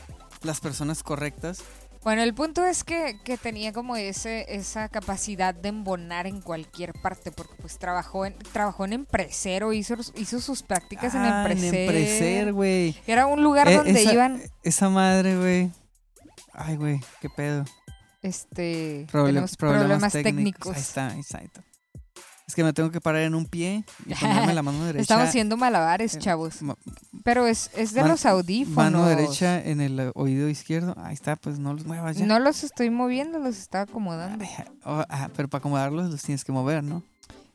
las 0.43 0.59
personas 0.59 1.01
correctas. 1.03 1.59
Bueno, 2.03 2.21
el 2.21 2.33
punto 2.33 2.65
es 2.65 2.83
que, 2.83 3.17
que 3.23 3.37
tenía 3.37 3.71
como 3.71 3.95
ese, 3.95 4.45
esa 4.53 4.89
capacidad 4.89 5.55
de 5.55 5.69
embonar 5.69 6.27
en 6.27 6.41
cualquier 6.41 6.91
parte, 6.93 7.31
porque 7.31 7.53
pues 7.61 7.79
trabajó 7.79 8.25
en, 8.25 8.37
trabajó 8.51 8.83
en 8.83 8.91
Empresero, 8.93 9.71
hizo, 9.71 9.95
hizo 10.15 10.41
sus 10.41 10.63
prácticas 10.63 11.15
en 11.15 11.21
Ah, 11.21 11.39
Empresero. 11.47 11.77
Empreser, 11.77 12.51
güey. 12.53 12.95
Era 13.07 13.25
un 13.25 13.41
lugar 13.41 13.69
Eh, 13.69 13.77
donde 13.77 14.01
esa, 14.01 14.13
iban, 14.13 14.41
Esa 14.63 14.89
madre, 14.89 15.37
güey. 15.37 15.71
Ay, 16.51 16.75
güey, 16.75 16.99
qué 17.21 17.29
pedo. 17.29 17.63
Este, 18.23 19.05
tenemos 19.11 19.55
problemas, 19.55 20.11
técnicos. 20.13 20.75
Está, 20.75 21.09
ahí 21.09 21.19
está, 21.19 21.39
está. 21.39 21.63
Es 22.45 22.55
que 22.55 22.63
me 22.63 22.73
tengo 22.73 22.91
que 22.91 22.99
parar 22.99 23.21
en 23.21 23.35
un 23.35 23.45
pie 23.45 23.85
y 24.05 24.13
ponerme 24.19 24.53
la 24.53 24.61
mano 24.63 24.83
derecha. 24.85 25.01
Estamos 25.01 25.29
haciendo 25.29 25.55
malabares, 25.55 26.15
eh, 26.15 26.19
chavos. 26.19 26.61
ma- 26.61 26.75
Pero 27.23 27.47
es, 27.47 27.71
es 27.75 27.93
de 27.93 28.01
man- 28.01 28.09
los 28.11 28.25
audífonos. 28.25 28.75
Mano 28.75 29.05
derecha 29.05 29.61
en 29.63 29.79
el 29.79 30.11
oído 30.15 30.49
izquierdo. 30.49 30.93
Ahí 30.97 31.13
está, 31.13 31.35
pues 31.37 31.57
no 31.59 31.73
los 31.73 31.85
muevas 31.85 32.17
ya. 32.17 32.25
No 32.25 32.39
los 32.39 32.63
estoy 32.63 32.89
moviendo, 32.89 33.39
los 33.39 33.57
estaba 33.57 33.85
acomodando. 33.85 34.43
Ay, 34.43 34.65
oh, 34.83 35.03
ah, 35.07 35.29
pero 35.35 35.47
para 35.47 35.59
acomodarlos 35.59 36.11
los 36.11 36.21
tienes 36.21 36.43
que 36.43 36.51
mover, 36.51 36.83
¿no? 36.83 37.01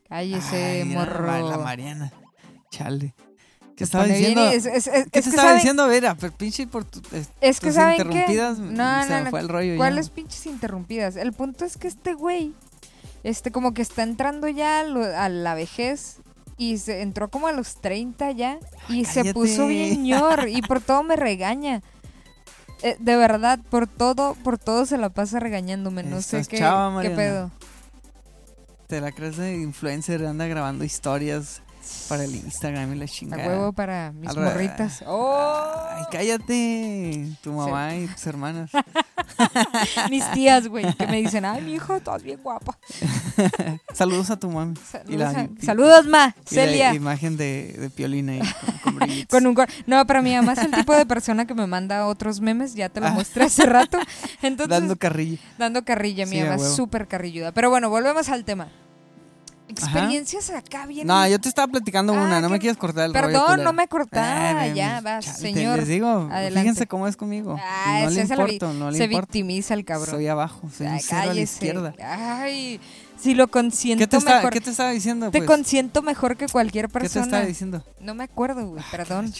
Cállese, 0.09 0.83
Ay, 0.83 0.85
morro. 0.85 1.51
La 1.51 1.59
Mariana. 1.59 2.11
Chale. 2.71 3.15
¿Qué 3.79 3.85
Se 3.87 3.91
estaba 3.91 4.05
pone 4.05 4.19
bien 4.19 4.35
diciendo? 4.35 4.53
y 4.53 4.57
es- 4.57 4.67
es- 4.67 4.87
es- 4.89 4.93
¿Qué 4.93 4.99
es 4.99 5.05
te 5.05 5.11
que 5.11 5.19
estaba 5.21 5.43
saben- 5.51 5.57
diciendo? 5.59 5.83
A 5.85 5.87
ver, 5.87 6.17
pero 6.19 6.33
pinche 6.35 6.67
por 6.67 6.85
tu, 6.85 7.01
es- 7.15 7.29
que 7.61 7.67
tus 7.67 7.75
saben 7.75 7.97
que 7.97 8.03
interrumpidas. 8.03 8.59
no, 8.59 8.67
se 9.05 9.09
no, 9.09 9.15
me 9.19 9.23
no, 9.25 9.31
fue 9.31 9.41
el 9.41 9.49
rollo 9.49 9.73
ya. 9.73 9.77
¿Cuáles 9.77 10.11
pinches 10.11 10.47
interrumpidas? 10.47 11.15
El 11.15 11.33
punto 11.33 11.65
es 11.65 11.77
que 11.77 11.87
este 11.87 12.15
güey, 12.15 12.53
este, 13.23 13.53
como 13.53 13.75
que 13.75 13.83
está 13.83 14.03
entrando 14.03 14.49
ya 14.49 14.81
a, 14.81 14.85
lo- 14.85 15.05
a 15.05 15.29
la 15.29 15.55
vejez 15.55 16.17
y 16.57 16.79
se 16.79 17.03
entró 17.03 17.29
como 17.31 17.47
a 17.47 17.53
los 17.53 17.77
30 17.81 18.33
ya 18.33 18.59
y 18.89 19.05
se 19.05 19.33
puso 19.33 19.69
bien 19.69 20.03
ñor 20.03 20.49
y 20.49 20.61
por 20.61 20.81
todo 20.81 21.05
me 21.05 21.15
regaña. 21.15 21.81
Eh, 22.83 22.97
de 22.99 23.17
verdad, 23.17 23.61
por 23.71 23.87
todo, 23.87 24.35
por 24.43 24.59
todo 24.59 24.87
se 24.87 24.99
la 24.99 25.09
pasa 25.11 25.39
regañándome. 25.39 26.03
No 26.03 26.21
sé 26.21 26.45
qué, 26.49 26.59
chava, 26.59 27.01
qué 27.01 27.11
pedo. 27.11 27.53
Te 28.89 29.01
la 29.01 29.13
crees 29.13 29.37
de 29.37 29.55
influencer, 29.57 30.25
anda 30.27 30.47
grabando 30.47 30.83
historias 30.85 31.63
para 32.09 32.25
el 32.25 32.35
Instagram 32.35 32.93
y 32.95 32.97
la 32.99 33.05
A 33.05 33.09
chingada. 33.09 33.47
huevo 33.47 33.73
para 33.73 34.13
mis 34.13 34.31
Al 34.31 34.39
morritas. 34.45 35.03
¡Oh! 35.07 35.75
Ay, 35.91 36.05
cállate. 36.11 37.29
Tu 37.43 37.53
mamá 37.53 37.95
y 37.97 38.07
tus 38.07 38.27
hermanas. 38.27 38.71
Mis 40.11 40.29
tías, 40.33 40.69
güey, 40.69 40.93
que 40.95 41.07
me 41.07 41.19
dicen, 41.19 41.45
ay, 41.45 41.61
mi 41.63 41.75
hijo, 41.75 41.97
estás 41.97 42.23
bien 42.23 42.41
guapa. 42.43 42.79
Saludos 43.95 44.31
a 44.31 44.37
tu 44.39 44.51
mami. 44.51 44.75
Saludos, 44.77 45.13
Y 45.15 45.17
la- 45.17 45.31
a- 45.31 45.43
y- 45.45 45.65
Saludos, 45.65 46.07
ma. 46.07 46.35
Y 46.51 46.55
la 46.55 46.63
Celia. 46.63 46.95
imagen 46.95 47.37
de, 47.37 47.75
de 47.79 47.91
Piolina 47.91 48.33
ahí 48.33 48.41
con, 48.83 48.99
con. 48.99 49.09
Con 49.29 49.47
un 49.47 49.55
cor- 49.55 49.69
No, 49.87 50.07
pero 50.07 50.23
mi 50.23 50.35
mamá 50.35 50.53
es 50.55 50.59
el 50.61 50.71
tipo 50.71 50.95
de 50.95 51.07
persona 51.07 51.47
que 51.47 51.55
me 51.55 51.67
manda 51.67 52.07
otros 52.07 52.41
memes, 52.41 52.75
ya 52.75 52.89
te 52.89 53.01
lo 53.01 53.07
Ah. 53.07 53.11
mostré 53.11 53.45
hace 53.45 53.67
rato. 53.67 53.99
Entonces, 54.43 54.69
Dando 54.69 54.97
dando, 54.97 54.97
carrilla. 54.99 55.39
carrilla, 55.85 56.27
mi 56.27 56.33
Sí, 56.33 56.41
a 56.41 56.45
mamá 56.51 56.57
es 56.57 56.75
súper 56.75 57.07
carrilluda. 57.09 57.53
Pero 57.53 57.71
bueno, 57.71 57.91
volvemos 57.91 58.29
al 58.29 58.45
tema. 58.45 58.69
Experiencias 59.69 60.51
acá 60.51 60.87
bien. 60.87 61.07
No, 61.07 61.27
yo 61.29 61.39
te 61.39 61.49
estaba 61.49 61.71
platicando 61.71 62.15
Ah, 62.15 62.23
una, 62.25 62.41
no 62.41 62.49
me 62.49 62.59
quieres 62.59 62.77
cortar 62.79 63.05
el 63.07 63.15
rollo, 63.15 63.27
Perdón, 63.27 63.63
no 63.65 63.73
me 63.73 63.87
cortaba. 63.87 64.61
Ay, 64.61 64.75
ya, 64.75 64.97
me- 65.01 65.11
va, 65.11 65.19
chale, 65.21 65.39
señor. 65.39 65.79
Les 65.79 65.89
digo, 65.89 66.09
Adelante. 66.33 66.61
fíjense 66.61 66.87
cómo 66.87 67.07
es 67.07 67.17
conmigo. 67.17 67.57
Ah, 67.63 68.01
no 68.05 68.11
le 68.11 68.25
vi- 68.25 68.31
importo, 68.33 68.73
no 68.73 68.91
le 68.91 68.99
Se 68.99 69.07
victimiza 69.07 69.75
el 69.75 69.85
cabrón. 69.85 70.11
Soy 70.17 70.27
abajo, 70.27 70.63
soy 70.77 70.87
un 70.87 70.93
Ay, 70.95 71.01
cero 71.05 71.31
a 71.31 71.35
la 71.35 71.41
izquierda. 71.41 71.95
Ay, 72.03 72.81
si 73.21 73.35
lo 73.35 73.49
consiento 73.49 74.03
¿Qué 74.03 74.07
te, 74.09 74.17
está- 74.17 74.37
mejor. 74.37 74.53
¿Qué 74.53 74.61
te 74.61 74.71
estaba 74.71 74.91
diciendo? 74.91 75.31
te 75.31 75.39
pues? 75.39 75.47
consiento 75.49 76.03
mejor 76.03 76.37
que 76.37 76.47
cualquier 76.49 76.87
¿Qué 76.87 76.93
te 76.93 76.99
persona. 77.01 77.25
estaba 77.27 77.45
diciendo? 77.45 77.85
No 78.01 78.15
me 78.15 78.25
acuerdo, 78.25 78.67
güey, 78.67 78.83
Ah, 78.83 78.89
perdón. 78.91 79.33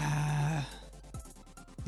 Ah, 0.00 0.37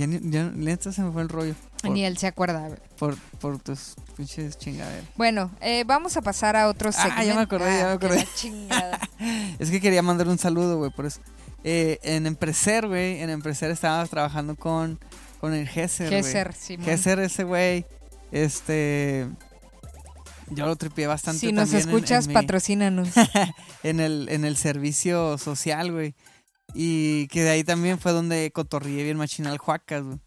ya, 0.01 0.07
ni- 0.07 0.21
ya 0.31 0.51
neta 0.55 0.93
se 0.93 1.03
me 1.03 1.13
fue 1.13 1.23
el 1.23 1.29
rollo. 1.29 1.55
Por, 1.83 1.91
Ni 1.93 2.05
él 2.05 2.17
se 2.19 2.27
acuerda. 2.27 2.69
por, 2.99 3.17
por 3.41 3.59
tus 3.59 3.95
pinches 4.17 4.59
chingaderas. 4.59 5.05
Bueno, 5.17 5.51
eh, 5.61 5.85
vamos 5.87 6.17
a 6.17 6.23
pasar 6.23 6.57
a 6.57 6.69
otro 6.69 6.91
Ah, 6.91 6.93
segmento. 6.93 7.25
ya 7.27 7.35
me 7.35 7.41
acordé, 7.43 7.79
ya 7.79 7.89
me 7.93 7.99
que 7.99 8.07
acordé. 8.07 8.27
Es 9.59 9.71
que 9.71 9.81
quería 9.81 10.03
mandar 10.03 10.29
un 10.29 10.39
saludo, 10.39 10.79
güey, 10.79 10.91
por 10.91 11.07
eso. 11.07 11.21
Eh, 11.65 11.99
en 12.03 12.27
Empreser, 12.27 12.87
güey, 12.89 13.21
en 13.23 13.29
Empreser 13.31 13.71
estábamos 13.71 14.09
trabajando 14.11 14.57
con, 14.57 14.99
con 15.41 15.53
el 15.55 15.69
Gesser, 15.69 16.09
güey. 16.09 16.23
Gesser, 16.23 16.53
Simón. 16.55 16.87
Gesser, 16.87 17.19
ese 17.21 17.45
güey, 17.45 17.85
este... 18.33 19.29
Yo 20.53 20.67
lo 20.67 20.75
tripié 20.75 21.07
bastante 21.07 21.39
Si 21.39 21.53
nos 21.53 21.71
también 21.71 21.89
escuchas, 21.89 22.27
en, 22.27 22.33
patrocínanos. 22.33 23.09
en 23.85 24.01
el, 24.01 24.29
en 24.31 24.45
el 24.45 24.57
servicio 24.57 25.39
social, 25.39 25.93
güey. 25.93 26.15
Y 26.75 27.27
que 27.29 27.43
de 27.43 27.51
ahí 27.51 27.65
también 27.65 27.99
fue 27.99 28.13
donde 28.13 28.51
cotorrié 28.53 29.03
bien 29.05 29.17
machinal 29.17 29.59
Juacas, 29.59 30.05
güey. 30.05 30.19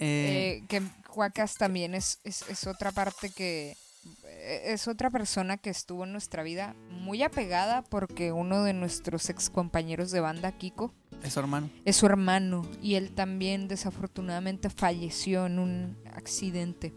Eh, 0.00 0.60
Eh, 0.60 0.64
que 0.68 0.82
Huacas 1.14 1.54
también 1.54 1.94
es, 1.94 2.18
es, 2.24 2.42
es 2.48 2.66
otra 2.66 2.90
parte 2.90 3.30
que, 3.30 3.76
eh, 4.24 4.62
es 4.66 4.88
otra 4.88 5.10
persona 5.10 5.56
que 5.56 5.70
estuvo 5.70 6.02
en 6.04 6.10
nuestra 6.12 6.42
vida 6.42 6.74
muy 6.90 7.22
apegada 7.22 7.82
porque 7.82 8.32
uno 8.32 8.64
de 8.64 8.72
nuestros 8.72 9.28
ex 9.30 9.50
compañeros 9.50 10.10
de 10.10 10.18
banda, 10.20 10.50
Kiko, 10.52 10.92
Es 11.22 11.34
su 11.34 11.40
hermano. 11.40 11.70
es 11.84 11.94
su 11.96 12.06
hermano 12.06 12.68
y 12.82 12.96
él 12.96 13.12
también 13.12 13.68
desafortunadamente 13.68 14.68
falleció 14.68 15.46
en 15.46 15.60
un 15.60 15.96
accidente. 16.12 16.92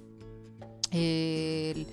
El- 0.91 1.86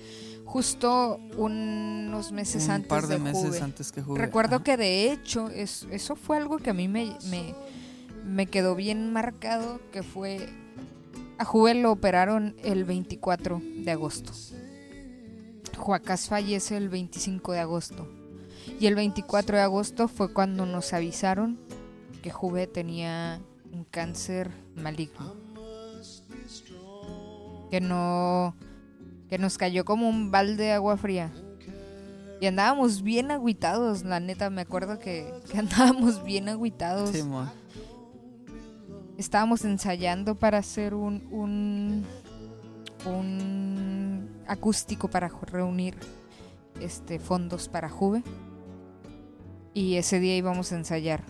justo 0.45 1.19
unos 1.37 2.31
meses 2.31 2.65
Un 2.65 2.71
antes 2.71 2.87
par 2.89 3.07
de, 3.07 3.15
de 3.15 3.19
meses 3.19 3.43
Juve. 3.45 3.59
antes 3.61 3.91
que 3.91 4.01
jugué. 4.01 4.21
Recuerdo 4.21 4.55
Ajá. 4.57 4.63
que 4.63 4.77
de 4.77 5.11
hecho 5.11 5.49
es- 5.49 5.87
eso 5.91 6.15
fue 6.15 6.37
algo 6.37 6.57
que 6.57 6.69
a 6.69 6.73
mí 6.73 6.87
me, 6.87 7.17
me, 7.29 7.53
me 8.23 8.45
quedó 8.47 8.75
bien 8.75 9.11
marcado, 9.11 9.79
que 9.91 10.01
fue 10.03 10.47
a 11.37 11.43
Juve 11.45 11.73
lo 11.75 11.91
operaron 11.91 12.55
el 12.63 12.85
24 12.85 13.61
de 13.83 13.91
agosto. 13.91 14.31
Juacás 15.77 16.29
fallece 16.29 16.77
el 16.77 16.87
25 16.89 17.51
de 17.51 17.59
agosto. 17.59 18.07
Y 18.79 18.87
el 18.87 18.95
24 18.95 19.57
de 19.57 19.63
agosto 19.63 20.07
fue 20.07 20.31
cuando 20.33 20.65
nos 20.65 20.93
avisaron 20.93 21.59
que 22.23 22.31
Juve 22.31 22.65
tenía 22.67 23.41
un 23.71 23.83
cáncer 23.83 24.51
maligno. 24.75 25.35
Que 27.69 27.81
no 27.81 28.55
que 29.35 29.41
nos 29.41 29.57
cayó 29.57 29.83
como 29.83 30.07
un 30.07 30.31
balde 30.31 30.63
de 30.63 30.71
agua 30.71 30.95
fría. 30.95 31.29
Y 32.39 32.45
andábamos 32.45 33.01
bien 33.01 33.31
agüitados, 33.31 34.05
la 34.05 34.21
neta, 34.21 34.49
me 34.49 34.61
acuerdo 34.61 34.97
que, 34.97 35.29
que 35.51 35.57
andábamos 35.59 36.23
bien 36.23 36.47
agüitados. 36.47 37.09
Sí. 37.09 37.21
Estábamos 39.17 39.65
ensayando 39.65 40.35
para 40.35 40.59
hacer 40.59 40.93
un, 40.93 41.27
un, 41.31 42.05
un 43.05 44.29
acústico 44.47 45.09
para 45.09 45.27
reunir 45.27 45.97
este, 46.79 47.19
fondos 47.19 47.67
para 47.67 47.89
Juve. 47.89 48.23
Y 49.73 49.95
ese 49.95 50.21
día 50.21 50.37
íbamos 50.37 50.71
a 50.71 50.77
ensayar. 50.77 51.25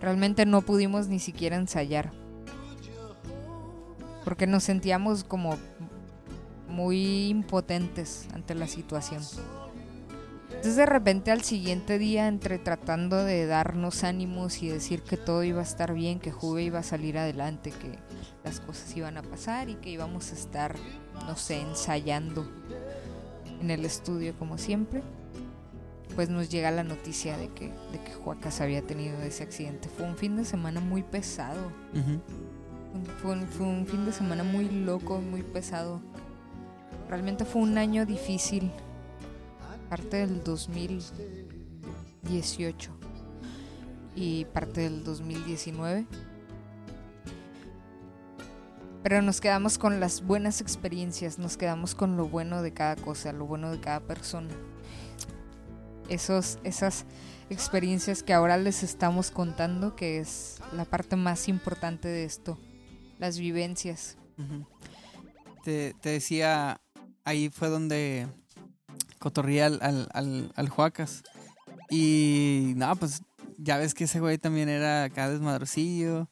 Realmente 0.00 0.46
no 0.46 0.62
pudimos 0.62 1.08
ni 1.08 1.18
siquiera 1.18 1.56
ensayar. 1.56 2.12
Porque 4.24 4.46
nos 4.46 4.62
sentíamos 4.62 5.24
como 5.24 5.56
muy 6.68 7.28
impotentes 7.28 8.28
ante 8.32 8.54
la 8.54 8.66
situación. 8.66 9.22
Entonces 10.48 10.76
de 10.76 10.86
repente 10.86 11.30
al 11.30 11.42
siguiente 11.42 11.98
día, 11.98 12.26
entre 12.26 12.58
tratando 12.58 13.22
de 13.24 13.46
darnos 13.46 14.02
ánimos 14.02 14.62
y 14.62 14.68
decir 14.68 15.02
que 15.02 15.16
todo 15.16 15.44
iba 15.44 15.60
a 15.60 15.62
estar 15.62 15.94
bien, 15.94 16.18
que 16.18 16.32
Juve 16.32 16.64
iba 16.64 16.80
a 16.80 16.82
salir 16.82 17.16
adelante, 17.16 17.70
que 17.70 17.98
las 18.44 18.58
cosas 18.58 18.96
iban 18.96 19.16
a 19.18 19.22
pasar 19.22 19.68
y 19.68 19.76
que 19.76 19.90
íbamos 19.90 20.32
a 20.32 20.34
estar, 20.34 20.74
no 21.26 21.36
sé, 21.36 21.60
ensayando 21.60 22.44
en 23.60 23.70
el 23.70 23.84
estudio 23.84 24.36
como 24.36 24.58
siempre, 24.58 25.02
pues 26.16 26.28
nos 26.28 26.48
llega 26.48 26.72
la 26.72 26.82
noticia 26.82 27.36
de 27.36 27.48
que, 27.50 27.66
de 27.92 28.02
que 28.04 28.12
Juacas 28.12 28.60
había 28.60 28.82
tenido 28.82 29.20
ese 29.22 29.44
accidente. 29.44 29.88
Fue 29.88 30.06
un 30.06 30.16
fin 30.16 30.36
de 30.36 30.44
semana 30.44 30.80
muy 30.80 31.04
pesado. 31.04 31.66
Ujú. 31.92 32.20
Fue 33.22 33.32
un, 33.32 33.46
fue 33.46 33.66
un 33.66 33.86
fin 33.86 34.04
de 34.04 34.12
semana 34.12 34.42
muy 34.42 34.68
loco, 34.68 35.20
muy 35.20 35.42
pesado. 35.42 36.00
Realmente 37.08 37.44
fue 37.44 37.62
un 37.62 37.76
año 37.78 38.06
difícil. 38.06 38.70
Parte 39.88 40.18
del 40.18 40.44
2018 40.44 42.92
y 44.14 44.44
parte 44.46 44.82
del 44.82 45.02
2019. 45.04 46.06
Pero 49.02 49.22
nos 49.22 49.40
quedamos 49.40 49.78
con 49.78 50.00
las 50.00 50.22
buenas 50.22 50.60
experiencias, 50.60 51.38
nos 51.38 51.56
quedamos 51.56 51.94
con 51.94 52.16
lo 52.16 52.28
bueno 52.28 52.62
de 52.62 52.74
cada 52.74 52.96
cosa, 52.96 53.32
lo 53.32 53.46
bueno 53.46 53.70
de 53.70 53.78
cada 53.80 54.00
persona. 54.00 54.50
Esos, 56.08 56.58
esas 56.64 57.06
experiencias 57.48 58.22
que 58.22 58.34
ahora 58.34 58.58
les 58.58 58.82
estamos 58.82 59.30
contando, 59.30 59.94
que 59.94 60.18
es 60.18 60.58
la 60.72 60.84
parte 60.84 61.14
más 61.16 61.48
importante 61.48 62.08
de 62.08 62.24
esto, 62.24 62.58
las 63.18 63.38
vivencias. 63.38 64.16
Te 65.62 65.94
decía, 66.02 66.80
ahí 67.28 67.50
fue 67.50 67.68
donde 67.68 68.26
cotorría 69.18 69.66
al, 69.66 70.08
al, 70.12 70.52
al, 70.54 70.68
Juacas. 70.70 71.22
Y 71.90 72.72
nada, 72.76 72.94
pues 72.94 73.22
ya 73.58 73.76
ves 73.76 73.92
que 73.92 74.04
ese 74.04 74.20
güey 74.20 74.38
también 74.38 74.70
era 74.70 75.04
acá 75.04 75.28
desmadrocillo 75.28 76.26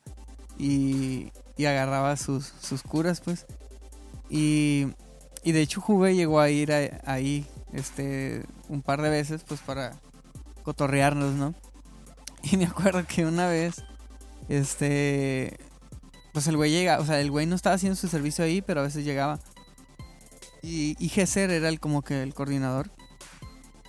y, 0.59 1.33
y 1.59 1.67
agarraba 1.67 2.17
sus, 2.17 2.47
sus 2.61 2.83
curas, 2.83 3.21
pues. 3.21 3.45
Y, 4.31 4.87
y 5.45 5.53
de 5.53 5.61
hecho 5.61 5.83
Juve 5.83 6.15
llegó 6.15 6.41
a 6.41 6.49
ir 6.49 6.73
ahí 7.05 7.47
este, 7.75 8.43
un 8.69 8.81
par 8.81 9.03
de 9.03 9.11
veces, 9.11 9.43
pues 9.47 9.61
para 9.61 9.93
cotorrearnos, 10.63 11.35
¿no? 11.35 11.55
Y 12.43 12.57
me 12.57 12.65
acuerdo 12.65 13.05
que 13.07 13.27
una 13.27 13.49
vez, 13.49 13.83
este, 14.49 15.59
pues 16.33 16.47
el 16.47 16.57
güey 16.57 16.71
llega, 16.71 17.01
o 17.01 17.05
sea, 17.05 17.21
el 17.21 17.31
güey 17.31 17.45
no 17.45 17.57
estaba 17.57 17.75
haciendo 17.75 17.97
su 17.97 18.09
servicio 18.09 18.45
ahí, 18.45 18.63
pero 18.63 18.81
a 18.81 18.85
veces 18.85 19.05
llegaba. 19.05 19.41
Y, 20.63 20.97
y 20.99 21.09
Gesser 21.09 21.51
era 21.51 21.69
el 21.69 21.81
como 21.81 22.03
que 22.03 22.23
el 22.23 22.35
coordinador. 22.35 22.91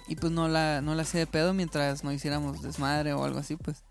Y 0.08 0.16
pues 0.16 0.32
no 0.32 0.48
la, 0.48 0.82
no 0.82 0.96
la 0.96 1.02
hacía 1.02 1.20
de 1.20 1.28
pedo 1.28 1.54
mientras 1.54 2.04
no 2.04 2.12
hiciéramos 2.12 2.62
desmadre 2.62 3.14
o 3.14 3.24
algo 3.24 3.40
así, 3.40 3.58
pues. 3.58 3.84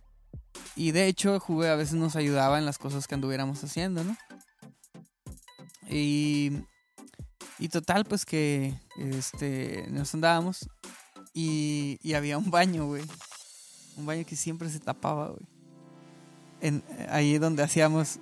Y 0.74 0.92
de 0.92 1.06
hecho, 1.06 1.38
Juve 1.40 1.68
a 1.68 1.76
veces 1.76 1.94
nos 1.94 2.16
ayudaba 2.16 2.58
en 2.58 2.64
las 2.64 2.78
cosas 2.78 3.06
que 3.06 3.14
anduviéramos 3.14 3.62
haciendo, 3.62 4.02
¿no? 4.04 4.16
Y, 5.88 6.52
y 7.58 7.68
total, 7.68 8.04
pues 8.04 8.24
que 8.24 8.74
este, 8.96 9.86
nos 9.90 10.14
andábamos 10.14 10.68
y, 11.32 11.98
y 12.02 12.14
había 12.14 12.38
un 12.38 12.50
baño, 12.50 12.86
güey. 12.86 13.02
Un 13.96 14.06
baño 14.06 14.24
que 14.26 14.36
siempre 14.36 14.68
se 14.70 14.80
tapaba, 14.80 15.28
güey. 15.28 15.46
En, 16.60 16.82
ahí 17.10 17.38
donde 17.38 17.62
hacíamos... 17.62 18.20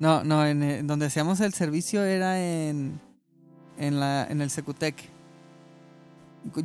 No, 0.00 0.22
no, 0.22 0.46
en, 0.46 0.62
eh, 0.62 0.82
donde 0.84 1.06
hacíamos 1.06 1.40
el 1.40 1.54
servicio 1.54 2.04
era 2.04 2.40
en, 2.40 3.00
en, 3.78 4.00
la, 4.00 4.26
en 4.28 4.40
el 4.40 4.50
Secutec. 4.50 4.96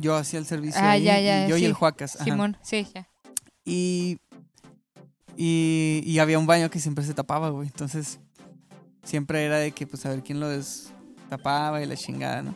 Yo 0.00 0.16
hacía 0.16 0.38
el 0.38 0.46
servicio 0.46 0.80
Ah, 0.82 0.92
ahí, 0.92 1.02
ya, 1.04 1.20
ya, 1.20 1.46
y 1.46 1.50
yo 1.50 1.56
y 1.56 1.64
el 1.64 1.72
Juacas. 1.72 2.16
ajá. 2.16 2.24
Simón, 2.24 2.56
sí, 2.62 2.86
ya. 2.94 3.08
Y, 3.64 4.18
y, 5.36 6.02
y 6.04 6.18
había 6.20 6.38
un 6.38 6.46
baño 6.46 6.70
que 6.70 6.78
siempre 6.80 7.04
se 7.04 7.14
tapaba, 7.14 7.50
güey. 7.50 7.66
Entonces, 7.68 8.20
siempre 9.02 9.44
era 9.44 9.58
de 9.58 9.72
que, 9.72 9.86
pues, 9.86 10.04
a 10.06 10.10
ver 10.10 10.22
quién 10.22 10.40
lo 10.40 10.48
destapaba 10.48 11.82
y 11.82 11.86
la 11.86 11.96
chingada, 11.96 12.42
¿no? 12.42 12.54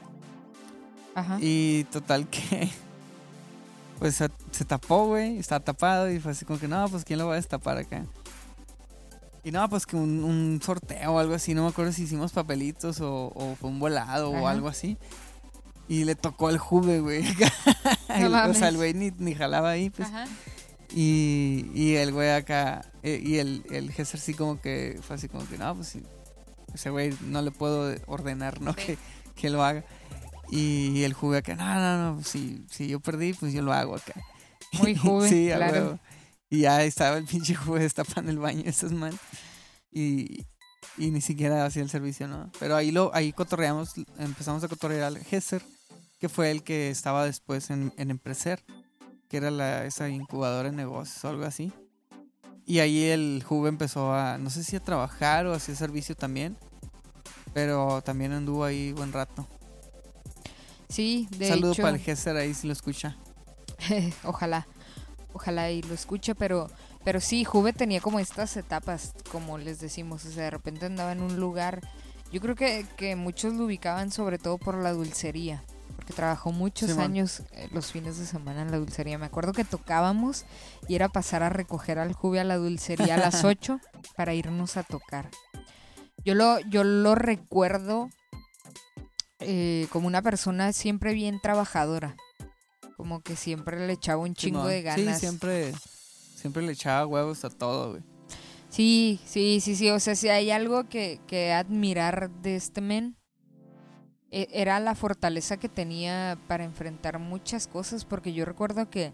Ajá. 1.14 1.38
Y 1.40 1.84
total 1.90 2.28
que, 2.28 2.68
pues, 3.98 4.14
se, 4.16 4.28
se 4.52 4.64
tapó, 4.64 5.06
güey. 5.06 5.38
Estaba 5.38 5.60
tapado 5.64 6.10
y 6.10 6.20
fue 6.20 6.32
así 6.32 6.44
como 6.44 6.58
que, 6.60 6.68
no, 6.68 6.88
pues, 6.88 7.04
¿quién 7.04 7.18
lo 7.18 7.26
va 7.26 7.32
a 7.34 7.36
destapar 7.36 7.78
acá? 7.78 8.04
Y 9.44 9.50
no, 9.50 9.68
pues, 9.68 9.86
que 9.86 9.96
un, 9.96 10.24
un 10.24 10.60
sorteo 10.62 11.12
o 11.12 11.18
algo 11.18 11.34
así. 11.34 11.54
No 11.54 11.62
me 11.62 11.68
acuerdo 11.68 11.92
si 11.92 12.02
hicimos 12.02 12.32
papelitos 12.32 13.00
o, 13.00 13.32
o 13.34 13.56
fue 13.56 13.70
un 13.70 13.78
volado 13.78 14.30
o 14.30 14.46
algo 14.46 14.68
así. 14.68 14.96
Y 15.88 16.04
le 16.04 16.14
tocó 16.14 16.48
al 16.48 16.58
Juve, 16.58 17.00
güey. 17.00 17.24
No 18.20 18.50
o 18.50 18.54
sea, 18.54 18.68
el 18.68 18.76
güey 18.76 18.94
ni, 18.94 19.10
ni 19.18 19.34
jalaba 19.34 19.70
ahí, 19.70 19.90
pues. 19.90 20.08
Ajá. 20.08 20.26
Y, 20.94 21.70
y 21.74 21.96
el 21.96 22.12
güey 22.12 22.30
acá, 22.30 22.90
eh, 23.02 23.20
y 23.22 23.36
el, 23.36 23.62
el 23.70 23.92
Gesser 23.92 24.18
sí 24.18 24.32
como 24.32 24.60
que 24.60 24.98
fue 25.02 25.16
así 25.16 25.28
como 25.28 25.46
que, 25.46 25.58
no, 25.58 25.74
pues 25.74 25.98
ese 26.74 26.90
güey 26.90 27.14
no 27.26 27.42
le 27.42 27.50
puedo 27.50 27.94
ordenar, 28.06 28.60
¿no? 28.60 28.72
Sí. 28.72 28.78
Que, 28.86 28.98
que 29.42 29.50
lo 29.50 29.62
haga. 29.62 29.84
Y 30.50 31.02
el 31.04 31.12
jugué 31.12 31.38
acá, 31.38 31.54
no, 31.54 31.74
no, 31.74 32.14
no, 32.16 32.24
si, 32.24 32.64
si 32.70 32.88
yo 32.88 33.00
perdí, 33.00 33.34
pues 33.34 33.52
yo 33.52 33.62
lo 33.62 33.72
hago 33.72 33.94
acá. 33.94 34.14
Muy 34.72 34.96
Juve, 34.96 35.28
sí, 35.28 35.50
claro. 35.54 35.98
Y 36.50 36.60
ya 36.60 36.82
estaba 36.84 37.18
el 37.18 37.24
pinche 37.26 37.54
jugué 37.54 37.80
destapando 37.80 38.30
el 38.30 38.38
baño, 38.38 38.62
esas 38.66 38.92
man. 38.92 39.18
Y, 39.90 40.46
y 40.96 41.10
ni 41.10 41.20
siquiera 41.20 41.64
hacía 41.64 41.82
el 41.82 41.90
servicio, 41.90 42.28
¿no? 42.28 42.50
Pero 42.58 42.76
ahí 42.76 42.90
lo, 42.90 43.14
ahí 43.14 43.32
cotorreamos, 43.32 43.92
empezamos 44.18 44.62
a 44.64 44.68
cotorrear 44.68 45.04
al 45.04 45.18
Gesser, 45.18 45.62
que 46.18 46.28
fue 46.28 46.50
el 46.50 46.62
que 46.62 46.90
estaba 46.90 47.24
después 47.24 47.70
en, 47.70 47.92
en 47.96 48.10
Empreser 48.10 48.62
que 49.28 49.36
era 49.36 49.50
la, 49.50 49.84
esa 49.84 50.08
incubadora 50.08 50.70
de 50.70 50.76
negocios 50.76 51.22
o 51.24 51.28
algo 51.28 51.44
así. 51.44 51.72
Y 52.66 52.80
ahí 52.80 53.04
el 53.04 53.42
Juve 53.46 53.68
empezó 53.68 54.12
a, 54.12 54.38
no 54.38 54.50
sé 54.50 54.64
si 54.64 54.76
a 54.76 54.80
trabajar 54.80 55.46
o 55.46 55.52
a 55.52 55.56
hacer 55.56 55.76
servicio 55.76 56.14
también, 56.14 56.56
pero 57.54 58.02
también 58.02 58.32
anduvo 58.32 58.64
ahí 58.64 58.92
buen 58.92 59.12
rato. 59.12 59.46
Sí, 60.88 61.28
de 61.30 61.48
Saludo 61.48 61.72
hecho. 61.72 61.82
para 61.82 61.96
el 61.96 62.02
Gesser 62.02 62.36
ahí 62.36 62.54
si 62.54 62.66
lo 62.66 62.72
escucha. 62.72 63.16
ojalá, 64.24 64.66
ojalá 65.32 65.70
y 65.70 65.82
lo 65.82 65.94
escuche, 65.94 66.34
pero, 66.34 66.70
pero 67.04 67.20
sí, 67.20 67.44
Juve 67.44 67.72
tenía 67.72 68.00
como 68.00 68.18
estas 68.18 68.56
etapas, 68.56 69.14
como 69.30 69.58
les 69.58 69.80
decimos, 69.80 70.24
o 70.24 70.30
sea, 70.30 70.44
de 70.44 70.50
repente 70.50 70.86
andaba 70.86 71.12
en 71.12 71.22
un 71.22 71.38
lugar, 71.38 71.80
yo 72.32 72.40
creo 72.40 72.54
que, 72.54 72.86
que 72.96 73.16
muchos 73.16 73.54
lo 73.54 73.64
ubicaban 73.64 74.10
sobre 74.10 74.38
todo 74.38 74.58
por 74.58 74.76
la 74.76 74.92
dulcería, 74.92 75.64
porque 75.96 76.12
trabajó 76.12 76.52
muchos 76.52 76.96
años 76.98 77.42
eh, 77.52 77.68
los 77.72 77.92
fines 77.92 78.18
de 78.18 78.26
semana 78.26 78.62
en 78.62 78.70
la 78.70 78.78
dulcería. 78.78 79.18
Me 79.18 79.26
acuerdo 79.26 79.52
que 79.52 79.64
tocábamos 79.64 80.44
y 80.86 80.94
era 80.94 81.08
pasar 81.08 81.42
a 81.42 81.48
recoger 81.48 81.98
al 81.98 82.12
Juve 82.12 82.40
a 82.40 82.44
la 82.44 82.56
dulcería 82.56 83.14
a 83.14 83.18
las 83.18 83.44
8 83.44 83.80
para 84.16 84.34
irnos 84.34 84.76
a 84.76 84.82
tocar. 84.82 85.30
Yo 86.24 86.34
lo, 86.34 86.60
yo 86.60 86.84
lo 86.84 87.14
recuerdo 87.14 88.10
eh, 89.40 89.86
como 89.90 90.08
una 90.08 90.20
persona 90.20 90.72
siempre 90.72 91.14
bien 91.14 91.40
trabajadora. 91.40 92.16
Como 92.98 93.20
que 93.20 93.36
siempre 93.36 93.86
le 93.86 93.92
echaba 93.92 94.20
un 94.24 94.34
chingo 94.34 94.66
de 94.66 94.82
ganas. 94.82 95.20
Sí, 95.20 95.26
siempre, 95.26 95.72
siempre 96.34 96.62
le 96.64 96.72
echaba 96.72 97.06
huevos 97.06 97.44
a 97.44 97.48
todo, 97.48 97.92
güey. 97.92 98.02
Sí, 98.70 99.20
sí, 99.24 99.60
sí, 99.60 99.76
sí. 99.76 99.88
O 99.90 100.00
sea, 100.00 100.16
si 100.16 100.28
hay 100.28 100.50
algo 100.50 100.88
que, 100.88 101.20
que 101.28 101.52
admirar 101.52 102.28
de 102.42 102.56
este 102.56 102.80
men, 102.80 103.16
e- 104.32 104.48
era 104.52 104.80
la 104.80 104.96
fortaleza 104.96 105.58
que 105.58 105.68
tenía 105.68 106.36
para 106.48 106.64
enfrentar 106.64 107.20
muchas 107.20 107.68
cosas. 107.68 108.04
Porque 108.04 108.32
yo 108.32 108.44
recuerdo 108.44 108.90
que 108.90 109.12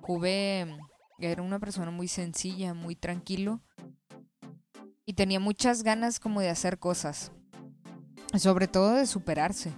Juve 0.00 0.74
era 1.18 1.42
una 1.42 1.58
persona 1.58 1.90
muy 1.90 2.08
sencilla, 2.08 2.72
muy 2.72 2.96
tranquilo. 2.96 3.60
Y 5.04 5.12
tenía 5.12 5.40
muchas 5.40 5.82
ganas 5.82 6.20
como 6.20 6.40
de 6.40 6.48
hacer 6.48 6.78
cosas. 6.78 7.32
Sobre 8.38 8.66
todo 8.66 8.94
de 8.94 9.06
superarse. 9.06 9.72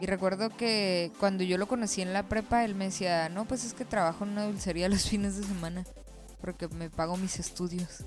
Y 0.00 0.06
recuerdo 0.06 0.50
que 0.50 1.10
cuando 1.18 1.44
yo 1.44 1.58
lo 1.58 1.66
conocí 1.66 2.02
en 2.02 2.12
la 2.12 2.24
prepa, 2.24 2.64
él 2.64 2.74
me 2.74 2.86
decía, 2.86 3.28
no, 3.28 3.44
pues 3.46 3.64
es 3.64 3.74
que 3.74 3.84
trabajo 3.84 4.24
en 4.24 4.30
una 4.30 4.44
dulcería 4.44 4.88
los 4.90 5.08
fines 5.08 5.36
de 5.36 5.44
semana. 5.44 5.84
Porque 6.40 6.68
me 6.68 6.88
pago 6.88 7.16
mis 7.16 7.38
estudios. 7.38 8.04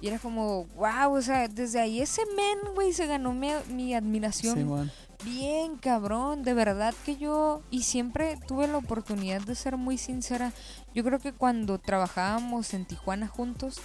Y 0.00 0.08
era 0.08 0.18
como, 0.20 0.66
wow, 0.76 1.12
o 1.12 1.22
sea, 1.22 1.48
desde 1.48 1.80
ahí 1.80 2.00
ese 2.00 2.22
men, 2.36 2.74
güey, 2.74 2.92
se 2.92 3.06
ganó 3.06 3.32
mi, 3.32 3.50
mi 3.68 3.94
admiración. 3.94 4.90
Bien, 5.24 5.76
cabrón, 5.76 6.44
de 6.44 6.54
verdad 6.54 6.94
que 7.04 7.16
yo, 7.16 7.62
y 7.70 7.82
siempre 7.82 8.38
tuve 8.46 8.68
la 8.68 8.76
oportunidad 8.76 9.40
de 9.40 9.56
ser 9.56 9.76
muy 9.76 9.98
sincera. 9.98 10.52
Yo 10.94 11.02
creo 11.02 11.18
que 11.18 11.32
cuando 11.32 11.78
trabajábamos 11.78 12.72
en 12.74 12.86
Tijuana 12.86 13.26
juntos, 13.26 13.80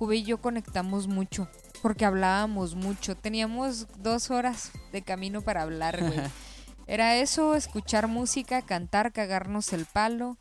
Juve 0.00 0.16
y 0.16 0.22
yo 0.22 0.40
conectamos 0.40 1.08
mucho, 1.08 1.46
porque 1.82 2.06
hablábamos 2.06 2.74
mucho. 2.74 3.14
Teníamos 3.14 3.86
dos 3.98 4.30
horas 4.30 4.70
de 4.92 5.02
camino 5.02 5.42
para 5.42 5.60
hablar, 5.60 6.00
güey. 6.00 6.18
Era 6.90 7.14
eso, 7.18 7.54
escuchar 7.54 8.08
música, 8.08 8.62
cantar, 8.62 9.12
cagarnos 9.12 9.72
el 9.72 9.86
palo. 9.86 10.36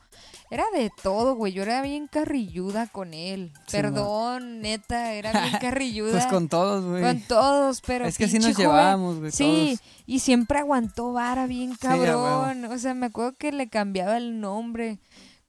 Era 0.50 0.64
de 0.74 0.89
todo, 1.04 1.36
güey. 1.36 1.54
Yo 1.54 1.62
era 1.62 1.84
bien 1.84 2.08
carrilluda 2.08 2.88
con 2.88 3.14
él. 3.14 3.52
Sí, 3.68 3.78
Perdón, 3.78 4.60
neta, 4.62 5.14
era 5.14 5.32
bien 5.43 5.54
carrilluda. 5.62 6.14
Pues 6.14 6.26
con 6.26 6.50
todos, 6.50 6.86
güey. 6.86 7.04
Con 7.04 7.22
todos, 7.22 7.82
pero. 7.86 8.08
Es 8.08 8.18
que 8.18 8.26
así 8.26 8.39
nos 8.39 8.58
llevábamos, 8.58 9.20
güey. 9.20 9.32
Sí, 9.32 9.76
todos. 9.78 10.04
y 10.08 10.20
siempre 10.20 10.58
aguantó 10.58 11.14
vara 11.14 11.45
bien 11.45 11.74
Sí, 11.74 11.78
cabrón. 11.82 12.66
o 12.66 12.80
sea, 12.80 12.95
me 12.95 13.06
acuerdo 13.06 13.34
que 13.38 13.52
le 13.52 13.70
cambiaba 13.70 14.18
el 14.18 14.41
nombre. 14.41 14.97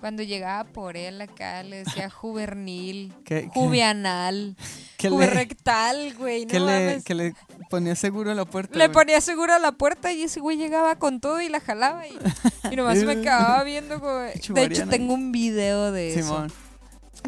Cuando 0.00 0.22
llegaba 0.22 0.64
por 0.64 0.96
él 0.96 1.20
acá, 1.20 1.62
le 1.62 1.84
decía 1.84 2.08
juvenil, 2.10 3.12
¿Qué- 3.24 3.50
qué- 3.52 3.60
le, 5.02 5.08
juverrectal, 5.10 6.14
güey. 6.14 6.46
No 6.46 6.50
que, 6.50 6.60
le, 6.60 6.66
mames. 6.66 7.04
que 7.04 7.14
le 7.14 7.34
ponía 7.68 7.94
seguro 7.94 8.34
la 8.34 8.44
puerta. 8.44 8.78
Le 8.78 8.86
güey. 8.86 8.94
ponía 8.94 9.20
seguro 9.20 9.54
a 9.54 9.58
la 9.58 9.72
puerta 9.72 10.12
y 10.12 10.22
ese 10.22 10.40
güey 10.40 10.56
llegaba 10.56 10.96
con 10.96 11.20
todo 11.20 11.40
y 11.40 11.48
la 11.48 11.60
jalaba. 11.60 12.06
Y, 12.06 12.18
y 12.70 12.76
nomás 12.76 12.98
me 13.04 13.12
acababa 13.20 13.62
viendo 13.64 14.00
como... 14.00 14.18
De 14.18 14.64
hecho, 14.64 14.86
tengo 14.88 15.14
un 15.14 15.32
video 15.32 15.92
de 15.92 16.14
eso. 16.14 16.22
Simón. 16.28 16.52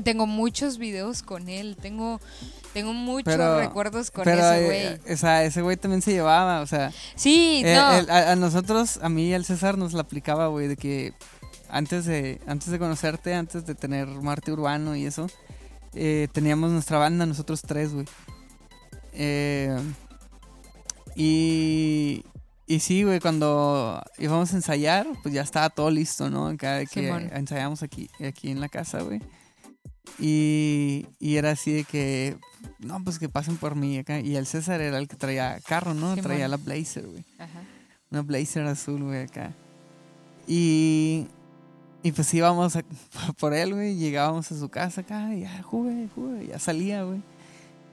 Tengo 0.05 0.27
muchos 0.27 0.79
videos 0.79 1.23
con 1.23 1.51
él. 1.51 1.77
Tengo, 1.81 2.19
tengo 2.73 2.95
muchos 2.95 3.35
Pero- 3.35 3.59
recuerdos 3.61 4.11
con 4.11 4.25
Pero, 4.25 4.41
ese 4.41 4.63
eh, 4.63 4.99
güey. 5.05 5.15
o 5.15 5.17
sea, 5.19 5.45
ese 5.45 5.61
güey 5.61 5.77
también 5.77 6.01
se 6.01 6.13
llevaba, 6.13 6.61
o 6.63 6.67
sea. 6.67 6.91
Sí, 7.15 7.63
eh, 7.65 7.75
no. 7.75 8.13
a, 8.13 8.33
a 8.33 8.37
nosotros, 8.37 8.99
a 9.03 9.11
mí 9.11 9.29
y 9.29 9.35
al 9.35 9.45
César 9.45 9.77
nos 9.77 9.93
la 9.93 10.01
aplicaba, 10.01 10.47
güey, 10.47 10.69
de 10.69 10.77
que 10.77 11.13
antes 11.73 12.05
de, 12.05 12.39
antes 12.47 12.69
de 12.69 12.79
conocerte, 12.79 13.35
antes 13.35 13.65
de 13.65 13.75
tener 13.75 14.07
Marte 14.07 14.53
Urbano 14.53 14.95
y 14.95 15.07
eso, 15.07 15.27
eh, 15.95 16.29
teníamos 16.33 16.71
nuestra 16.71 16.99
banda, 16.99 17.25
nosotros 17.25 17.63
tres, 17.63 17.95
güey. 17.95 18.07
Eh, 19.15 19.75
y, 21.17 22.25
y 22.67 22.81
sí, 22.81 23.05
güey, 23.05 23.21
cuando 23.21 24.03
íbamos 24.19 24.53
a 24.53 24.57
ensayar, 24.57 25.07
pues 25.23 25.35
ya 25.35 25.41
estaba 25.41 25.71
todo 25.71 25.91
listo, 25.91 26.29
¿no? 26.29 26.51
De 26.51 26.59
que 26.59 26.87
Simón. 26.87 27.31
ensayamos 27.33 27.83
aquí, 27.83 28.11
aquí 28.23 28.51
en 28.51 28.61
la 28.61 28.69
casa, 28.69 29.01
güey. 29.01 29.21
Y, 30.19 31.07
y 31.19 31.37
era 31.37 31.53
así 31.53 31.73
de 31.73 31.85
que, 31.85 32.37
no, 32.81 33.03
pues 33.03 33.19
que 33.19 33.31
pasen 33.31 33.57
por 33.57 33.77
mí 33.77 33.97
acá. 33.97 34.21
Y 34.21 34.37
el 34.37 34.47
César 34.47 34.83
era 34.83 34.99
el 34.99 35.09
que 35.09 35.17
traía 35.17 35.59
carro, 35.67 35.95
¿no? 35.95 36.11
Simón. 36.11 36.23
Traía 36.23 36.49
la 36.49 36.59
Blazer, 36.59 37.07
güey. 37.07 37.25
Ajá. 37.39 37.63
Una 38.11 38.21
Blazer 38.21 38.67
azul, 38.67 39.03
güey, 39.05 39.23
acá. 39.23 39.55
Y, 40.47 41.29
y 42.03 42.13
pues 42.13 42.33
íbamos 42.35 42.77
a- 42.77 42.85
por 43.39 43.55
él, 43.55 43.75
güey. 43.75 43.97
Llegábamos 43.97 44.51
a 44.53 44.59
su 44.59 44.69
casa 44.69 45.03
acá. 45.03 45.35
Y 45.35 45.41
ya, 45.43 45.63
jugué, 45.63 46.09
jugué. 46.15 46.47
Ya 46.49 46.59
salía, 46.59 47.03
güey. 47.05 47.23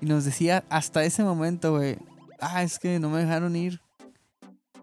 Y 0.01 0.05
nos 0.05 0.25
decía 0.25 0.63
hasta 0.69 1.03
ese 1.03 1.23
momento, 1.23 1.75
güey. 1.77 1.97
Ah, 2.39 2.63
es 2.63 2.79
que 2.79 2.99
no 2.99 3.09
me 3.09 3.19
dejaron 3.19 3.55
ir. 3.55 3.81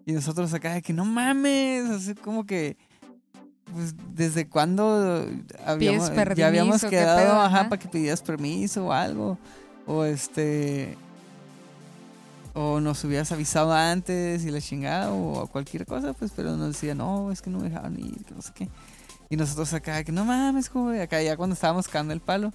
Y 0.04 0.12
nosotros 0.12 0.52
acá 0.54 0.74
de 0.74 0.82
que 0.82 0.92
no 0.92 1.04
mames. 1.04 1.88
Así 1.90 2.14
como 2.14 2.44
que. 2.46 2.76
Pues, 3.72 3.94
¿desde 4.14 4.48
cuándo 4.48 5.26
habíamos, 5.64 6.10
permiso, 6.10 6.38
ya 6.38 6.46
habíamos 6.46 6.84
quedado 6.84 7.18
pedo? 7.18 7.32
ajá, 7.32 7.60
Ajá. 7.62 7.68
para 7.68 7.80
que 7.82 7.88
pidieras 7.88 8.22
permiso 8.22 8.86
o 8.86 8.92
algo? 8.92 9.38
O 9.86 10.04
este. 10.04 10.96
O 12.54 12.80
nos 12.80 13.02
hubieras 13.04 13.32
avisado 13.32 13.72
antes 13.72 14.44
y 14.44 14.50
la 14.50 14.60
chingada 14.60 15.12
o 15.12 15.46
cualquier 15.48 15.84
cosa, 15.84 16.12
pues, 16.14 16.32
pero 16.34 16.56
nos 16.56 16.68
decía, 16.68 16.94
no, 16.94 17.30
es 17.32 17.42
que 17.42 17.50
no 17.50 17.58
me 17.58 17.68
dejaron 17.68 17.98
ir, 17.98 18.24
que 18.24 18.34
no 18.34 18.40
sé 18.40 18.52
qué. 18.54 18.68
Y 19.28 19.36
nosotros 19.36 19.72
acá, 19.72 20.04
que 20.04 20.12
no 20.12 20.24
mames, 20.24 20.72
güey. 20.72 21.00
Acá 21.00 21.22
ya 21.22 21.36
cuando 21.36 21.54
estábamos 21.54 21.88
cagando 21.88 22.12
el 22.12 22.20
palo, 22.20 22.52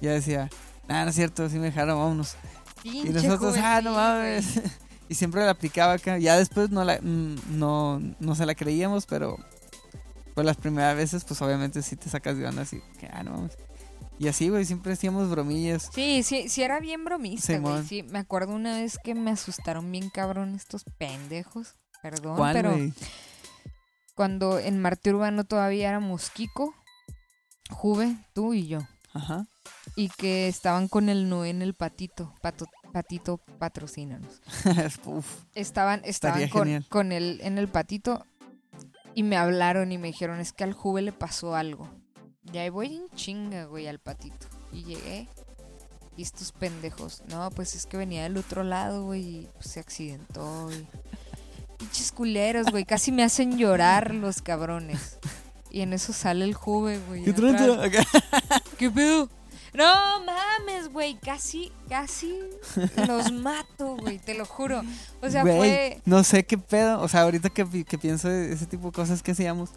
ya 0.00 0.12
decía, 0.12 0.50
ah, 0.88 1.04
no 1.04 1.10
es 1.10 1.16
cierto, 1.16 1.48
sí 1.48 1.58
me 1.58 1.66
dejaron, 1.66 1.98
vámonos. 1.98 2.36
Y 2.84 3.04
nosotros, 3.10 3.56
ah, 3.58 3.80
no 3.82 3.92
mames. 3.92 4.60
y 5.08 5.14
siempre 5.14 5.44
la 5.44 5.50
aplicaba 5.50 5.94
acá. 5.94 6.18
Ya 6.18 6.36
después 6.36 6.70
no, 6.70 6.84
la, 6.84 6.98
mm, 7.00 7.58
no, 7.58 8.00
no 8.18 8.34
se 8.34 8.46
la 8.46 8.54
creíamos, 8.54 9.06
pero 9.06 9.36
pues 10.34 10.46
las 10.46 10.56
primeras 10.56 10.96
veces, 10.96 11.24
pues 11.24 11.40
obviamente 11.42 11.82
sí 11.82 11.96
te 11.96 12.08
sacas 12.08 12.36
de 12.36 12.46
onda 12.46 12.62
así, 12.62 12.80
que 12.98 13.06
ah, 13.06 13.22
no 13.22 13.32
mames. 13.32 13.58
Y 14.20 14.26
así, 14.26 14.48
güey, 14.48 14.64
siempre 14.64 14.94
hacíamos 14.94 15.30
bromillas. 15.30 15.90
Sí, 15.94 16.24
sí, 16.24 16.48
sí 16.48 16.62
era 16.62 16.80
bien 16.80 17.04
bromista, 17.04 17.56
güey. 17.58 17.84
Sí, 17.84 18.02
me 18.02 18.18
acuerdo 18.18 18.52
una 18.52 18.78
vez 18.78 18.98
que 19.02 19.14
me 19.14 19.30
asustaron 19.30 19.90
bien 19.92 20.10
cabrón 20.10 20.56
estos 20.56 20.84
pendejos. 20.98 21.76
Perdón, 22.02 22.36
¿Cuál, 22.36 22.54
pero? 22.54 22.76
Cuando 24.18 24.58
en 24.58 24.80
Marte 24.80 25.10
Urbano 25.10 25.44
todavía 25.44 25.90
éramos 25.90 26.30
Kiko, 26.30 26.74
Juve, 27.70 28.16
tú 28.34 28.52
y 28.52 28.66
yo. 28.66 28.80
Ajá. 29.14 29.46
Y 29.94 30.08
que 30.08 30.48
estaban 30.48 30.88
con 30.88 31.08
el 31.08 31.28
Noé 31.28 31.50
en 31.50 31.62
el 31.62 31.72
patito. 31.72 32.34
Pato, 32.42 32.66
patito, 32.92 33.38
patrocínanos. 33.60 34.40
Uf, 35.04 35.44
Estaban, 35.54 36.00
estaban 36.02 36.48
con, 36.48 36.82
con 36.88 37.12
él 37.12 37.38
en 37.44 37.58
el 37.58 37.68
patito 37.68 38.26
y 39.14 39.22
me 39.22 39.36
hablaron 39.36 39.92
y 39.92 39.98
me 39.98 40.08
dijeron, 40.08 40.40
es 40.40 40.52
que 40.52 40.64
al 40.64 40.72
Juve 40.72 41.02
le 41.02 41.12
pasó 41.12 41.54
algo. 41.54 41.88
Y 42.52 42.58
ahí 42.58 42.70
voy 42.70 42.96
en 42.96 43.08
chinga, 43.10 43.66
güey, 43.66 43.86
al 43.86 44.00
patito. 44.00 44.48
Y 44.72 44.82
llegué. 44.82 45.28
Y 46.16 46.22
estos 46.22 46.50
pendejos. 46.50 47.22
No, 47.28 47.52
pues 47.52 47.76
es 47.76 47.86
que 47.86 47.96
venía 47.96 48.24
del 48.24 48.36
otro 48.36 48.64
lado, 48.64 49.04
güey, 49.04 49.22
y 49.22 49.48
pues, 49.54 49.70
se 49.70 49.78
accidentó. 49.78 50.72
Y... 50.72 50.88
Pinches 51.78 52.12
culeros, 52.12 52.66
güey. 52.70 52.84
Casi 52.84 53.12
me 53.12 53.22
hacen 53.22 53.56
llorar 53.56 54.14
los 54.14 54.42
cabrones. 54.42 55.18
Y 55.70 55.82
en 55.82 55.92
eso 55.92 56.12
sale 56.12 56.44
el 56.44 56.54
Juve, 56.54 56.98
güey. 57.08 57.24
¿Qué. 57.24 57.34
¿Qué 58.78 58.90
pedo? 58.90 59.28
No 59.74 59.84
mames, 60.24 60.88
güey. 60.90 61.18
Casi, 61.18 61.70
casi 61.88 62.38
los 63.06 63.30
mato, 63.32 63.96
güey. 63.96 64.18
Te 64.18 64.34
lo 64.34 64.44
juro. 64.44 64.82
O 65.20 65.30
sea, 65.30 65.42
fue. 65.42 66.00
no 66.04 66.24
sé 66.24 66.44
qué 66.44 66.58
pedo. 66.58 67.00
O 67.00 67.08
sea, 67.08 67.22
ahorita 67.22 67.50
que, 67.50 67.84
que 67.84 67.98
pienso 67.98 68.28
de 68.28 68.52
ese 68.52 68.66
tipo 68.66 68.86
de 68.86 68.92
cosas 68.92 69.22
que 69.22 69.32
hacíamos, 69.32 69.70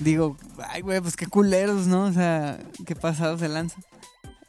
digo, 0.00 0.36
ay, 0.68 0.82
güey, 0.82 1.00
pues 1.00 1.16
qué 1.16 1.26
culeros, 1.26 1.86
¿no? 1.86 2.04
O 2.04 2.12
sea, 2.12 2.58
qué 2.86 2.94
pasados 2.94 3.40
de 3.40 3.48
lanza. 3.48 3.76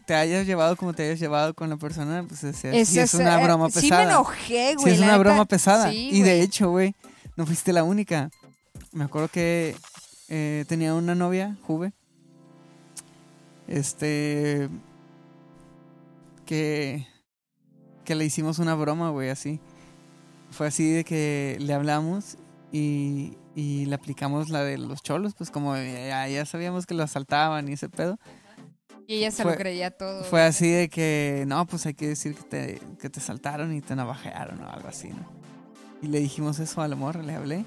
Te 0.10 0.16
hayas 0.16 0.48
llevado 0.48 0.76
como 0.76 0.92
te 0.94 1.04
hayas 1.04 1.20
llevado 1.20 1.54
con 1.54 1.70
la 1.70 1.78
persona, 1.78 2.26
pues 2.28 2.44
es, 2.44 2.66
es- 2.66 2.90
sí 2.90 3.00
es 3.00 3.14
una 3.14 3.40
eh, 3.40 3.44
broma 3.44 3.70
Sí 3.70 3.82
pesada. 3.82 4.06
me 4.06 4.12
enojé, 4.12 4.70
Sí, 4.72 4.76
güey. 4.82 4.94
es 4.96 5.00
la 5.00 5.06
una 5.06 5.18
neta. 5.18 5.30
broma 5.30 5.46
pesada. 5.46 5.92
Sí, 5.92 6.10
y 6.12 6.22
de 6.24 6.42
hecho, 6.42 6.72
güey, 6.72 6.96
no 7.36 7.46
fuiste 7.46 7.72
la 7.74 7.84
única. 7.84 8.32
Me 8.92 9.04
acuerdo 9.04 9.28
que 9.28 9.76
eh, 10.28 10.66
tenía 10.68 10.96
una 10.96 11.14
novia, 11.14 11.58
Juve. 11.62 11.94
Este. 13.68 14.68
Que. 16.48 17.06
Que 18.04 18.16
le 18.16 18.26
hicimos 18.26 18.58
una 18.58 18.74
broma, 18.74 19.12
güey, 19.12 19.30
así. 19.30 19.60
Fue 20.50 20.66
así 20.66 20.90
de 20.92 21.04
que 21.04 21.56
le 21.60 21.72
hablamos 21.76 22.38
y, 22.72 23.38
y 23.56 23.86
le 23.86 23.94
aplicamos 23.94 24.50
la 24.50 24.64
de 24.64 24.80
los 24.80 25.04
cholos, 25.04 25.36
pues 25.38 25.52
como 25.52 25.76
ya, 25.78 26.28
ya 26.28 26.44
sabíamos 26.48 26.88
que 26.88 26.96
lo 26.96 27.04
asaltaban 27.04 27.70
y 27.70 27.74
ese 27.74 27.90
pedo. 27.90 28.18
Y 29.10 29.16
ella 29.16 29.32
se 29.32 29.42
Fue- 29.42 29.54
lo 29.54 29.58
creía 29.58 29.90
todo. 29.90 30.24
Fue 30.24 30.44
así 30.44 30.70
de 30.70 30.88
que, 30.88 31.44
no, 31.48 31.66
pues 31.66 31.84
hay 31.88 31.96
que 31.96 32.08
decir 32.10 32.36
que 32.36 32.44
te, 32.44 32.82
que 33.02 33.10
te 33.10 33.20
saltaron 33.20 33.74
y 33.74 33.82
te 33.82 33.96
navajearon 33.96 34.62
o 34.62 34.70
algo 34.70 34.88
así, 34.88 35.08
¿no? 35.10 35.28
Y 36.04 36.10
le 36.10 36.20
dijimos 36.20 36.60
eso 36.60 36.80
a 36.84 36.88
la 36.88 36.96
morra, 36.96 37.24
le 37.24 37.34
hablé. 37.34 37.66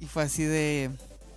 Y 0.00 0.06
fue 0.06 0.24
así 0.24 0.42
de, 0.42 0.90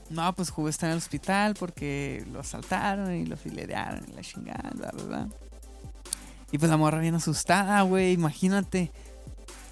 no, 0.10 0.34
pues 0.34 0.50
Juve 0.50 0.72
está 0.72 0.88
en 0.88 0.94
el 0.94 0.98
hospital 0.98 1.54
porque 1.54 2.26
lo 2.34 2.40
asaltaron 2.40 3.14
y 3.14 3.28
lo 3.28 3.38
filerearon 3.38 4.04
y 4.10 4.14
la 4.14 4.22
chingada, 4.24 4.72
bla, 4.74 4.90
bla, 4.92 5.04
bla. 5.04 5.28
Y 6.52 6.58
pues 6.58 6.72
la 6.72 6.78
morra 6.78 6.98
bien 7.00 7.14
asustada, 7.14 7.80
güey, 7.84 8.14
imagínate. 8.14 8.92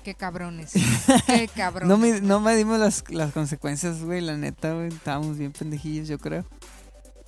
Qué 0.03 0.13
cabrones. 0.13 0.73
Qué 1.25 1.47
cabrones. 1.55 1.87
No, 1.89 1.97
me, 1.97 2.21
no 2.21 2.39
medimos 2.39 2.77
las, 2.77 3.03
las 3.09 3.31
consecuencias, 3.33 4.03
güey, 4.03 4.21
la 4.21 4.37
neta, 4.37 4.73
güey. 4.73 4.89
Estábamos 4.89 5.39
bien 5.39 5.53
pendejillos, 5.53 6.07
yo 6.07 6.19
creo. 6.19 6.45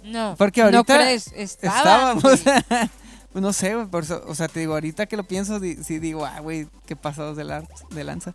No, 0.05 0.35
Porque 0.37 0.61
no 0.61 0.67
ahorita 0.67 0.95
crees, 0.97 1.31
estaban, 1.35 2.17
Estábamos. 2.19 2.23
Pues 3.35 3.43
no 3.43 3.51
sé, 3.51 3.75
güey. 3.75 3.87
por 3.87 4.03
eso- 4.03 4.23
o 4.27 4.33
sea, 4.33 4.47
te 4.47 4.61
digo, 4.61 4.73
ahorita 4.75 5.07
que 5.07 5.17
lo 5.17 5.25
pienso, 5.25 5.59
di- 5.59 5.83
sí 5.83 5.99
digo, 5.99 6.25
ah, 6.25 6.39
güey, 6.39 6.69
qué 6.85 6.95
pasados 6.95 7.35
de, 7.35 7.43
la- 7.43 7.67
de 7.89 8.03
lanza. 8.05 8.33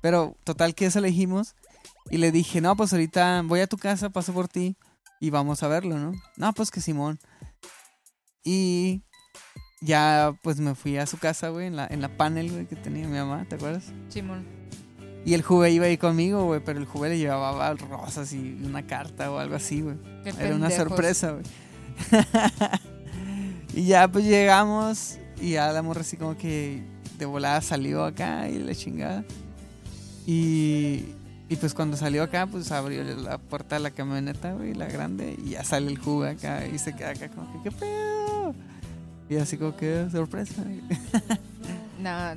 Pero 0.00 0.34
total 0.42 0.74
que 0.74 0.86
eso 0.86 0.98
elegimos. 0.98 1.54
Y 2.10 2.16
le 2.16 2.32
dije, 2.32 2.60
no, 2.60 2.74
pues 2.76 2.92
ahorita 2.92 3.42
voy 3.44 3.60
a 3.60 3.68
tu 3.68 3.76
casa, 3.78 4.10
paso 4.10 4.32
por 4.32 4.48
ti 4.48 4.76
y 5.20 5.30
vamos 5.30 5.62
a 5.62 5.68
verlo, 5.68 5.98
¿no? 5.98 6.12
No, 6.36 6.52
pues 6.52 6.72
que 6.72 6.80
Simón. 6.80 7.20
Y 8.42 9.02
ya, 9.80 10.34
pues 10.42 10.58
me 10.58 10.74
fui 10.74 10.96
a 10.98 11.06
su 11.06 11.18
casa, 11.18 11.50
güey, 11.50 11.68
en 11.68 11.76
la, 11.76 11.86
en 11.86 12.00
la 12.02 12.08
panel, 12.16 12.50
güey, 12.50 12.66
que 12.66 12.74
tenía 12.74 13.06
mi 13.06 13.18
mamá, 13.18 13.44
¿te 13.48 13.54
acuerdas? 13.54 13.92
Simón. 14.08 14.44
Y 15.24 15.34
el 15.34 15.42
juve 15.42 15.70
iba 15.70 15.86
ahí 15.86 15.98
conmigo, 15.98 16.44
güey, 16.44 16.60
pero 16.64 16.78
el 16.78 16.86
juve 16.86 17.10
le 17.10 17.18
llevaba 17.18 17.74
rosas 17.74 18.32
y 18.32 18.58
una 18.64 18.86
carta 18.86 19.30
o 19.30 19.38
algo 19.38 19.54
así, 19.54 19.82
güey. 19.82 19.96
Era 20.24 20.54
una 20.54 20.70
sorpresa, 20.70 21.32
güey. 21.32 21.44
y 23.74 23.84
ya 23.84 24.08
pues 24.08 24.24
llegamos 24.24 25.18
y 25.40 25.52
ya 25.52 25.70
la 25.72 25.82
morra 25.82 26.00
así 26.00 26.16
como 26.16 26.38
que 26.38 26.82
de 27.18 27.26
volada 27.26 27.60
salió 27.60 28.04
acá 28.04 28.48
y 28.48 28.58
la 28.58 28.74
chingada. 28.74 29.24
Y, 30.26 31.04
y 31.48 31.56
pues 31.56 31.74
cuando 31.74 31.96
salió 31.96 32.22
acá, 32.22 32.46
pues 32.46 32.70
abrió 32.72 33.02
la 33.02 33.38
puerta 33.38 33.76
de 33.76 33.82
la 33.82 33.90
camioneta, 33.90 34.52
güey, 34.52 34.74
la 34.74 34.86
grande, 34.86 35.36
y 35.44 35.50
ya 35.50 35.64
sale 35.64 35.88
el 35.88 35.98
jugo 35.98 36.24
acá 36.24 36.66
y 36.66 36.78
se 36.78 36.94
queda 36.94 37.10
acá 37.10 37.28
como 37.28 37.52
que, 37.52 37.68
¿qué 37.68 37.76
pedo? 37.76 38.54
Y 39.28 39.36
así 39.36 39.56
como 39.56 39.76
que, 39.76 40.08
sorpresa. 40.10 40.62
No, 42.00 42.34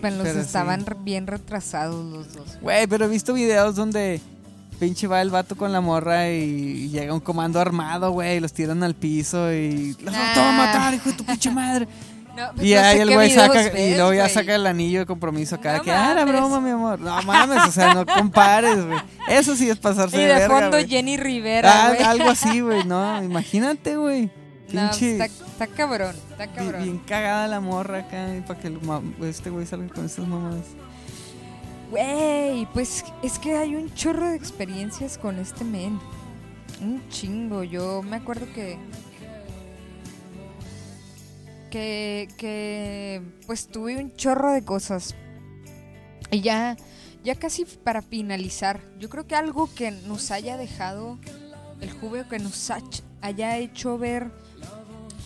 pero 0.00 0.34
sí. 0.34 0.40
estaban 0.40 0.84
re- 0.86 0.96
bien 1.00 1.26
retrasados 1.26 2.04
los 2.12 2.32
dos. 2.34 2.58
Güey, 2.60 2.86
pero 2.86 3.04
he 3.06 3.08
visto 3.08 3.32
videos 3.34 3.74
donde 3.76 4.20
pinche 4.78 5.06
va 5.06 5.22
el 5.22 5.30
vato 5.30 5.56
con 5.56 5.72
la 5.72 5.80
morra 5.80 6.28
y 6.30 6.88
llega 6.90 7.14
un 7.14 7.20
comando 7.20 7.60
armado, 7.60 8.10
güey, 8.10 8.40
los 8.40 8.52
tiran 8.52 8.82
al 8.82 8.94
piso 8.94 9.52
y 9.52 9.96
los 10.02 10.14
Ah. 10.16 10.32
va 10.36 10.48
a 10.48 10.52
matar, 10.66 10.94
hijo 10.94 11.10
de 11.10 11.16
tu 11.16 11.24
pinche 11.24 11.50
madre. 11.50 11.86
No, 12.34 12.50
pues 12.54 12.66
Y 12.66 12.72
no 12.72 12.80
ahí 12.80 12.98
el 12.98 13.12
güey 13.12 13.30
saca, 13.30 13.78
y 13.78 13.94
luego 13.94 14.14
ya 14.14 14.26
saca 14.26 14.54
el 14.54 14.66
anillo 14.66 15.00
de 15.00 15.04
compromiso 15.06 15.56
acá, 15.56 15.76
No 15.76 15.82
que, 15.82 15.92
ah, 15.92 16.12
era 16.12 16.24
broma, 16.24 16.62
mi 16.62 16.70
amor. 16.70 16.98
No 16.98 17.22
mames, 17.24 17.62
o 17.68 17.70
sea, 17.70 17.92
no 17.92 18.06
compares, 18.06 18.86
güey. 18.86 18.98
Eso 19.28 19.54
sí 19.54 19.68
es 19.68 19.76
pasarse 19.76 20.16
Y 20.16 20.24
de, 20.24 20.36
de 20.36 20.48
fondo. 20.48 20.78
Jenny 20.78 21.18
Rivera, 21.18 21.70
Ah, 21.90 22.10
algo 22.10 22.30
así, 22.30 22.60
güey, 22.62 22.84
no, 22.86 23.22
imagínate, 23.22 23.96
güey. 23.98 24.30
No, 24.72 24.90
Pinche, 24.90 25.12
está, 25.12 25.26
está 25.26 25.66
cabrón, 25.66 26.16
está 26.30 26.46
cabrón. 26.46 26.82
bien 26.82 26.98
cagada 26.98 27.46
la 27.48 27.60
morra 27.60 27.98
acá, 27.98 28.28
para 28.46 28.58
que 28.58 28.68
el 28.68 28.80
este 29.22 29.50
güey 29.50 29.66
salga 29.66 29.92
con 29.92 30.06
esas 30.06 30.26
mamadas. 30.26 30.66
Güey, 31.92 32.64
pues 32.72 33.04
es 33.22 33.38
que 33.38 33.54
hay 33.54 33.76
un 33.76 33.92
chorro 33.92 34.30
de 34.30 34.34
experiencias 34.36 35.18
con 35.18 35.38
este 35.38 35.62
men. 35.62 36.00
Un 36.80 37.06
chingo. 37.10 37.64
Yo 37.64 38.02
me 38.02 38.16
acuerdo 38.16 38.46
que. 38.54 38.78
Que. 41.70 42.28
Que. 42.38 43.20
Pues 43.46 43.68
tuve 43.68 43.98
un 43.98 44.16
chorro 44.16 44.52
de 44.52 44.64
cosas. 44.64 45.14
Y 46.30 46.40
ya. 46.40 46.78
Ya 47.22 47.34
casi 47.34 47.66
para 47.66 48.00
finalizar. 48.00 48.80
Yo 48.98 49.10
creo 49.10 49.26
que 49.26 49.36
algo 49.36 49.68
que 49.74 49.90
nos 49.90 50.30
haya 50.30 50.56
dejado. 50.56 51.18
El 51.82 51.90
jugo 51.92 52.26
que 52.26 52.38
nos 52.38 52.72
haya 53.20 53.58
hecho 53.58 53.98
ver. 53.98 54.32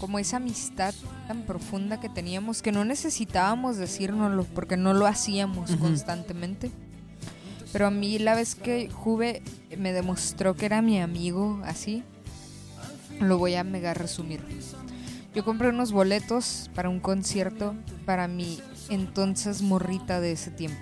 Como 0.00 0.18
esa 0.18 0.36
amistad 0.36 0.94
tan 1.26 1.42
profunda 1.42 1.98
que 2.00 2.08
teníamos 2.08 2.60
que 2.62 2.70
no 2.72 2.84
necesitábamos 2.84 3.76
decírnoslo 3.78 4.44
porque 4.44 4.76
no 4.76 4.92
lo 4.92 5.06
hacíamos 5.06 5.74
constantemente. 5.76 6.70
Pero 7.72 7.86
a 7.86 7.90
mí 7.90 8.18
la 8.18 8.34
vez 8.34 8.54
que 8.54 8.88
Juve 8.90 9.42
me 9.76 9.92
demostró 9.92 10.54
que 10.54 10.66
era 10.66 10.82
mi 10.82 11.00
amigo 11.00 11.60
así, 11.64 12.02
lo 13.20 13.38
voy 13.38 13.54
a 13.54 13.64
mega 13.64 13.94
resumir. 13.94 14.40
Yo 15.34 15.44
compré 15.44 15.68
unos 15.68 15.92
boletos 15.92 16.70
para 16.74 16.88
un 16.88 17.00
concierto 17.00 17.74
para 18.04 18.28
mi 18.28 18.58
entonces 18.88 19.60
morrita 19.62 20.20
de 20.20 20.32
ese 20.32 20.50
tiempo, 20.50 20.80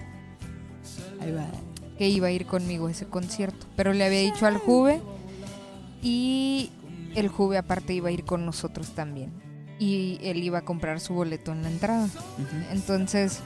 Ahí 1.21 1.33
va. 1.33 1.47
que 1.99 2.09
iba 2.09 2.29
a 2.29 2.31
ir 2.31 2.47
conmigo 2.47 2.87
a 2.87 2.91
ese 2.91 3.07
concierto. 3.07 3.67
Pero 3.77 3.93
le 3.93 4.05
había 4.05 4.21
dicho 4.21 4.47
al 4.47 4.59
Juve 4.59 5.01
y 6.03 6.71
el 7.15 7.29
Juve 7.29 7.59
aparte 7.59 7.95
iba 7.95 8.09
a 8.09 8.13
ir 8.13 8.25
con 8.25 8.45
nosotros 8.45 8.91
también. 8.95 9.33
Y 9.79 10.19
él 10.23 10.43
iba 10.43 10.59
a 10.59 10.65
comprar 10.65 11.01
su 11.01 11.15
boleto 11.15 11.53
en 11.53 11.63
la 11.63 11.71
entrada. 11.71 12.09
Entonces, 12.71 13.41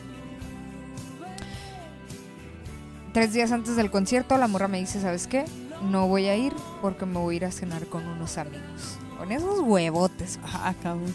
tres 3.12 3.33
días 3.33 3.51
antes 3.53 3.77
del 3.77 3.91
concierto, 3.91 4.37
la 4.37 4.49
morra 4.49 4.69
me 4.69 4.79
dice, 4.79 5.01
¿sabes 5.01 5.27
qué? 5.27 5.45
No 5.91 6.07
voy 6.09 6.27
a 6.27 6.37
ir 6.37 6.53
porque 6.83 7.07
me 7.07 7.19
voy 7.19 7.35
a 7.35 7.37
ir 7.37 7.45
a 7.47 7.51
cenar 7.51 7.87
con 7.87 8.07
unos 8.07 8.37
amigos. 8.37 8.99
Con 9.16 9.33
esos 9.33 9.61
huevotes. 9.61 10.39
Ah, 10.45 10.75
cabrón. 10.83 11.14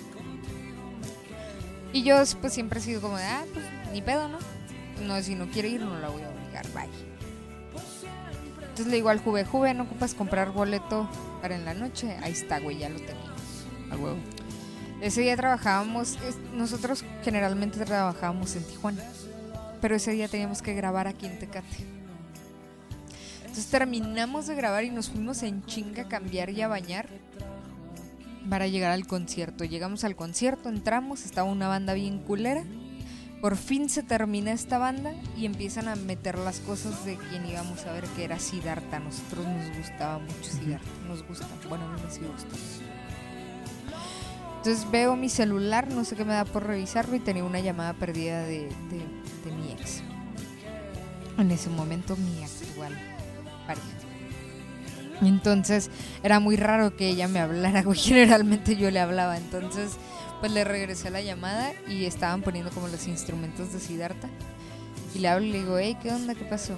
Y 1.92 2.02
yo 2.04 2.16
pues 2.42 2.54
siempre 2.54 2.80
he 2.80 2.82
sido 2.82 3.02
como 3.02 3.18
de, 3.18 3.24
ah, 3.24 3.44
pues 3.54 3.66
ni 3.92 4.02
pedo, 4.02 4.28
¿no? 4.28 4.40
No, 5.06 5.22
si 5.22 5.36
no 5.36 5.48
quiere 5.48 5.70
ir, 5.70 5.82
no 5.82 6.00
la 6.00 6.10
voy 6.10 6.24
a 6.24 6.30
obligar, 6.30 6.66
bye. 6.74 6.90
Entonces 8.62 8.88
le 8.88 8.96
digo 8.96 9.10
al 9.10 9.20
Juve, 9.20 9.46
Juve, 9.46 9.76
¿no 9.76 9.84
ocupas 9.84 10.16
comprar 10.16 10.52
boleto 10.52 11.08
para 11.44 11.58
en 11.58 11.66
la 11.66 11.74
noche? 11.74 12.16
Ahí 12.22 12.32
está, 12.32 12.62
güey, 12.62 12.78
ya 12.78 12.88
lo 12.88 12.96
teníamos. 12.96 13.42
A 13.92 13.98
huevo. 13.98 14.18
Ese 15.02 15.20
día 15.20 15.36
trabajábamos, 15.36 16.18
nosotros 16.54 17.04
generalmente 17.22 17.84
trabajábamos 17.84 18.56
en 18.56 18.64
Tijuana, 18.64 19.04
pero 19.82 19.94
ese 19.94 20.14
día 20.14 20.30
teníamos 20.30 20.62
que 20.62 20.74
grabar 20.74 21.06
aquí 21.06 21.26
en 21.26 21.38
Tecate. 21.40 21.86
Entonces 23.42 23.66
terminamos 23.66 24.48
de 24.48 24.56
grabar 24.56 24.86
y 24.86 24.90
nos 24.90 25.10
fuimos 25.10 25.44
en 25.44 25.66
chinga 25.66 26.04
a 26.04 26.08
cambiar 26.08 26.50
y 26.50 26.62
a 26.62 26.70
bañar 26.70 27.10
para 28.50 28.68
llegar 28.68 28.92
al 28.92 29.06
concierto. 29.06 29.66
Llegamos 29.66 30.06
al 30.06 30.16
concierto, 30.16 30.70
entramos, 30.70 31.26
estaba 31.26 31.52
una 31.52 31.68
banda 31.68 31.94
bien 31.94 32.20
culera. 32.20 32.64
Por 33.44 33.58
fin 33.58 33.90
se 33.90 34.04
termina 34.04 34.54
esta 34.54 34.78
banda 34.78 35.12
y 35.36 35.46
empiezan 35.46 35.90
a 35.90 35.98
meter 35.98 36.38
las 36.38 36.62
cosas 36.62 37.04
de 37.04 37.18
quien 37.18 37.46
íbamos 37.46 37.86
a 37.86 37.92
ver 37.92 38.06
que 38.16 38.24
era 38.24 38.40
Siddhartha. 38.40 38.96
A 38.96 39.00
nosotros 39.02 39.46
nos 39.46 39.78
gustaba 39.78 40.20
mucho 40.20 40.50
Siddhartha, 40.50 40.88
nos 41.10 41.28
gusta. 41.28 41.46
Bueno, 41.68 41.84
a 41.84 41.90
mí 41.92 42.02
me 42.06 42.10
sigue 42.10 42.28
gustando. 42.28 42.56
Entonces 44.60 44.90
veo 44.90 45.18
mi 45.18 45.28
celular, 45.28 45.92
no 45.92 46.06
sé 46.06 46.16
qué 46.16 46.24
me 46.24 46.32
da 46.36 46.46
por 46.46 46.66
revisarlo 46.66 47.18
y 47.18 47.20
tenía 47.20 47.44
una 47.44 47.60
llamada 47.60 47.92
perdida 47.92 48.44
de, 48.44 48.70
de- 48.90 49.50
de 49.50 49.56
mi 49.58 49.74
ex. 49.74 50.02
En 51.38 51.52
ese 51.52 51.70
momento 51.70 52.16
mi 52.16 52.42
actual 52.46 52.98
pareja. 53.68 53.86
Entonces 55.22 55.90
era 56.24 56.40
muy 56.40 56.56
raro 56.56 56.96
que 56.96 57.10
ella 57.10 57.28
me 57.28 57.42
hablara. 57.42 57.84
Generalmente 57.94 58.78
yo 58.78 58.90
le 58.90 59.02
hablaba. 59.02 59.36
Entonces 59.36 59.98
pues 60.44 60.52
le 60.52 60.66
regresé 60.66 61.10
la 61.10 61.22
llamada 61.22 61.72
y 61.88 62.04
estaban 62.04 62.42
poniendo 62.42 62.70
como 62.72 62.90
los 62.90 63.08
instrumentos 63.08 63.72
de 63.72 63.80
Siddhartha. 63.80 64.28
Y 65.16 65.20
le 65.20 65.30
hablo 65.30 65.46
y 65.46 65.52
le 65.54 65.60
digo, 65.60 65.78
hey, 65.78 65.98
¿qué 66.02 66.12
onda? 66.12 66.36
¿Qué 66.36 66.44
pasó? 66.44 66.78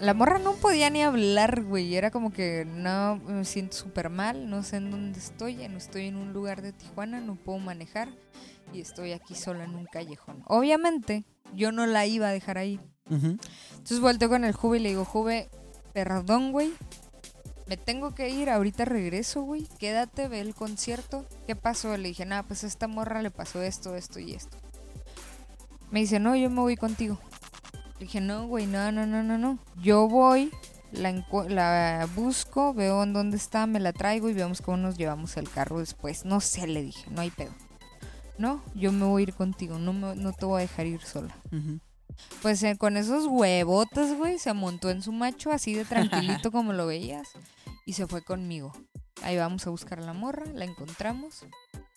La 0.00 0.14
morra 0.14 0.38
no 0.38 0.52
podía 0.52 0.88
ni 0.88 1.02
hablar, 1.02 1.64
güey. 1.64 1.96
Era 1.96 2.12
como 2.12 2.32
que 2.32 2.64
no, 2.64 3.16
me 3.16 3.44
siento 3.44 3.76
súper 3.76 4.08
mal, 4.08 4.48
no 4.48 4.62
sé 4.62 4.76
en 4.76 4.92
dónde 4.92 5.18
estoy, 5.18 5.56
no 5.66 5.78
estoy 5.78 6.06
en 6.06 6.14
un 6.14 6.32
lugar 6.32 6.62
de 6.62 6.72
Tijuana, 6.72 7.20
no 7.20 7.34
puedo 7.34 7.58
manejar 7.58 8.08
y 8.72 8.80
estoy 8.80 9.10
aquí 9.10 9.34
sola 9.34 9.64
en 9.64 9.74
un 9.74 9.86
callejón. 9.86 10.44
Obviamente, 10.46 11.24
yo 11.56 11.72
no 11.72 11.86
la 11.86 12.06
iba 12.06 12.28
a 12.28 12.32
dejar 12.32 12.56
ahí. 12.56 12.78
Ujú. 13.10 13.36
Entonces 13.72 13.98
volteo 13.98 14.28
con 14.28 14.44
el 14.44 14.52
Juve 14.52 14.78
y 14.78 14.80
le 14.80 14.88
digo, 14.90 15.04
Juve, 15.04 15.50
perdón, 15.92 16.52
güey. 16.52 16.70
Me 17.66 17.76
tengo 17.76 18.14
que 18.14 18.28
ir, 18.28 18.50
ahorita 18.50 18.84
regreso, 18.84 19.42
güey. 19.42 19.66
Quédate, 19.78 20.28
ve 20.28 20.40
el 20.40 20.54
concierto. 20.54 21.24
¿Qué 21.46 21.56
pasó? 21.56 21.96
Le 21.96 22.08
dije, 22.08 22.26
nada, 22.26 22.42
pues 22.42 22.64
a 22.64 22.66
esta 22.66 22.88
morra 22.88 23.22
le 23.22 23.30
pasó 23.30 23.62
esto, 23.62 23.94
esto 23.96 24.18
y 24.18 24.32
esto. 24.34 24.56
Me 25.90 26.00
dice, 26.00 26.18
no, 26.18 26.34
yo 26.36 26.50
me 26.50 26.60
voy 26.60 26.76
contigo. 26.76 27.18
Le 27.98 28.06
dije, 28.06 28.20
no, 28.20 28.46
güey, 28.46 28.66
no, 28.66 28.90
no, 28.92 29.06
no, 29.06 29.22
no, 29.22 29.38
no. 29.38 29.58
Yo 29.80 30.08
voy, 30.08 30.50
la, 30.90 31.12
la 31.48 32.08
busco, 32.16 32.74
veo 32.74 33.02
en 33.04 33.12
dónde 33.12 33.36
está, 33.36 33.66
me 33.66 33.78
la 33.80 33.92
traigo 33.92 34.28
y 34.28 34.34
vemos 34.34 34.60
cómo 34.60 34.76
nos 34.78 34.96
llevamos 34.98 35.36
el 35.36 35.48
carro 35.48 35.78
después. 35.78 36.24
No 36.24 36.40
sé, 36.40 36.66
le 36.66 36.82
dije, 36.82 37.08
no 37.10 37.20
hay 37.20 37.30
pedo. 37.30 37.52
No, 38.38 38.62
yo 38.74 38.90
me 38.90 39.04
voy 39.04 39.22
a 39.22 39.24
ir 39.24 39.34
contigo, 39.34 39.78
no, 39.78 39.92
me- 39.92 40.16
no 40.16 40.32
te 40.32 40.44
voy 40.46 40.58
a 40.58 40.62
dejar 40.62 40.86
ir 40.86 41.00
sola. 41.02 41.34
Pues 42.40 42.62
eh, 42.62 42.76
con 42.76 42.96
esos 42.96 43.26
huevotes, 43.26 44.16
güey, 44.16 44.38
se 44.38 44.52
montó 44.52 44.90
en 44.90 45.02
su 45.02 45.12
macho 45.12 45.52
así 45.52 45.74
de 45.74 45.84
tranquilito 45.84 46.50
como 46.52 46.72
lo 46.72 46.86
veías 46.86 47.28
y 47.84 47.94
se 47.94 48.06
fue 48.06 48.22
conmigo. 48.22 48.72
Ahí 49.22 49.36
vamos 49.36 49.66
a 49.66 49.70
buscar 49.70 50.00
a 50.00 50.02
la 50.02 50.12
morra, 50.12 50.44
la 50.46 50.64
encontramos. 50.64 51.46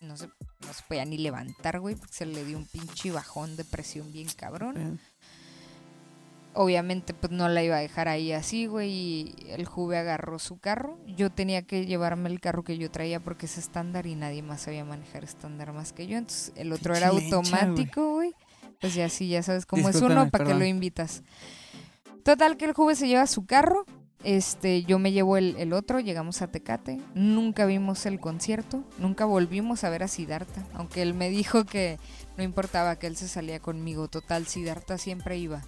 No 0.01 0.17
se, 0.17 0.27
no 0.27 0.73
se 0.73 0.83
podía 0.87 1.05
ni 1.05 1.17
levantar, 1.17 1.79
güey, 1.79 1.95
porque 1.95 2.13
se 2.13 2.25
le 2.25 2.45
dio 2.45 2.57
un 2.57 2.65
pinche 2.65 3.11
bajón 3.11 3.55
de 3.55 3.63
presión 3.63 4.11
bien 4.11 4.27
cabrón. 4.35 4.99
Obviamente, 6.53 7.13
pues 7.13 7.33
no 7.33 7.49
la 7.49 7.63
iba 7.63 7.75
a 7.75 7.79
dejar 7.79 8.07
ahí 8.07 8.31
así, 8.31 8.65
güey, 8.67 8.89
y 8.89 9.35
el 9.49 9.65
Juve 9.65 9.97
agarró 9.97 10.39
su 10.39 10.57
carro. 10.59 10.97
Yo 11.05 11.29
tenía 11.29 11.63
que 11.63 11.85
llevarme 11.85 12.29
el 12.29 12.39
carro 12.39 12.63
que 12.63 12.77
yo 12.77 12.89
traía 12.91 13.19
porque 13.19 13.47
es 13.47 13.57
estándar 13.57 14.05
y 14.05 14.15
nadie 14.15 14.41
más 14.41 14.61
sabía 14.61 14.85
manejar 14.85 15.23
estándar 15.23 15.73
más 15.73 15.91
que 15.91 16.07
yo. 16.07 16.17
Entonces, 16.17 16.53
el 16.55 16.71
otro 16.71 16.95
era 16.95 17.07
automático, 17.07 18.13
güey. 18.13 18.33
Pues 18.81 18.93
ya 18.93 19.09
sí, 19.09 19.29
ya 19.29 19.43
sabes 19.43 19.65
cómo 19.65 19.89
es 19.89 20.01
uno, 20.01 20.29
¿para 20.29 20.45
que 20.45 20.53
lo 20.53 20.65
invitas? 20.65 21.23
Total 22.23 22.57
que 22.57 22.65
el 22.65 22.73
juve 22.73 22.95
se 22.95 23.07
lleva 23.07 23.27
su 23.27 23.45
carro. 23.45 23.85
Este, 24.23 24.83
yo 24.83 24.97
me 24.97 25.11
llevo 25.11 25.37
el, 25.37 25.55
el 25.57 25.71
otro, 25.71 25.99
llegamos 25.99 26.41
a 26.41 26.47
Tecate. 26.47 26.99
Nunca 27.13 27.67
vimos 27.67 28.07
el 28.07 28.19
concierto, 28.19 28.83
nunca 28.97 29.25
volvimos 29.25 29.83
a 29.83 29.89
ver 29.91 30.01
a 30.01 30.07
Siddhartha. 30.07 30.65
Aunque 30.73 31.03
él 31.03 31.13
me 31.13 31.29
dijo 31.29 31.65
que 31.65 31.99
no 32.35 32.43
importaba 32.43 32.97
que 32.97 33.05
él 33.05 33.15
se 33.15 33.27
salía 33.27 33.59
conmigo. 33.59 34.07
Total, 34.07 34.47
Siddhartha 34.47 34.97
siempre 34.97 35.37
iba. 35.37 35.61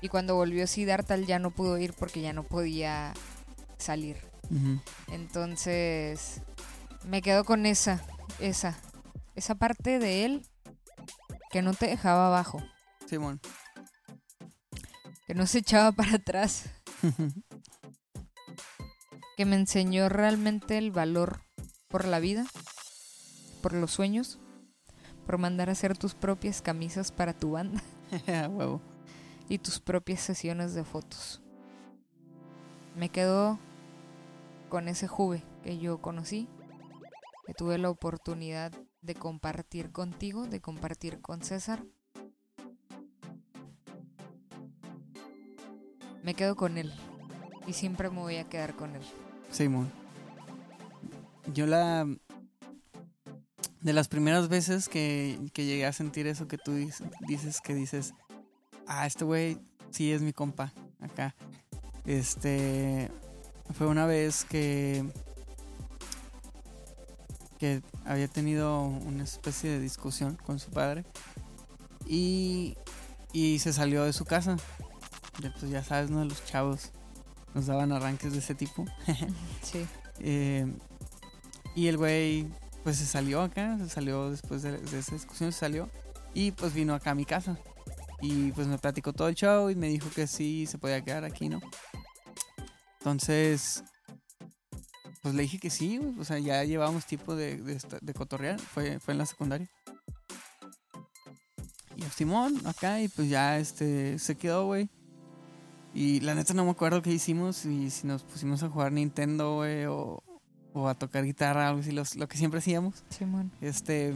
Y 0.00 0.08
cuando 0.08 0.34
volvió 0.34 0.66
Siddhartha, 0.66 1.14
él 1.14 1.26
ya 1.26 1.38
no 1.38 1.50
pudo 1.50 1.76
ir 1.78 1.92
porque 1.92 2.22
ya 2.22 2.32
no 2.32 2.42
podía 2.42 3.12
salir. 3.78 4.16
Entonces, 5.10 6.40
me 7.06 7.22
quedo 7.22 7.44
con 7.44 7.66
esa, 7.66 8.02
esa, 8.40 8.76
esa 9.34 9.54
parte 9.54 9.98
de 9.98 10.24
él 10.24 10.46
que 11.52 11.62
no 11.62 11.74
te 11.74 11.86
dejaba 11.86 12.28
abajo, 12.28 12.62
Simón. 13.06 13.40
que 15.26 15.34
no 15.34 15.46
se 15.46 15.58
echaba 15.58 15.92
para 15.96 16.16
atrás, 16.16 16.70
que 19.36 19.44
me 19.44 19.56
enseñó 19.56 20.08
realmente 20.08 20.78
el 20.78 20.90
valor 20.90 21.40
por 21.88 22.06
la 22.06 22.18
vida, 22.20 22.46
por 23.62 23.74
los 23.74 23.90
sueños, 23.92 24.38
por 25.26 25.38
mandar 25.38 25.68
a 25.68 25.72
hacer 25.72 25.96
tus 25.96 26.14
propias 26.14 26.62
camisas 26.62 27.12
para 27.12 27.32
tu 27.32 27.52
banda 27.52 27.82
A 28.26 28.48
huevo. 28.48 28.80
y 29.48 29.58
tus 29.58 29.78
propias 29.80 30.20
sesiones 30.20 30.74
de 30.74 30.84
fotos. 30.84 31.40
Me 32.96 33.08
quedo 33.08 33.58
con 34.68 34.88
ese 34.88 35.06
juve 35.06 35.42
que 35.62 35.78
yo 35.78 36.00
conocí, 36.02 36.48
que 37.46 37.54
tuve 37.54 37.78
la 37.78 37.88
oportunidad 37.90 38.72
de 39.02 39.14
compartir 39.14 39.90
contigo, 39.90 40.46
de 40.46 40.60
compartir 40.60 41.20
con 41.20 41.42
César. 41.42 41.84
Me 46.22 46.34
quedo 46.34 46.54
con 46.54 46.78
él 46.78 46.92
y 47.66 47.72
siempre 47.72 48.08
me 48.10 48.20
voy 48.20 48.36
a 48.36 48.48
quedar 48.48 48.74
con 48.74 48.94
él. 48.94 49.02
Simón. 49.50 49.90
Yo 51.52 51.66
la... 51.66 52.06
De 53.80 53.92
las 53.92 54.06
primeras 54.06 54.48
veces 54.48 54.88
que, 54.88 55.40
que 55.52 55.64
llegué 55.64 55.84
a 55.86 55.92
sentir 55.92 56.28
eso 56.28 56.46
que 56.46 56.56
tú 56.56 56.72
dices, 56.72 57.04
dices 57.26 57.60
que 57.60 57.74
dices, 57.74 58.14
ah, 58.86 59.08
este 59.08 59.24
güey 59.24 59.58
sí 59.90 60.12
es 60.12 60.22
mi 60.22 60.32
compa, 60.32 60.72
acá. 61.00 61.34
Este... 62.06 63.10
Fue 63.74 63.88
una 63.88 64.06
vez 64.06 64.44
que... 64.44 65.04
Que 67.62 67.80
había 68.04 68.26
tenido 68.26 68.82
una 68.82 69.22
especie 69.22 69.70
de 69.70 69.78
discusión 69.78 70.34
con 70.34 70.58
su 70.58 70.72
padre. 70.72 71.04
Y... 72.08 72.76
Y 73.32 73.60
se 73.60 73.72
salió 73.72 74.02
de 74.02 74.12
su 74.12 74.24
casa. 74.24 74.56
Ya, 75.40 75.54
pues 75.60 75.70
ya 75.70 75.84
sabes, 75.84 76.10
¿no? 76.10 76.24
Los 76.24 76.44
chavos 76.44 76.90
nos 77.54 77.66
daban 77.66 77.92
arranques 77.92 78.32
de 78.32 78.40
ese 78.40 78.56
tipo. 78.56 78.84
Sí. 79.62 79.86
Eh, 80.18 80.66
y 81.76 81.86
el 81.86 81.98
güey, 81.98 82.48
pues 82.82 82.96
se 82.96 83.06
salió 83.06 83.42
acá, 83.42 83.78
se 83.78 83.88
salió 83.88 84.28
después 84.28 84.62
de, 84.62 84.78
de 84.78 84.98
esa 84.98 85.14
discusión, 85.14 85.52
se 85.52 85.60
salió. 85.60 85.88
Y 86.34 86.50
pues 86.50 86.74
vino 86.74 86.94
acá 86.94 87.12
a 87.12 87.14
mi 87.14 87.24
casa. 87.24 87.56
Y 88.20 88.50
pues 88.50 88.66
me 88.66 88.76
platicó 88.76 89.12
todo 89.12 89.28
el 89.28 89.36
show 89.36 89.70
y 89.70 89.76
me 89.76 89.86
dijo 89.86 90.10
que 90.10 90.26
sí, 90.26 90.66
se 90.66 90.78
podía 90.78 91.00
quedar 91.04 91.24
aquí, 91.24 91.48
¿no? 91.48 91.60
Entonces, 92.98 93.84
pues 95.22 95.34
le 95.34 95.42
dije 95.42 95.58
que 95.58 95.70
sí, 95.70 95.98
güey, 95.98 96.18
O 96.18 96.24
sea, 96.24 96.38
ya 96.38 96.64
llevábamos 96.64 97.06
tiempo 97.06 97.36
de, 97.36 97.56
de, 97.56 98.14
cotorrear. 98.14 98.58
Fue, 98.60 98.98
fue 98.98 99.12
en 99.12 99.18
la 99.18 99.26
secundaria. 99.26 99.68
Y 101.96 102.00
yo, 102.02 102.08
Simón, 102.10 102.60
acá, 102.66 103.00
y 103.00 103.08
pues 103.08 103.28
ya 103.28 103.58
este 103.58 104.18
se 104.18 104.34
quedó, 104.36 104.66
güey. 104.66 104.88
Y 105.94 106.20
la 106.20 106.34
neta 106.34 106.54
no 106.54 106.64
me 106.64 106.70
acuerdo 106.70 107.02
qué 107.02 107.12
hicimos 107.12 107.66
y 107.66 107.90
si 107.90 108.06
nos 108.06 108.22
pusimos 108.22 108.62
a 108.62 108.68
jugar 108.70 108.92
Nintendo, 108.92 109.56
güey, 109.56 109.84
o, 109.84 110.22
o 110.72 110.88
a 110.88 110.94
tocar 110.94 111.24
guitarra, 111.24 111.68
algo 111.68 111.80
así, 111.80 111.92
los- 111.92 112.16
lo 112.16 112.26
que 112.28 112.38
siempre 112.38 112.58
hacíamos. 112.58 113.04
Simón. 113.10 113.52
Este. 113.60 114.14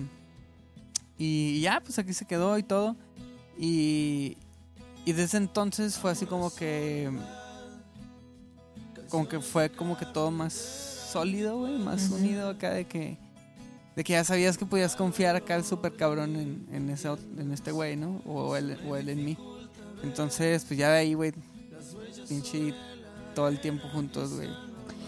Y 1.18 1.60
ya, 1.60 1.80
pues 1.80 1.98
aquí 1.98 2.12
se 2.14 2.24
quedó 2.26 2.56
y 2.58 2.62
todo. 2.62 2.96
Y. 3.58 4.38
Y 5.04 5.12
desde 5.12 5.38
entonces 5.38 5.98
fue 5.98 6.10
así 6.10 6.26
como 6.26 6.52
que. 6.54 7.10
Como 9.10 9.28
que 9.28 9.38
fue 9.40 9.70
como 9.70 9.96
que 9.96 10.06
todo 10.06 10.30
más 10.32 10.95
sólido, 11.06 11.58
güey, 11.58 11.78
más 11.78 12.06
Ujú. 12.10 12.16
unido 12.16 12.48
acá 12.50 12.70
de 12.70 12.84
que. 12.86 13.16
De 13.94 14.04
que 14.04 14.12
ya 14.12 14.24
sabías 14.24 14.58
que 14.58 14.66
podías 14.66 14.94
confiar 14.94 15.36
acá 15.36 15.54
el 15.56 15.64
super 15.64 15.96
cabrón 15.96 16.36
en, 16.36 16.66
en, 16.70 16.90
ese, 16.90 17.08
en 17.38 17.50
este 17.52 17.72
güey, 17.72 17.96
¿no? 17.96 18.20
O 18.26 18.54
él, 18.54 18.76
o 18.86 18.94
él 18.96 19.08
en 19.08 19.24
mí. 19.24 19.38
Entonces, 20.02 20.66
pues 20.66 20.78
ya 20.78 20.90
de 20.90 20.98
ahí, 20.98 21.14
güey, 21.14 21.32
pinche 22.28 22.74
todo 23.34 23.48
el 23.48 23.58
tiempo 23.58 23.88
juntos, 23.88 24.34
güey. 24.34 24.50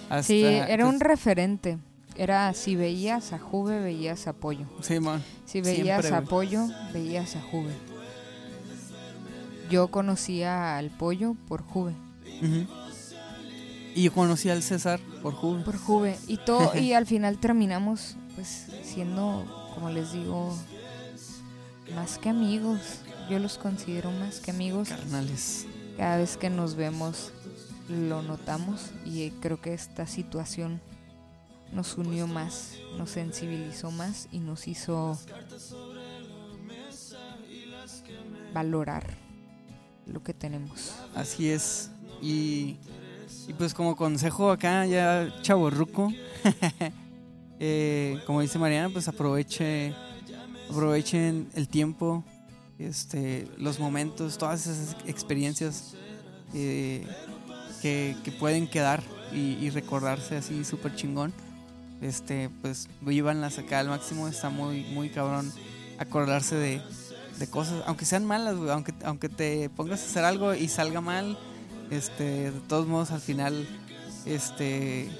Hasta, 0.08 0.22
Sí, 0.22 0.42
era 0.42 0.86
un 0.86 1.00
referente. 1.00 1.76
Era 2.16 2.54
si 2.54 2.76
veías 2.76 3.34
a 3.34 3.38
Juve, 3.38 3.78
veías 3.80 4.26
a 4.26 4.32
Pollo. 4.32 4.64
Simón. 4.80 5.22
Si 5.44 5.60
veías 5.60 6.00
Siempre, 6.00 6.08
a 6.08 6.20
güey. 6.20 6.28
Pollo, 6.30 6.66
veías 6.94 7.36
a 7.36 7.42
Juve. 7.42 7.72
Yo 9.70 9.88
conocía 9.88 10.78
al 10.78 10.88
Pollo 10.90 11.34
por 11.46 11.62
Juve. 11.62 11.92
Ujú. 12.42 12.66
Y 13.98 14.02
yo 14.04 14.12
conocí 14.12 14.48
al 14.48 14.62
César 14.62 15.00
por 15.22 15.34
Juve. 15.34 15.64
Por 15.64 15.76
Juve. 15.76 16.16
Y 16.28 16.36
todo, 16.36 16.72
y 16.78 16.92
al 16.92 17.04
final 17.04 17.40
terminamos 17.40 18.14
pues 18.36 18.68
siendo, 18.84 19.44
como 19.74 19.90
les 19.90 20.12
digo, 20.12 20.56
más 21.96 22.16
que 22.18 22.28
amigos. 22.28 22.78
Yo 23.28 23.40
los 23.40 23.58
considero 23.58 24.12
más 24.12 24.38
que 24.38 24.52
amigos. 24.52 24.90
Carnales. 24.90 25.66
Cada 25.96 26.18
vez 26.18 26.36
que 26.36 26.48
nos 26.48 26.76
vemos 26.76 27.32
lo 27.88 28.22
notamos 28.22 28.92
y 29.04 29.30
creo 29.40 29.60
que 29.60 29.74
esta 29.74 30.06
situación 30.06 30.80
nos 31.72 31.98
unió 31.98 32.28
más, 32.28 32.74
nos 32.96 33.10
sensibilizó 33.10 33.90
más 33.90 34.28
y 34.30 34.38
nos 34.38 34.68
hizo 34.68 35.18
valorar 38.54 39.16
lo 40.06 40.22
que 40.22 40.34
tenemos. 40.34 40.94
Así 41.16 41.50
es. 41.50 41.90
Y, 42.22 42.76
y 43.48 43.54
pues 43.54 43.72
como 43.72 43.96
consejo 43.96 44.50
acá 44.50 44.84
ya 44.84 45.34
chaborruco, 45.40 46.12
eh, 47.58 48.20
como 48.26 48.42
dice 48.42 48.58
Mariana, 48.58 48.90
pues 48.90 49.08
aproveche, 49.08 49.94
aprovechen 50.70 51.48
el 51.54 51.66
tiempo, 51.66 52.22
este, 52.78 53.48
los 53.56 53.80
momentos, 53.80 54.36
todas 54.36 54.66
esas 54.66 54.96
experiencias 55.06 55.94
eh, 56.52 57.06
que, 57.80 58.14
pueden 58.38 58.68
quedar 58.68 59.02
y, 59.32 59.70
recordarse 59.70 60.36
así 60.36 60.62
súper 60.64 60.94
chingón. 60.94 61.32
Este, 62.02 62.50
pues 62.60 62.88
vívanlas 63.00 63.58
acá 63.58 63.80
al 63.80 63.88
máximo, 63.88 64.28
está 64.28 64.50
muy, 64.50 64.84
muy 64.92 65.08
cabrón 65.08 65.50
acordarse 65.98 66.54
de, 66.54 66.82
de 67.38 67.46
cosas, 67.48 67.82
aunque 67.86 68.04
sean 68.04 68.26
malas, 68.26 68.56
güey, 68.56 68.70
aunque, 68.70 68.92
aunque 69.04 69.30
te 69.30 69.70
pongas 69.70 70.02
a 70.02 70.04
hacer 70.04 70.24
algo 70.24 70.54
y 70.54 70.68
salga 70.68 71.00
mal, 71.00 71.36
este, 71.90 72.50
de 72.50 72.60
todos 72.68 72.86
modos 72.86 73.10
al 73.10 73.20
final, 73.20 73.66
este, 74.26 75.10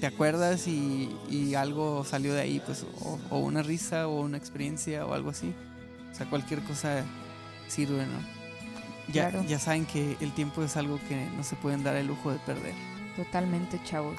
te 0.00 0.06
acuerdas 0.06 0.66
y, 0.68 1.10
y 1.30 1.54
algo 1.54 2.04
salió 2.04 2.34
de 2.34 2.40
ahí, 2.42 2.62
pues, 2.64 2.84
o, 3.02 3.18
o 3.30 3.38
una 3.38 3.62
risa 3.62 4.06
o 4.08 4.20
una 4.20 4.36
experiencia 4.36 5.04
o 5.06 5.14
algo 5.14 5.30
así. 5.30 5.52
O 6.12 6.14
sea, 6.14 6.28
cualquier 6.28 6.60
cosa 6.62 7.02
sirve, 7.68 8.06
¿no? 8.06 8.38
Ya, 9.12 9.30
Claro. 9.30 9.44
ya 9.48 9.58
saben 9.58 9.86
que 9.86 10.16
el 10.20 10.32
tiempo 10.32 10.62
es 10.62 10.76
algo 10.76 10.98
que 11.08 11.16
no 11.36 11.42
se 11.42 11.56
pueden 11.56 11.82
dar 11.82 11.96
el 11.96 12.06
lujo 12.06 12.30
de 12.30 12.38
perder. 12.40 12.74
Totalmente, 13.16 13.80
chavos. 13.84 14.16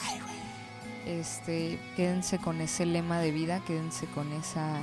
Este, 1.05 1.79
quédense 1.95 2.37
con 2.39 2.59
ese 2.61 2.85
lema 2.85 3.19
de 3.19 3.31
vida, 3.31 3.61
quédense 3.65 4.05
con 4.07 4.31
esa 4.33 4.79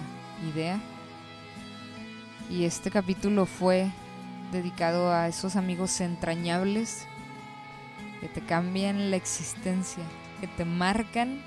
idea. 0.54 0.80
Y 2.50 2.64
este 2.64 2.90
capítulo 2.90 3.46
fue 3.46 3.90
dedicado 4.52 5.12
a 5.12 5.28
esos 5.28 5.56
amigos 5.56 6.00
entrañables 6.00 7.06
que 8.20 8.28
te 8.28 8.40
cambian 8.40 9.10
la 9.10 9.16
existencia, 9.16 10.02
que 10.40 10.46
te 10.46 10.64
marcan 10.64 11.42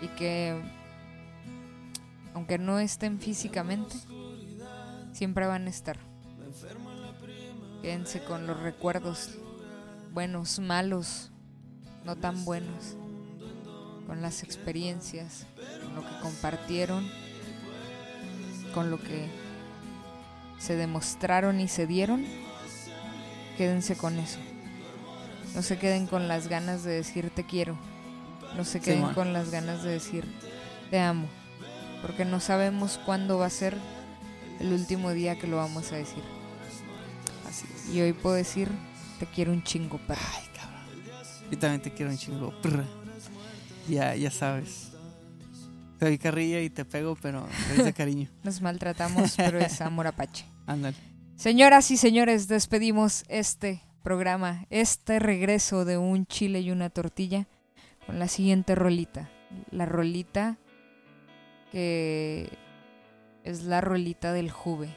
y 0.00 0.08
que 0.08 0.60
aunque 2.34 2.58
no 2.58 2.78
estén 2.78 3.20
físicamente, 3.20 3.94
siempre 5.12 5.46
van 5.46 5.66
a 5.66 5.70
estar. 5.70 5.98
Quédense 7.82 8.24
con 8.24 8.46
los 8.46 8.60
recuerdos 8.60 9.38
buenos, 10.12 10.58
malos, 10.58 11.30
no 12.04 12.16
tan 12.16 12.44
buenos, 12.44 12.96
con 14.06 14.22
las 14.22 14.42
experiencias, 14.42 15.46
con 15.82 15.94
lo 15.96 16.02
que 16.02 16.20
compartieron, 16.20 17.08
con 18.74 18.90
lo 18.90 18.98
que 18.98 19.41
se 20.62 20.76
demostraron 20.76 21.60
y 21.60 21.66
se 21.66 21.88
dieron. 21.88 22.24
Quédense 23.58 23.96
con 23.96 24.18
eso. 24.18 24.38
No 25.56 25.62
se 25.62 25.76
queden 25.76 26.06
con 26.06 26.28
las 26.28 26.46
ganas 26.46 26.84
de 26.84 26.92
decir 26.92 27.30
te 27.30 27.44
quiero. 27.44 27.76
No 28.56 28.64
se 28.64 28.80
queden 28.80 29.12
con 29.12 29.32
las 29.32 29.50
ganas 29.50 29.82
de 29.82 29.90
decir 29.90 30.24
te 30.90 31.00
amo. 31.00 31.26
Porque 32.00 32.24
no 32.24 32.38
sabemos 32.38 33.00
cuándo 33.04 33.38
va 33.38 33.46
a 33.46 33.50
ser 33.50 33.76
el 34.60 34.72
último 34.72 35.10
día 35.10 35.36
que 35.36 35.48
lo 35.48 35.56
vamos 35.56 35.90
a 35.90 35.96
decir. 35.96 36.22
Así 37.48 37.66
es. 37.74 37.94
Y 37.94 38.00
hoy 38.00 38.12
puedo 38.12 38.36
decir, 38.36 38.68
te 39.18 39.26
quiero 39.26 39.52
un 39.52 39.64
chingo, 39.64 39.98
perra. 39.98 40.22
Ay, 40.36 40.48
cabrón. 40.54 41.50
Yo 41.50 41.58
también 41.58 41.82
te 41.82 41.92
quiero 41.92 42.12
un 42.12 42.18
chingo. 42.18 42.54
Ya, 43.88 44.14
ya 44.14 44.30
sabes. 44.30 44.92
Te 45.98 46.06
doy 46.06 46.18
carrilla 46.18 46.60
y 46.60 46.70
te 46.70 46.84
pego, 46.84 47.16
pero 47.20 47.48
es 47.76 47.84
de 47.84 47.92
cariño. 47.92 48.28
Nos 48.44 48.60
maltratamos, 48.60 49.34
pero 49.36 49.58
es 49.58 49.80
amor 49.80 50.06
apache. 50.06 50.51
Ándale. 50.66 50.96
Señoras 51.36 51.90
y 51.90 51.96
señores, 51.96 52.48
despedimos 52.48 53.24
este 53.28 53.82
programa, 54.02 54.66
este 54.70 55.18
regreso 55.18 55.84
de 55.84 55.98
un 55.98 56.26
chile 56.26 56.60
y 56.60 56.70
una 56.70 56.90
tortilla 56.90 57.46
con 58.06 58.18
la 58.18 58.28
siguiente 58.28 58.74
rolita. 58.74 59.30
La 59.70 59.86
rolita 59.86 60.58
que 61.72 62.50
es 63.44 63.62
la 63.64 63.80
rolita 63.80 64.32
del 64.32 64.50
Juve. 64.50 64.94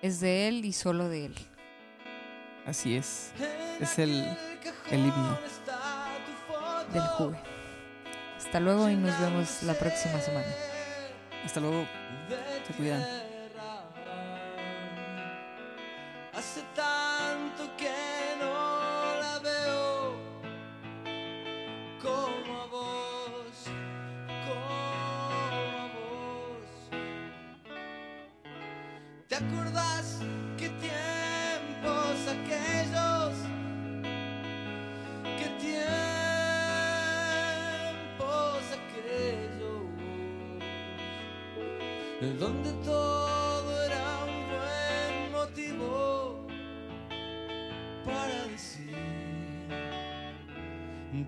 Es 0.00 0.20
de 0.20 0.48
él 0.48 0.64
y 0.64 0.72
solo 0.72 1.08
de 1.08 1.26
él. 1.26 1.34
Así 2.66 2.96
es. 2.96 3.32
Es 3.80 3.98
el, 3.98 4.24
el 4.90 5.00
himno. 5.00 5.38
Del 6.92 7.02
Juve. 7.02 7.36
Hasta 8.38 8.60
luego 8.60 8.88
y 8.88 8.96
nos 8.96 9.18
vemos 9.20 9.62
la 9.64 9.74
próxima 9.74 10.20
semana. 10.20 10.46
Hasta 11.44 11.60
luego. 11.60 11.86
Se 12.66 12.72
cuidan. 12.74 13.25
Hace 16.36 16.60
tanto 16.74 17.64
que 17.78 18.36
no 18.38 18.52
la 19.22 19.38
veo 19.38 20.16
como 22.02 22.60
a 22.60 22.66
vos, 22.66 23.56
como 24.44 24.66
a 25.80 25.88
vos. 25.96 26.68
¿Te 29.28 29.34
acordás 29.36 30.20
qué 30.58 30.68
tiempos 30.68 32.16
aquellos? 32.36 33.34
¿Qué 35.38 35.48
tiempos 35.58 35.86
aquellos? 38.76 39.88
de 42.20 42.28
donde 42.34 42.72
todo 42.84 43.45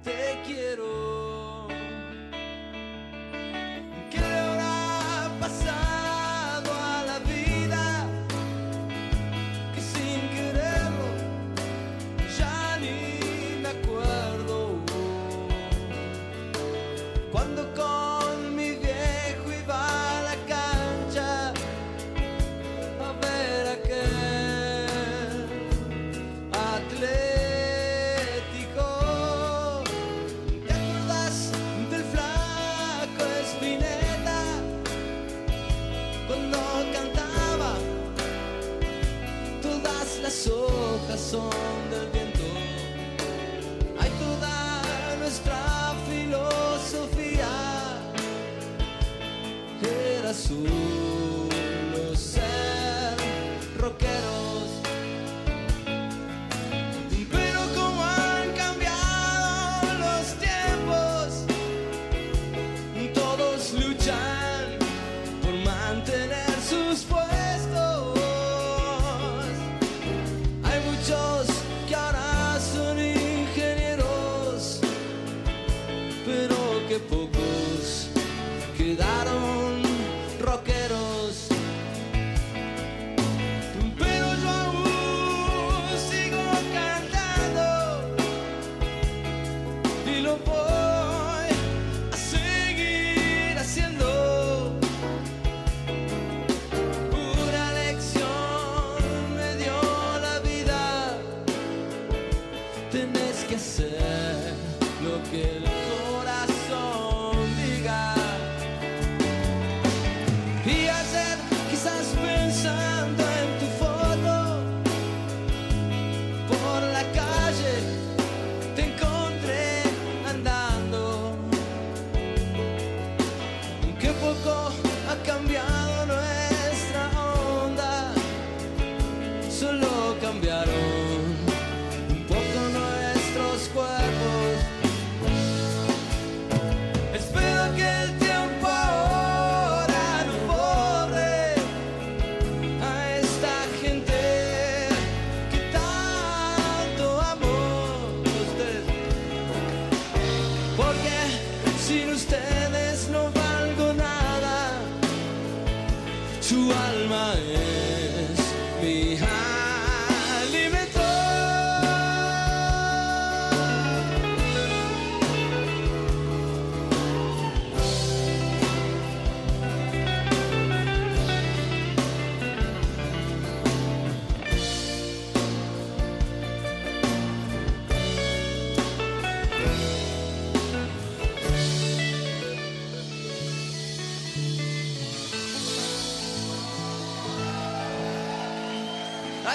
te 0.02 0.42
quiero. 0.46 1.17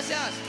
Gracias. 0.10 0.42